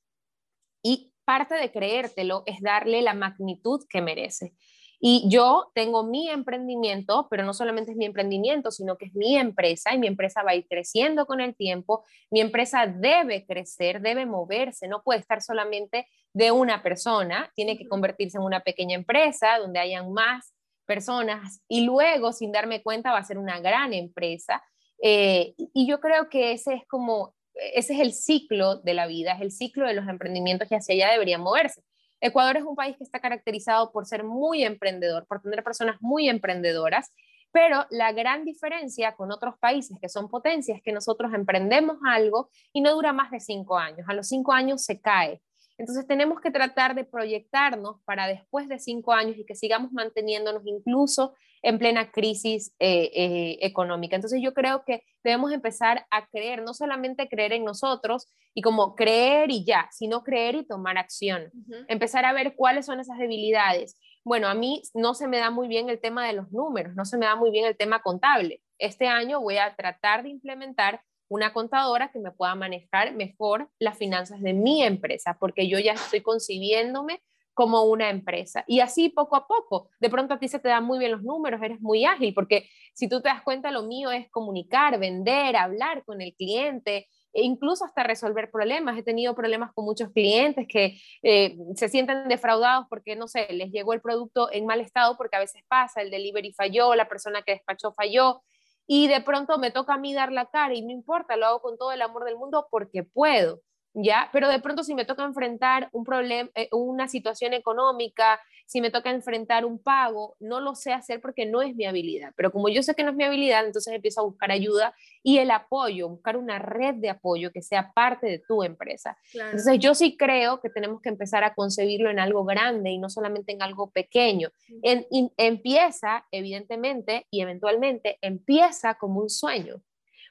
y 0.82 1.12
parte 1.26 1.56
de 1.56 1.70
creértelo 1.70 2.42
es 2.46 2.62
darle 2.62 3.02
la 3.02 3.12
magnitud 3.12 3.82
que 3.86 4.00
merece. 4.00 4.54
Y 4.98 5.28
yo 5.28 5.70
tengo 5.74 6.04
mi 6.04 6.30
emprendimiento, 6.30 7.28
pero 7.30 7.44
no 7.44 7.52
solamente 7.52 7.90
es 7.90 7.98
mi 7.98 8.06
emprendimiento, 8.06 8.70
sino 8.70 8.96
que 8.96 9.04
es 9.04 9.14
mi 9.14 9.36
empresa 9.36 9.92
y 9.92 9.98
mi 9.98 10.06
empresa 10.06 10.42
va 10.42 10.52
a 10.52 10.54
ir 10.54 10.66
creciendo 10.66 11.26
con 11.26 11.42
el 11.42 11.54
tiempo. 11.54 12.02
Mi 12.30 12.40
empresa 12.40 12.86
debe 12.86 13.44
crecer, 13.44 14.00
debe 14.00 14.24
moverse, 14.24 14.88
no 14.88 15.02
puede 15.02 15.20
estar 15.20 15.42
solamente 15.42 16.08
de 16.32 16.50
una 16.50 16.82
persona, 16.82 17.52
tiene 17.54 17.76
que 17.76 17.86
convertirse 17.86 18.38
en 18.38 18.44
una 18.44 18.60
pequeña 18.60 18.96
empresa 18.96 19.58
donde 19.58 19.80
hayan 19.80 20.10
más 20.14 20.54
personas 20.86 21.60
y 21.68 21.82
luego, 21.82 22.32
sin 22.32 22.52
darme 22.52 22.82
cuenta, 22.82 23.12
va 23.12 23.18
a 23.18 23.24
ser 23.24 23.36
una 23.36 23.60
gran 23.60 23.92
empresa 23.92 24.62
eh, 25.06 25.54
y 25.56 25.86
yo 25.86 26.00
creo 26.00 26.28
que 26.28 26.52
ese 26.52 26.74
es 26.74 26.86
como, 26.88 27.33
ese 27.54 27.94
es 27.94 28.00
el 28.00 28.12
ciclo 28.12 28.76
de 28.76 28.94
la 28.94 29.06
vida, 29.06 29.32
es 29.32 29.40
el 29.40 29.52
ciclo 29.52 29.86
de 29.86 29.94
los 29.94 30.08
emprendimientos 30.08 30.68
que 30.68 30.76
hacia 30.76 30.94
allá 30.94 31.12
deberían 31.12 31.40
moverse. 31.40 31.82
Ecuador 32.20 32.56
es 32.56 32.64
un 32.64 32.74
país 32.74 32.96
que 32.96 33.04
está 33.04 33.20
caracterizado 33.20 33.92
por 33.92 34.06
ser 34.06 34.24
muy 34.24 34.64
emprendedor, 34.64 35.26
por 35.26 35.42
tener 35.42 35.62
personas 35.62 35.96
muy 36.00 36.28
emprendedoras, 36.28 37.12
pero 37.52 37.86
la 37.90 38.12
gran 38.12 38.44
diferencia 38.44 39.14
con 39.14 39.30
otros 39.30 39.54
países 39.58 39.96
que 40.00 40.08
son 40.08 40.28
potencias 40.28 40.78
es 40.78 40.82
que 40.82 40.92
nosotros 40.92 41.32
emprendemos 41.34 41.98
algo 42.04 42.50
y 42.72 42.80
no 42.80 42.92
dura 42.92 43.12
más 43.12 43.30
de 43.30 43.40
cinco 43.40 43.78
años. 43.78 44.08
A 44.08 44.14
los 44.14 44.26
cinco 44.26 44.52
años 44.52 44.82
se 44.82 45.00
cae. 45.00 45.40
Entonces 45.78 46.06
tenemos 46.06 46.40
que 46.40 46.50
tratar 46.50 46.94
de 46.94 47.04
proyectarnos 47.04 48.00
para 48.04 48.26
después 48.26 48.68
de 48.68 48.78
cinco 48.78 49.12
años 49.12 49.36
y 49.36 49.44
que 49.44 49.54
sigamos 49.54 49.92
manteniéndonos 49.92 50.62
incluso 50.66 51.34
en 51.64 51.78
plena 51.78 52.12
crisis 52.12 52.74
eh, 52.78 53.10
eh, 53.14 53.58
económica. 53.62 54.16
Entonces 54.16 54.40
yo 54.42 54.52
creo 54.52 54.84
que 54.84 55.02
debemos 55.24 55.50
empezar 55.50 56.06
a 56.10 56.26
creer, 56.28 56.62
no 56.62 56.74
solamente 56.74 57.26
creer 57.26 57.54
en 57.54 57.64
nosotros 57.64 58.28
y 58.52 58.60
como 58.60 58.94
creer 58.94 59.50
y 59.50 59.64
ya, 59.64 59.88
sino 59.90 60.22
creer 60.22 60.56
y 60.56 60.66
tomar 60.66 60.98
acción. 60.98 61.50
Empezar 61.88 62.26
a 62.26 62.34
ver 62.34 62.54
cuáles 62.54 62.84
son 62.84 63.00
esas 63.00 63.18
debilidades. 63.18 63.98
Bueno, 64.24 64.48
a 64.48 64.54
mí 64.54 64.82
no 64.92 65.14
se 65.14 65.26
me 65.26 65.38
da 65.38 65.50
muy 65.50 65.66
bien 65.66 65.88
el 65.88 66.00
tema 66.00 66.26
de 66.26 66.34
los 66.34 66.52
números, 66.52 66.94
no 66.94 67.06
se 67.06 67.16
me 67.16 67.24
da 67.24 67.34
muy 67.34 67.50
bien 67.50 67.64
el 67.64 67.76
tema 67.78 68.02
contable. 68.02 68.60
Este 68.78 69.08
año 69.08 69.40
voy 69.40 69.56
a 69.56 69.74
tratar 69.74 70.22
de 70.22 70.28
implementar 70.28 71.00
una 71.28 71.54
contadora 71.54 72.10
que 72.12 72.18
me 72.18 72.30
pueda 72.30 72.54
manejar 72.54 73.14
mejor 73.14 73.70
las 73.78 73.96
finanzas 73.96 74.42
de 74.42 74.52
mi 74.52 74.82
empresa, 74.82 75.38
porque 75.40 75.66
yo 75.66 75.78
ya 75.78 75.94
estoy 75.94 76.20
concibiéndome 76.20 77.22
como 77.54 77.84
una 77.84 78.10
empresa. 78.10 78.64
Y 78.66 78.80
así 78.80 79.08
poco 79.08 79.36
a 79.36 79.46
poco, 79.46 79.88
de 80.00 80.10
pronto 80.10 80.34
a 80.34 80.38
ti 80.38 80.48
se 80.48 80.58
te 80.58 80.68
dan 80.68 80.84
muy 80.84 80.98
bien 80.98 81.12
los 81.12 81.22
números, 81.22 81.62
eres 81.62 81.80
muy 81.80 82.04
ágil, 82.04 82.34
porque 82.34 82.68
si 82.92 83.08
tú 83.08 83.22
te 83.22 83.28
das 83.28 83.42
cuenta, 83.42 83.70
lo 83.70 83.84
mío 83.84 84.10
es 84.10 84.30
comunicar, 84.30 84.98
vender, 84.98 85.56
hablar 85.56 86.04
con 86.04 86.20
el 86.20 86.34
cliente, 86.34 87.08
e 87.34 87.42
incluso 87.42 87.84
hasta 87.84 88.04
resolver 88.04 88.50
problemas. 88.50 88.96
He 88.96 89.02
tenido 89.02 89.34
problemas 89.34 89.72
con 89.74 89.84
muchos 89.84 90.10
clientes 90.12 90.66
que 90.68 90.98
eh, 91.22 91.56
se 91.74 91.88
sienten 91.88 92.28
defraudados 92.28 92.86
porque, 92.88 93.16
no 93.16 93.26
sé, 93.26 93.48
les 93.52 93.72
llegó 93.72 93.92
el 93.92 94.00
producto 94.00 94.50
en 94.52 94.66
mal 94.66 94.80
estado 94.80 95.16
porque 95.16 95.36
a 95.36 95.40
veces 95.40 95.62
pasa, 95.68 96.00
el 96.00 96.10
delivery 96.10 96.52
falló, 96.52 96.94
la 96.94 97.08
persona 97.08 97.42
que 97.42 97.52
despachó 97.52 97.92
falló, 97.92 98.42
y 98.86 99.08
de 99.08 99.20
pronto 99.20 99.58
me 99.58 99.70
toca 99.70 99.94
a 99.94 99.98
mí 99.98 100.14
dar 100.14 100.30
la 100.30 100.46
cara 100.46 100.74
y 100.74 100.82
no 100.82 100.92
importa, 100.92 101.36
lo 101.36 101.46
hago 101.46 101.60
con 101.60 101.76
todo 101.76 101.92
el 101.92 102.02
amor 102.02 102.24
del 102.24 102.36
mundo 102.36 102.68
porque 102.70 103.02
puedo. 103.02 103.60
¿Ya? 103.94 104.28
Pero 104.32 104.48
de 104.48 104.60
pronto 104.60 104.82
si 104.82 104.94
me 104.94 105.04
toca 105.04 105.24
enfrentar 105.24 105.88
un 105.92 106.04
problema, 106.04 106.50
eh, 106.54 106.68
una 106.72 107.08
situación 107.08 107.52
económica, 107.54 108.40
si 108.66 108.80
me 108.80 108.90
toca 108.90 109.10
enfrentar 109.10 109.64
un 109.64 109.78
pago, 109.78 110.36
no 110.40 110.60
lo 110.60 110.74
sé 110.74 110.92
hacer 110.92 111.20
porque 111.20 111.46
no 111.46 111.62
es 111.62 111.74
mi 111.76 111.84
habilidad. 111.84 112.32
Pero 112.36 112.50
como 112.50 112.68
yo 112.68 112.82
sé 112.82 112.94
que 112.94 113.04
no 113.04 113.10
es 113.10 113.16
mi 113.16 113.24
habilidad, 113.24 113.64
entonces 113.64 113.94
empiezo 113.94 114.20
a 114.20 114.24
buscar 114.24 114.50
ayuda 114.50 114.94
y 115.22 115.38
el 115.38 115.50
apoyo, 115.50 116.08
buscar 116.08 116.36
una 116.36 116.58
red 116.58 116.94
de 116.96 117.10
apoyo 117.10 117.52
que 117.52 117.62
sea 117.62 117.92
parte 117.92 118.26
de 118.26 118.38
tu 118.38 118.62
empresa. 118.62 119.16
Entonces 119.32 119.78
yo 119.78 119.94
sí 119.94 120.16
creo 120.16 120.60
que 120.60 120.70
tenemos 120.70 121.00
que 121.00 121.10
empezar 121.10 121.44
a 121.44 121.54
concebirlo 121.54 122.10
en 122.10 122.18
algo 122.18 122.44
grande 122.44 122.90
y 122.90 122.98
no 122.98 123.10
solamente 123.10 123.52
en 123.52 123.62
algo 123.62 123.90
pequeño. 123.90 124.50
En, 124.82 125.06
empieza, 125.36 126.26
evidentemente, 126.30 127.26
y 127.30 127.42
eventualmente 127.42 128.18
empieza 128.22 128.94
como 128.94 129.20
un 129.20 129.30
sueño, 129.30 129.82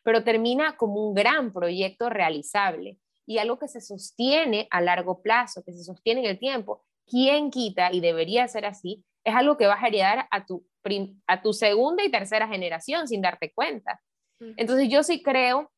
pero 0.03 0.23
termina 0.23 0.75
como 0.75 1.07
un 1.07 1.13
gran 1.13 1.53
proyecto 1.53 2.09
realizable 2.09 2.97
y 3.25 3.37
algo 3.37 3.59
que 3.59 3.67
se 3.67 3.81
sostiene 3.81 4.67
a 4.71 4.81
largo 4.81 5.21
plazo, 5.21 5.63
que 5.63 5.73
se 5.73 5.83
sostiene 5.83 6.21
en 6.21 6.27
el 6.27 6.39
tiempo, 6.39 6.83
¿quién 7.05 7.51
quita? 7.51 7.91
Y 7.91 7.99
debería 7.99 8.47
ser 8.47 8.65
así, 8.65 9.03
es 9.23 9.35
algo 9.35 9.57
que 9.57 9.67
vas 9.67 9.81
a 9.81 9.87
heredar 9.87 10.27
a 10.31 10.45
tu, 10.45 10.65
a 11.27 11.41
tu 11.41 11.53
segunda 11.53 12.03
y 12.03 12.11
tercera 12.11 12.47
generación 12.47 13.07
sin 13.07 13.21
darte 13.21 13.53
cuenta. 13.53 14.01
Entonces 14.57 14.89
yo 14.89 15.03
sí 15.03 15.23
creo 15.23 15.71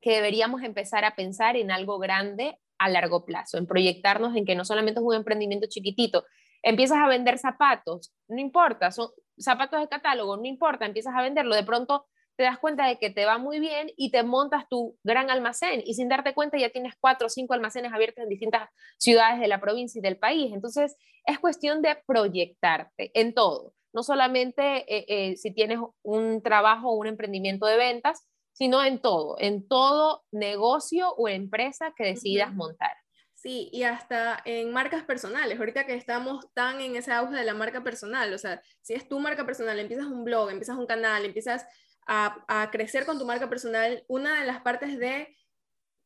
que 0.00 0.12
deberíamos 0.12 0.62
empezar 0.62 1.04
a 1.04 1.14
pensar 1.14 1.56
en 1.56 1.70
algo 1.70 1.98
grande 1.98 2.58
a 2.78 2.88
largo 2.88 3.26
plazo, 3.26 3.58
en 3.58 3.66
proyectarnos 3.66 4.36
en 4.36 4.46
que 4.46 4.54
no 4.54 4.64
solamente 4.64 5.00
es 5.00 5.06
un 5.06 5.14
emprendimiento 5.14 5.66
chiquitito, 5.68 6.24
empiezas 6.62 6.98
a 6.98 7.08
vender 7.08 7.38
zapatos, 7.38 8.14
no 8.28 8.40
importa, 8.40 8.90
son 8.90 9.10
zapatos 9.38 9.80
de 9.80 9.88
catálogo, 9.88 10.36
no 10.36 10.46
importa, 10.46 10.86
empiezas 10.86 11.14
a 11.14 11.22
venderlo, 11.22 11.54
de 11.54 11.64
pronto 11.64 12.06
te 12.36 12.44
das 12.44 12.58
cuenta 12.58 12.86
de 12.86 12.98
que 12.98 13.10
te 13.10 13.24
va 13.24 13.38
muy 13.38 13.60
bien 13.60 13.90
y 13.96 14.10
te 14.10 14.22
montas 14.22 14.68
tu 14.68 14.96
gran 15.02 15.30
almacén 15.30 15.82
y 15.84 15.94
sin 15.94 16.08
darte 16.08 16.34
cuenta 16.34 16.58
ya 16.58 16.70
tienes 16.70 16.94
cuatro 17.00 17.26
o 17.26 17.30
cinco 17.30 17.54
almacenes 17.54 17.92
abiertos 17.92 18.22
en 18.22 18.28
distintas 18.28 18.68
ciudades 18.98 19.40
de 19.40 19.48
la 19.48 19.60
provincia 19.60 19.98
y 19.98 20.02
del 20.02 20.18
país. 20.18 20.52
Entonces 20.52 20.96
es 21.24 21.38
cuestión 21.38 21.82
de 21.82 21.96
proyectarte 22.06 23.10
en 23.14 23.34
todo, 23.34 23.72
no 23.92 24.02
solamente 24.02 24.84
eh, 24.94 25.04
eh, 25.08 25.36
si 25.36 25.52
tienes 25.52 25.78
un 26.02 26.42
trabajo 26.42 26.90
o 26.90 26.96
un 26.96 27.06
emprendimiento 27.06 27.66
de 27.66 27.76
ventas, 27.76 28.26
sino 28.52 28.82
en 28.84 29.00
todo, 29.00 29.36
en 29.38 29.66
todo 29.66 30.24
negocio 30.30 31.10
o 31.16 31.28
empresa 31.28 31.92
que 31.96 32.04
decidas 32.04 32.54
montar. 32.54 32.92
Sí, 33.34 33.68
y 33.70 33.82
hasta 33.82 34.40
en 34.44 34.72
marcas 34.72 35.04
personales, 35.04 35.58
ahorita 35.58 35.84
que 35.84 35.94
estamos 35.94 36.52
tan 36.54 36.80
en 36.80 36.96
ese 36.96 37.12
auge 37.12 37.36
de 37.36 37.44
la 37.44 37.54
marca 37.54 37.84
personal, 37.84 38.32
o 38.32 38.38
sea, 38.38 38.62
si 38.80 38.94
es 38.94 39.06
tu 39.08 39.20
marca 39.20 39.44
personal, 39.44 39.78
empiezas 39.78 40.06
un 40.06 40.24
blog, 40.24 40.50
empiezas 40.50 40.78
un 40.78 40.86
canal, 40.86 41.24
empiezas 41.24 41.66
a, 42.06 42.68
crecer 42.70 43.04
con 43.04 43.18
tu 43.18 43.26
marca 43.26 43.48
personal, 43.48 44.04
una 44.08 44.40
de 44.40 44.46
las 44.46 44.60
partes 44.60 44.98
de 44.98 45.36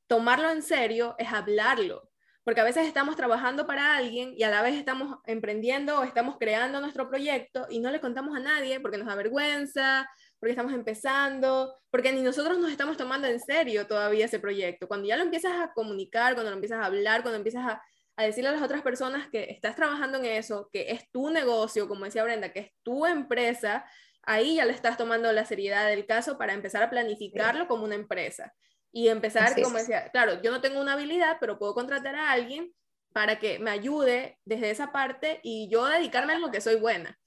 tomarlo 0.06 0.50
en 0.50 0.62
serio 0.62 1.14
es 1.18 1.32
hablarlo. 1.32 2.08
Porque 2.42 2.62
a 2.62 2.64
veces 2.64 2.86
estamos 2.86 3.16
trabajando 3.16 3.66
para 3.66 3.96
alguien 3.96 4.32
y 4.34 4.44
a 4.44 4.50
la 4.50 4.62
vez 4.62 4.74
estamos 4.74 5.18
emprendiendo 5.26 6.00
o 6.00 6.04
estamos 6.04 6.38
creando 6.38 6.80
nuestro 6.80 7.08
proyecto 7.08 7.66
y 7.68 7.80
no 7.80 7.90
le 7.90 8.00
contamos 8.00 8.34
a 8.34 8.40
nadie 8.40 8.80
porque 8.80 8.96
nos 8.96 9.06
da 9.06 9.14
vergüenza, 9.14 10.08
porque 10.38 10.52
estamos 10.52 10.72
empezando, 10.72 11.76
porque 11.90 12.12
ni 12.12 12.22
nosotros 12.22 12.58
nos 12.58 12.70
estamos 12.70 12.96
tomando 12.96 13.28
en 13.28 13.38
serio 13.38 13.86
todavía 13.86 14.24
ese 14.24 14.40
proyecto. 14.40 14.88
Cuando 14.88 15.06
ya 15.06 15.18
lo 15.18 15.22
empiezas 15.22 15.52
a 15.60 15.72
comunicar, 15.74 16.32
cuando 16.32 16.50
lo 16.50 16.56
empiezas 16.56 16.80
a 16.80 16.86
hablar, 16.86 17.20
cuando 17.20 17.36
empiezas 17.36 17.66
a, 17.66 17.82
a 18.16 18.24
decirle 18.24 18.48
a 18.48 18.52
las 18.52 18.62
otras 18.62 18.80
personas 18.80 19.28
que 19.28 19.50
estás 19.50 19.76
trabajando 19.76 20.16
en 20.18 20.24
eso, 20.24 20.70
que 20.72 20.90
es 20.92 21.10
tu 21.12 21.30
negocio, 21.30 21.88
como 21.88 22.06
decía 22.06 22.24
Brenda, 22.24 22.52
que 22.54 22.60
es 22.60 22.72
tu 22.82 23.04
empresa, 23.04 23.84
ahí 24.30 24.56
ya 24.56 24.64
le 24.64 24.72
estás 24.72 24.96
tomando 24.96 25.32
la 25.32 25.44
seriedad 25.44 25.88
del 25.88 26.06
caso 26.06 26.38
para 26.38 26.52
empezar 26.52 26.82
a 26.82 26.90
planificarlo 26.90 27.66
como 27.66 27.84
una 27.84 27.96
empresa. 27.96 28.54
Y 28.92 29.08
empezar, 29.08 29.60
como 29.60 29.78
decía, 29.78 30.08
claro, 30.10 30.40
yo 30.42 30.50
no 30.50 30.60
tengo 30.60 30.80
una 30.80 30.92
habilidad, 30.94 31.38
pero 31.40 31.58
puedo 31.58 31.74
contratar 31.74 32.14
a 32.14 32.30
alguien 32.30 32.72
para 33.12 33.38
que 33.38 33.58
me 33.58 33.70
ayude 33.70 34.38
desde 34.44 34.70
esa 34.70 34.92
parte 34.92 35.40
y 35.42 35.68
yo 35.68 35.84
dedicarme 35.86 36.34
a 36.34 36.38
lo 36.38 36.50
que 36.50 36.60
soy 36.60 36.76
buena. 36.76 37.18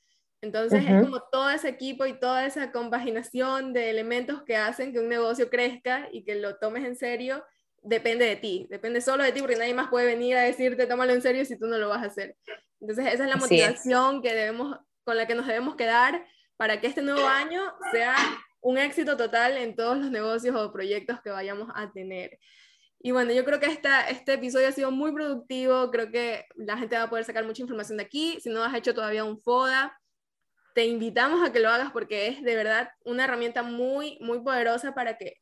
Entonces 0.41 0.83
es 0.85 1.01
como 1.01 1.21
todo 1.31 1.49
ese 1.49 1.69
equipo 1.69 2.05
y 2.05 2.19
toda 2.19 2.45
esa 2.45 2.71
compaginación 2.71 3.71
de 3.71 3.89
elementos 3.89 4.43
que 4.43 4.57
hacen 4.57 4.91
que 4.91 4.99
un 4.99 5.07
negocio 5.07 5.49
crezca 5.49 6.09
y 6.11 6.25
que 6.25 6.35
lo 6.35 6.57
tomes 6.57 6.83
en 6.83 6.97
serio, 6.97 7.45
depende 7.81 8.25
de 8.25 8.35
ti, 8.35 8.67
depende 8.69 8.99
solo 8.99 9.23
de 9.23 9.31
ti 9.31 9.39
porque 9.39 9.55
nadie 9.55 9.73
más 9.73 9.89
puede 9.89 10.05
venir 10.05 10.35
a 10.35 10.41
decirte 10.41 10.85
tómalo 10.85 11.13
en 11.13 11.21
serio 11.21 11.45
si 11.45 11.57
tú 11.57 11.67
no 11.67 11.77
lo 11.77 11.87
vas 11.87 12.03
a 12.03 12.07
hacer. 12.07 12.35
Entonces 12.81 13.13
esa 13.13 13.23
es 13.23 13.29
la 13.29 13.37
motivación 13.37 14.21
que 14.21 14.33
debemos, 14.33 14.77
con 15.05 15.15
la 15.15 15.27
que 15.27 15.35
nos 15.35 15.47
debemos 15.47 15.75
quedar 15.75 16.25
para 16.63 16.79
que 16.79 16.87
este 16.87 17.01
nuevo 17.01 17.27
año 17.27 17.61
sea 17.91 18.15
un 18.61 18.77
éxito 18.77 19.17
total 19.17 19.57
en 19.57 19.75
todos 19.75 19.97
los 19.97 20.09
negocios 20.09 20.55
o 20.55 20.71
proyectos 20.71 21.19
que 21.21 21.29
vayamos 21.29 21.67
a 21.75 21.91
tener. 21.91 22.39
Y 23.01 23.11
bueno, 23.11 23.33
yo 23.33 23.43
creo 23.43 23.59
que 23.59 23.65
esta, 23.65 24.07
este 24.07 24.35
episodio 24.35 24.69
ha 24.69 24.71
sido 24.71 24.89
muy 24.89 25.11
productivo, 25.11 25.91
creo 25.91 26.09
que 26.09 26.45
la 26.55 26.77
gente 26.77 26.95
va 26.95 27.03
a 27.03 27.09
poder 27.09 27.25
sacar 27.25 27.43
mucha 27.43 27.61
información 27.61 27.97
de 27.97 28.05
aquí. 28.05 28.39
Si 28.39 28.49
no 28.49 28.63
has 28.63 28.73
hecho 28.75 28.93
todavía 28.93 29.25
un 29.25 29.41
FODA, 29.41 29.99
te 30.73 30.85
invitamos 30.85 31.45
a 31.45 31.51
que 31.51 31.59
lo 31.59 31.67
hagas 31.67 31.91
porque 31.91 32.27
es 32.27 32.41
de 32.41 32.55
verdad 32.55 32.91
una 33.03 33.25
herramienta 33.25 33.61
muy, 33.61 34.17
muy 34.21 34.39
poderosa 34.39 34.95
para 34.95 35.17
que 35.17 35.41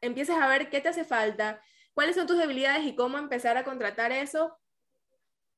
empieces 0.00 0.36
a 0.36 0.48
ver 0.48 0.70
qué 0.70 0.80
te 0.80 0.88
hace 0.88 1.04
falta, 1.04 1.60
cuáles 1.92 2.16
son 2.16 2.26
tus 2.26 2.38
debilidades 2.38 2.86
y 2.86 2.96
cómo 2.96 3.18
empezar 3.18 3.58
a 3.58 3.64
contratar 3.64 4.10
eso. 4.10 4.58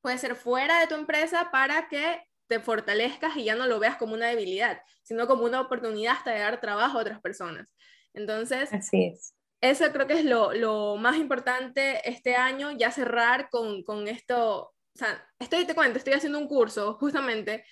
Puede 0.01 0.19
ser 0.19 0.35
fuera 0.35 0.81
de 0.81 0.89
tu 0.89 0.97
empresa 0.97 1.53
para 1.53 1.87
que 1.87 2.21
te 2.47 2.61
fortalezcas 2.61 3.37
y 3.37 3.45
ya 3.45 3.55
no 3.55 3.67
lo 3.67 3.79
veas 3.79 3.97
como 3.97 4.15
una 4.15 4.27
debilidad, 4.29 4.81
sino 5.03 5.27
como 5.27 5.45
una 5.45 5.61
oportunidad 5.61 6.15
hasta 6.15 6.33
de 6.33 6.41
dar 6.41 6.61
trabajo 6.61 6.99
a 6.99 7.01
otras 7.03 7.21
personas. 7.21 7.69
Entonces, 8.13 8.73
Así 8.73 9.05
es. 9.07 9.35
eso 9.61 9.91
creo 9.93 10.07
que 10.07 10.15
es 10.15 10.25
lo, 10.25 10.53
lo 10.53 10.97
más 10.97 11.17
importante 11.17 12.09
este 12.09 12.37
año, 12.37 12.71
ya 12.73 12.91
cerrar 12.91 13.49
con, 13.51 13.83
con 13.83 14.09
esto. 14.09 14.73
O 14.95 14.99
sea, 14.99 15.27
estoy, 15.39 15.65
te 15.65 15.75
cuento, 15.75 15.99
estoy 15.99 16.15
haciendo 16.15 16.39
un 16.39 16.47
curso 16.49 16.95
justamente 16.95 17.65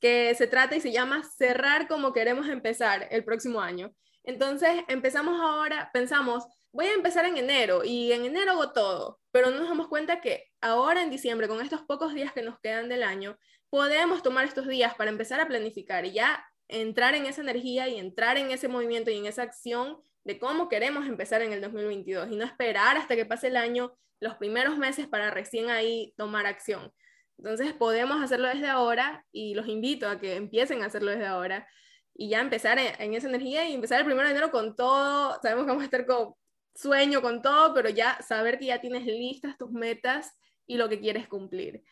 que 0.00 0.34
se 0.34 0.46
trata 0.46 0.74
y 0.74 0.80
se 0.80 0.90
llama 0.90 1.22
Cerrar 1.22 1.86
como 1.86 2.12
queremos 2.12 2.48
empezar 2.48 3.06
el 3.10 3.24
próximo 3.24 3.60
año. 3.60 3.94
Entonces, 4.24 4.82
empezamos 4.88 5.40
ahora, 5.40 5.90
pensamos, 5.92 6.44
voy 6.72 6.86
a 6.86 6.94
empezar 6.94 7.24
en 7.24 7.36
enero 7.36 7.84
y 7.84 8.12
en 8.12 8.24
enero 8.24 8.52
hago 8.52 8.72
todo, 8.72 9.20
pero 9.30 9.50
no 9.50 9.58
nos 9.58 9.68
damos 9.68 9.88
cuenta 9.88 10.20
que 10.20 10.46
ahora 10.60 11.02
en 11.02 11.10
diciembre, 11.10 11.46
con 11.48 11.60
estos 11.60 11.82
pocos 11.82 12.14
días 12.14 12.32
que 12.32 12.42
nos 12.42 12.58
quedan 12.60 12.88
del 12.88 13.02
año, 13.02 13.36
podemos 13.72 14.22
tomar 14.22 14.44
estos 14.44 14.68
días 14.68 14.94
para 14.96 15.10
empezar 15.10 15.40
a 15.40 15.48
planificar 15.48 16.04
y 16.04 16.12
ya 16.12 16.44
entrar 16.68 17.14
en 17.14 17.24
esa 17.24 17.40
energía 17.40 17.88
y 17.88 17.98
entrar 17.98 18.36
en 18.36 18.50
ese 18.50 18.68
movimiento 18.68 19.10
y 19.10 19.16
en 19.16 19.24
esa 19.24 19.44
acción 19.44 19.96
de 20.24 20.38
cómo 20.38 20.68
queremos 20.68 21.06
empezar 21.06 21.40
en 21.40 21.54
el 21.54 21.62
2022 21.62 22.30
y 22.30 22.36
no 22.36 22.44
esperar 22.44 22.98
hasta 22.98 23.16
que 23.16 23.24
pase 23.24 23.46
el 23.46 23.56
año, 23.56 23.96
los 24.20 24.34
primeros 24.34 24.76
meses 24.76 25.08
para 25.08 25.30
recién 25.30 25.70
ahí 25.70 26.12
tomar 26.18 26.44
acción. 26.44 26.92
Entonces 27.38 27.72
podemos 27.72 28.22
hacerlo 28.22 28.48
desde 28.48 28.68
ahora 28.68 29.24
y 29.32 29.54
los 29.54 29.66
invito 29.66 30.06
a 30.06 30.20
que 30.20 30.36
empiecen 30.36 30.82
a 30.82 30.86
hacerlo 30.86 31.10
desde 31.10 31.26
ahora 31.26 31.66
y 32.12 32.28
ya 32.28 32.42
empezar 32.42 32.78
en, 32.78 33.14
esa 33.14 33.26
energía 33.26 33.66
y 33.66 33.72
empezar 33.72 34.00
el 34.00 34.04
primero 34.04 34.28
de 34.28 34.32
enero 34.32 34.50
con 34.50 34.76
todo. 34.76 35.40
Sabemos 35.40 35.64
que 35.64 35.68
vamos 35.68 35.82
a 35.82 35.86
estar 35.86 36.04
con 36.04 36.34
sueño, 36.74 37.22
con 37.22 37.40
todo, 37.40 37.72
pero 37.72 37.88
ya 37.88 38.20
saber 38.20 38.58
que 38.58 38.66
ya 38.66 38.82
tienes 38.82 39.06
listas 39.06 39.56
tus 39.56 39.72
metas 39.72 40.30
y 40.66 40.76
lo 40.76 40.90
que 40.90 41.00
quieres 41.00 41.26
cumplir. 41.26 41.82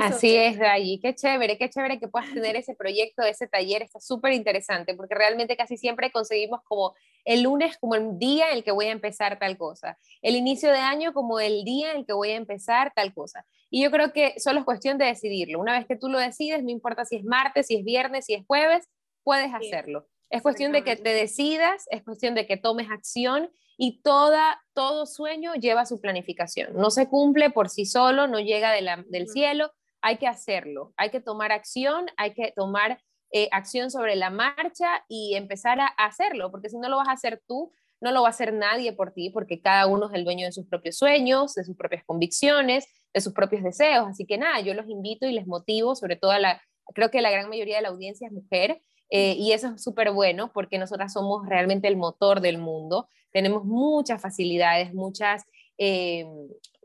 Así 0.00 0.36
es, 0.36 0.58
Dayi. 0.58 1.00
Qué 1.00 1.14
chévere, 1.14 1.56
qué 1.58 1.70
chévere 1.70 1.98
que 1.98 2.08
puedas 2.08 2.32
tener 2.32 2.56
ese 2.56 2.74
proyecto, 2.74 3.22
ese 3.22 3.46
taller. 3.46 3.82
Está 3.82 4.00
súper 4.00 4.32
interesante 4.32 4.94
porque 4.94 5.14
realmente 5.14 5.56
casi 5.56 5.76
siempre 5.76 6.10
conseguimos 6.10 6.60
como 6.64 6.94
el 7.24 7.42
lunes 7.42 7.78
como 7.78 7.94
el 7.94 8.18
día 8.18 8.50
en 8.50 8.58
el 8.58 8.64
que 8.64 8.72
voy 8.72 8.86
a 8.86 8.90
empezar 8.92 9.38
tal 9.38 9.56
cosa, 9.56 9.98
el 10.22 10.34
inicio 10.36 10.70
de 10.70 10.78
año 10.78 11.12
como 11.12 11.40
el 11.40 11.64
día 11.64 11.92
en 11.92 11.98
el 11.98 12.06
que 12.06 12.12
voy 12.12 12.30
a 12.30 12.36
empezar 12.36 12.92
tal 12.94 13.14
cosa. 13.14 13.46
Y 13.70 13.82
yo 13.82 13.90
creo 13.90 14.12
que 14.12 14.38
solo 14.38 14.58
es 14.58 14.64
cuestión 14.64 14.98
de 14.98 15.06
decidirlo. 15.06 15.60
Una 15.60 15.78
vez 15.78 15.86
que 15.86 15.96
tú 15.96 16.08
lo 16.08 16.18
decides, 16.18 16.62
no 16.62 16.70
importa 16.70 17.04
si 17.04 17.16
es 17.16 17.24
martes, 17.24 17.68
si 17.68 17.76
es 17.76 17.84
viernes, 17.84 18.26
si 18.26 18.34
es 18.34 18.44
jueves, 18.46 18.88
puedes 19.22 19.54
hacerlo. 19.54 20.06
Es 20.28 20.42
cuestión 20.42 20.72
de 20.72 20.82
que 20.82 20.96
te 20.96 21.10
decidas, 21.10 21.86
es 21.90 22.02
cuestión 22.02 22.34
de 22.34 22.46
que 22.46 22.56
tomes 22.56 22.90
acción 22.90 23.50
y 23.76 24.02
toda, 24.02 24.60
todo 24.74 25.06
sueño 25.06 25.54
lleva 25.54 25.86
su 25.86 26.00
planificación. 26.00 26.74
No 26.74 26.90
se 26.90 27.08
cumple 27.08 27.50
por 27.50 27.68
sí 27.68 27.86
solo, 27.86 28.26
no 28.26 28.38
llega 28.40 28.72
del 28.72 29.28
cielo, 29.28 29.72
hay 30.00 30.18
que 30.18 30.26
hacerlo, 30.26 30.92
hay 30.96 31.10
que 31.10 31.20
tomar 31.20 31.52
acción, 31.52 32.06
hay 32.16 32.34
que 32.34 32.52
tomar 32.54 33.00
eh, 33.30 33.48
acción 33.52 33.90
sobre 33.90 34.16
la 34.16 34.30
marcha 34.30 35.04
y 35.08 35.34
empezar 35.36 35.80
a 35.80 35.86
hacerlo, 35.86 36.50
porque 36.50 36.68
si 36.68 36.78
no 36.78 36.88
lo 36.88 36.98
vas 36.98 37.08
a 37.08 37.12
hacer 37.12 37.42
tú, 37.46 37.72
no 38.00 38.10
lo 38.10 38.22
va 38.22 38.28
a 38.28 38.30
hacer 38.30 38.52
nadie 38.52 38.92
por 38.92 39.12
ti, 39.12 39.30
porque 39.30 39.62
cada 39.62 39.86
uno 39.86 40.08
es 40.08 40.14
el 40.14 40.24
dueño 40.24 40.44
de 40.44 40.52
sus 40.52 40.66
propios 40.66 40.98
sueños, 40.98 41.54
de 41.54 41.64
sus 41.64 41.76
propias 41.76 42.04
convicciones, 42.04 42.86
de 43.14 43.20
sus 43.20 43.32
propios 43.32 43.62
deseos. 43.62 44.08
Así 44.08 44.26
que 44.26 44.38
nada, 44.38 44.60
yo 44.60 44.74
los 44.74 44.88
invito 44.88 45.26
y 45.26 45.32
les 45.32 45.46
motivo, 45.46 45.94
sobre 45.94 46.16
todo 46.16 46.36
la, 46.38 46.60
creo 46.94 47.10
que 47.10 47.22
la 47.22 47.30
gran 47.30 47.48
mayoría 47.48 47.76
de 47.76 47.82
la 47.82 47.88
audiencia 47.88 48.26
es 48.26 48.32
mujer, 48.32 48.82
eh, 49.14 49.36
y 49.38 49.52
eso 49.52 49.74
es 49.74 49.84
súper 49.84 50.10
bueno 50.10 50.50
porque 50.54 50.78
nosotras 50.78 51.12
somos 51.12 51.46
realmente 51.46 51.86
el 51.86 51.98
motor 51.98 52.40
del 52.40 52.56
mundo. 52.56 53.10
Tenemos 53.30 53.62
muchas 53.62 54.22
facilidades, 54.22 54.94
muchas, 54.94 55.44
eh, 55.76 56.24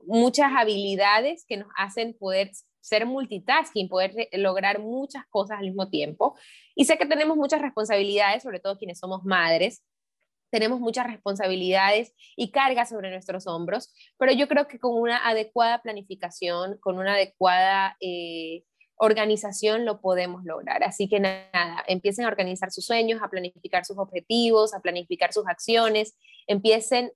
muchas 0.05 0.51
habilidades 0.53 1.45
que 1.47 1.55
nos 1.55 1.69
hacen 1.77 2.17
poder 2.19 2.51
ser 2.81 3.05
multitasking, 3.05 3.87
poder 3.87 4.27
lograr 4.33 4.79
muchas 4.79 5.25
cosas 5.29 5.59
al 5.59 5.67
mismo 5.67 5.89
tiempo. 5.89 6.35
Y 6.75 6.83
sé 6.83 6.97
que 6.97 7.05
tenemos 7.05 7.37
muchas 7.37 7.61
responsabilidades, 7.61 8.43
sobre 8.43 8.59
todo 8.59 8.77
quienes 8.77 8.99
somos 8.99 9.23
madres, 9.23 9.81
tenemos 10.51 10.81
muchas 10.81 11.07
responsabilidades 11.07 12.13
y 12.35 12.51
cargas 12.51 12.89
sobre 12.89 13.09
nuestros 13.09 13.47
hombros, 13.47 13.93
pero 14.17 14.33
yo 14.33 14.49
creo 14.49 14.67
que 14.67 14.79
con 14.79 14.99
una 14.99 15.25
adecuada 15.25 15.81
planificación, 15.81 16.77
con 16.79 16.97
una 16.97 17.13
adecuada 17.13 17.95
eh, 18.01 18.63
organización 18.97 19.85
lo 19.85 20.01
podemos 20.01 20.43
lograr. 20.43 20.83
Así 20.83 21.07
que 21.07 21.19
nada, 21.19 21.83
empiecen 21.87 22.25
a 22.25 22.27
organizar 22.27 22.71
sus 22.71 22.85
sueños, 22.85 23.21
a 23.21 23.29
planificar 23.29 23.85
sus 23.85 23.97
objetivos, 23.97 24.73
a 24.73 24.79
planificar 24.79 25.33
sus 25.33 25.47
acciones, 25.47 26.17
empiecen 26.47 27.11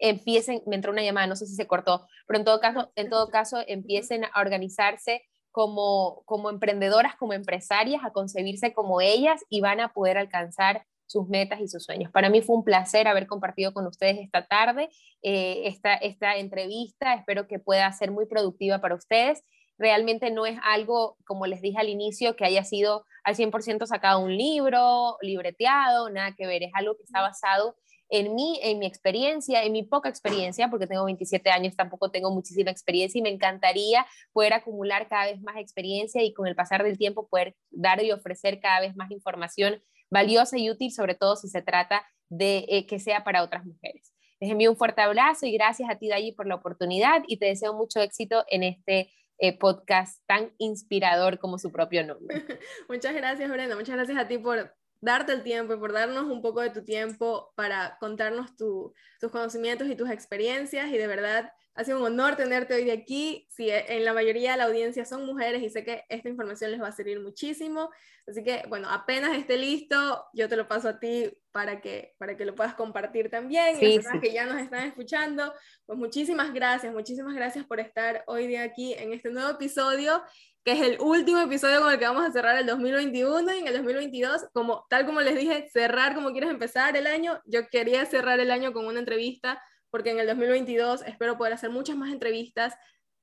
empiecen, 0.00 0.62
me 0.66 0.76
entró 0.76 0.92
una 0.92 1.02
llamada, 1.02 1.26
no 1.26 1.36
sé 1.36 1.46
si 1.46 1.54
se 1.54 1.66
cortó, 1.66 2.06
pero 2.26 2.38
en 2.38 2.44
todo 2.44 2.58
caso, 2.58 2.90
en 2.96 3.10
todo 3.10 3.28
caso 3.28 3.58
empiecen 3.66 4.24
a 4.24 4.40
organizarse 4.40 5.22
como, 5.52 6.22
como 6.24 6.50
emprendedoras, 6.50 7.16
como 7.16 7.32
empresarias, 7.32 8.02
a 8.04 8.10
concebirse 8.12 8.72
como 8.72 9.00
ellas 9.00 9.44
y 9.48 9.60
van 9.60 9.80
a 9.80 9.92
poder 9.92 10.16
alcanzar 10.16 10.86
sus 11.06 11.28
metas 11.28 11.60
y 11.60 11.68
sus 11.68 11.84
sueños. 11.84 12.12
Para 12.12 12.30
mí 12.30 12.40
fue 12.40 12.56
un 12.56 12.64
placer 12.64 13.08
haber 13.08 13.26
compartido 13.26 13.74
con 13.74 13.86
ustedes 13.86 14.18
esta 14.20 14.46
tarde 14.46 14.88
eh, 15.22 15.62
esta, 15.66 15.94
esta 15.94 16.36
entrevista. 16.36 17.14
Espero 17.14 17.48
que 17.48 17.58
pueda 17.58 17.90
ser 17.92 18.12
muy 18.12 18.26
productiva 18.26 18.78
para 18.78 18.94
ustedes. 18.94 19.42
Realmente 19.80 20.30
no 20.30 20.44
es 20.44 20.58
algo, 20.62 21.16
como 21.24 21.46
les 21.46 21.62
dije 21.62 21.78
al 21.78 21.88
inicio, 21.88 22.36
que 22.36 22.44
haya 22.44 22.64
sido 22.64 23.06
al 23.24 23.34
100% 23.34 23.86
sacado 23.86 24.20
un 24.20 24.36
libro, 24.36 25.16
libreteado, 25.22 26.10
nada 26.10 26.34
que 26.36 26.46
ver. 26.46 26.62
Es 26.62 26.70
algo 26.74 26.98
que 26.98 27.04
está 27.04 27.22
basado 27.22 27.76
en 28.10 28.34
mí, 28.34 28.60
en 28.62 28.78
mi 28.78 28.84
experiencia, 28.84 29.64
en 29.64 29.72
mi 29.72 29.82
poca 29.82 30.10
experiencia, 30.10 30.68
porque 30.68 30.86
tengo 30.86 31.06
27 31.06 31.48
años, 31.48 31.76
tampoco 31.76 32.10
tengo 32.10 32.30
muchísima 32.30 32.70
experiencia 32.70 33.18
y 33.18 33.22
me 33.22 33.30
encantaría 33.30 34.04
poder 34.34 34.52
acumular 34.52 35.08
cada 35.08 35.24
vez 35.24 35.40
más 35.40 35.56
experiencia 35.56 36.22
y 36.22 36.34
con 36.34 36.46
el 36.46 36.54
pasar 36.54 36.82
del 36.82 36.98
tiempo 36.98 37.26
poder 37.28 37.56
dar 37.70 38.04
y 38.04 38.12
ofrecer 38.12 38.60
cada 38.60 38.80
vez 38.80 38.94
más 38.96 39.10
información 39.10 39.82
valiosa 40.10 40.58
y 40.58 40.68
útil, 40.68 40.92
sobre 40.92 41.14
todo 41.14 41.36
si 41.36 41.48
se 41.48 41.62
trata 41.62 42.04
de 42.28 42.66
eh, 42.68 42.86
que 42.86 42.98
sea 42.98 43.24
para 43.24 43.42
otras 43.42 43.64
mujeres. 43.64 44.12
Les 44.40 44.50
envío 44.50 44.70
un 44.70 44.76
fuerte 44.76 45.00
abrazo 45.00 45.46
y 45.46 45.52
gracias 45.52 45.88
a 45.88 45.96
ti, 45.96 46.08
Dayi, 46.08 46.32
por 46.32 46.46
la 46.46 46.56
oportunidad 46.56 47.22
y 47.26 47.38
te 47.38 47.46
deseo 47.46 47.72
mucho 47.72 48.00
éxito 48.00 48.44
en 48.50 48.62
este 48.62 49.10
eh, 49.40 49.58
podcast 49.58 50.22
tan 50.26 50.52
inspirador 50.58 51.38
como 51.38 51.58
su 51.58 51.72
propio 51.72 52.06
nombre. 52.06 52.44
Muchas 52.88 53.14
gracias, 53.14 53.50
Brenda. 53.50 53.74
Muchas 53.74 53.96
gracias 53.96 54.18
a 54.18 54.28
ti 54.28 54.38
por 54.38 54.74
darte 55.00 55.32
el 55.32 55.42
tiempo 55.42 55.74
y 55.74 55.78
por 55.78 55.92
darnos 55.92 56.24
un 56.24 56.42
poco 56.42 56.60
de 56.60 56.70
tu 56.70 56.84
tiempo 56.84 57.52
para 57.56 57.96
contarnos 58.00 58.54
tus 58.56 58.92
conocimientos 59.32 59.88
y 59.88 59.96
tus 59.96 60.10
experiencias. 60.10 60.88
Y 60.90 60.98
de 60.98 61.06
verdad, 61.06 61.52
ha 61.74 61.84
sido 61.84 61.98
un 61.98 62.04
honor 62.04 62.36
tenerte 62.36 62.74
hoy 62.74 62.84
de 62.84 62.92
aquí. 62.92 63.46
Si 63.50 63.70
e, 63.70 63.96
en 63.96 64.04
la 64.04 64.12
mayoría 64.12 64.52
de 64.52 64.58
la 64.58 64.64
audiencia 64.64 65.04
son 65.04 65.24
mujeres 65.24 65.62
y 65.62 65.70
sé 65.70 65.84
que 65.84 66.04
esta 66.08 66.28
información 66.28 66.70
les 66.70 66.80
va 66.80 66.88
a 66.88 66.92
servir 66.92 67.20
muchísimo. 67.20 67.90
Así 68.26 68.42
que, 68.42 68.64
bueno, 68.68 68.88
apenas 68.90 69.36
esté 69.36 69.56
listo, 69.56 70.26
yo 70.32 70.48
te 70.48 70.56
lo 70.56 70.68
paso 70.68 70.88
a 70.88 70.98
ti 70.98 71.30
para 71.52 71.80
que, 71.80 72.14
para 72.18 72.36
que 72.36 72.44
lo 72.44 72.54
puedas 72.54 72.74
compartir 72.74 73.30
también. 73.30 73.76
y 73.80 74.00
las 74.00 74.20
que 74.20 74.32
ya 74.32 74.46
nos 74.46 74.60
están 74.60 74.86
escuchando, 74.86 75.52
pues 75.86 75.98
muchísimas 75.98 76.52
gracias, 76.52 76.92
muchísimas 76.92 77.34
gracias 77.34 77.64
por 77.64 77.80
estar 77.80 78.24
hoy 78.26 78.46
de 78.46 78.58
aquí 78.58 78.94
en 78.94 79.12
este 79.12 79.30
nuevo 79.30 79.50
episodio 79.50 80.22
que 80.64 80.72
es 80.72 80.80
el 80.82 81.00
último 81.00 81.40
episodio 81.40 81.80
con 81.80 81.90
el 81.90 81.98
que 81.98 82.04
vamos 82.04 82.24
a 82.28 82.32
cerrar 82.32 82.56
el 82.58 82.66
2021 82.66 83.54
y 83.54 83.58
en 83.58 83.66
el 83.66 83.74
2022, 83.74 84.48
como, 84.52 84.86
tal 84.90 85.06
como 85.06 85.20
les 85.22 85.36
dije, 85.36 85.68
cerrar 85.72 86.14
como 86.14 86.32
quieres 86.32 86.50
empezar 86.50 86.96
el 86.96 87.06
año, 87.06 87.40
yo 87.46 87.68
quería 87.68 88.04
cerrar 88.04 88.40
el 88.40 88.50
año 88.50 88.72
con 88.72 88.84
una 88.84 88.98
entrevista, 88.98 89.62
porque 89.90 90.10
en 90.10 90.20
el 90.20 90.26
2022 90.26 91.02
espero 91.06 91.36
poder 91.36 91.52
hacer 91.52 91.70
muchas 91.70 91.96
más 91.96 92.12
entrevistas, 92.12 92.74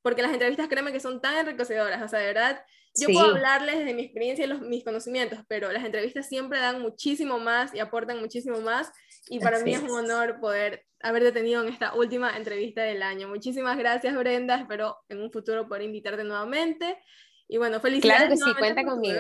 porque 0.02 0.22
las 0.22 0.34
entrevistas, 0.34 0.68
créeme 0.68 0.92
que 0.92 1.00
son 1.00 1.22
tan 1.22 1.38
enriquecedoras, 1.38 2.02
o 2.02 2.08
sea, 2.08 2.20
de 2.20 2.28
verdad, 2.28 2.64
yo 2.96 3.08
puedo 3.10 3.36
hablarles 3.36 3.86
de 3.86 3.94
mi 3.94 4.04
experiencia 4.04 4.46
y 4.46 4.48
los, 4.48 4.62
mis 4.62 4.84
conocimientos, 4.84 5.40
pero 5.48 5.72
las 5.72 5.84
entrevistas 5.84 6.28
siempre 6.28 6.60
dan 6.60 6.82
muchísimo 6.82 7.40
más 7.40 7.74
y 7.74 7.80
aportan 7.80 8.20
muchísimo 8.20 8.60
más, 8.62 8.92
y 9.30 9.40
para 9.40 9.60
mí 9.60 9.74
es 9.74 9.82
un 9.82 9.92
honor 9.92 10.40
poder 10.40 10.86
haber 11.02 11.24
detenido 11.24 11.62
en 11.62 11.70
esta 11.70 11.94
última 11.94 12.36
entrevista 12.36 12.82
del 12.82 13.04
año. 13.04 13.28
Muchísimas 13.28 13.78
gracias, 13.78 14.16
Brenda, 14.16 14.56
espero 14.56 14.98
en 15.10 15.22
un 15.22 15.32
futuro 15.32 15.68
poder 15.68 15.84
invitarte 15.84 16.24
nuevamente. 16.24 16.98
Y 17.48 17.58
bueno, 17.58 17.80
felicidades. 17.80 18.28
Claro 18.28 18.36
que 18.36 18.38
sí, 18.38 18.60
cuenta 18.60 18.84
conmigo. 18.84 19.20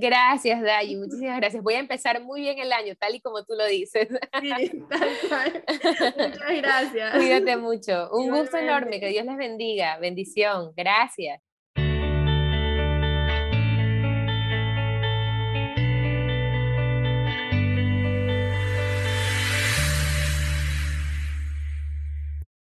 Gracias, 0.00 0.62
Dayi, 0.62 0.94
muchísimas 0.94 1.38
gracias. 1.38 1.60
Voy 1.60 1.74
a 1.74 1.80
empezar 1.80 2.22
muy 2.22 2.42
bien 2.42 2.60
el 2.60 2.72
año, 2.72 2.94
tal 2.94 3.16
y 3.16 3.20
como 3.20 3.44
tú 3.44 3.54
lo 3.54 3.66
dices. 3.66 4.06
Sí, 4.40 4.84
tal 4.88 5.10
cual. 5.28 5.64
Muchas 5.66 6.56
gracias. 6.62 7.16
Cuídate 7.16 7.56
mucho. 7.56 8.08
Un 8.12 8.30
gusto 8.30 8.58
enorme, 8.58 9.00
que 9.00 9.08
Dios 9.08 9.26
les 9.26 9.36
bendiga. 9.36 9.98
Bendición. 9.98 10.72
Gracias. 10.76 11.40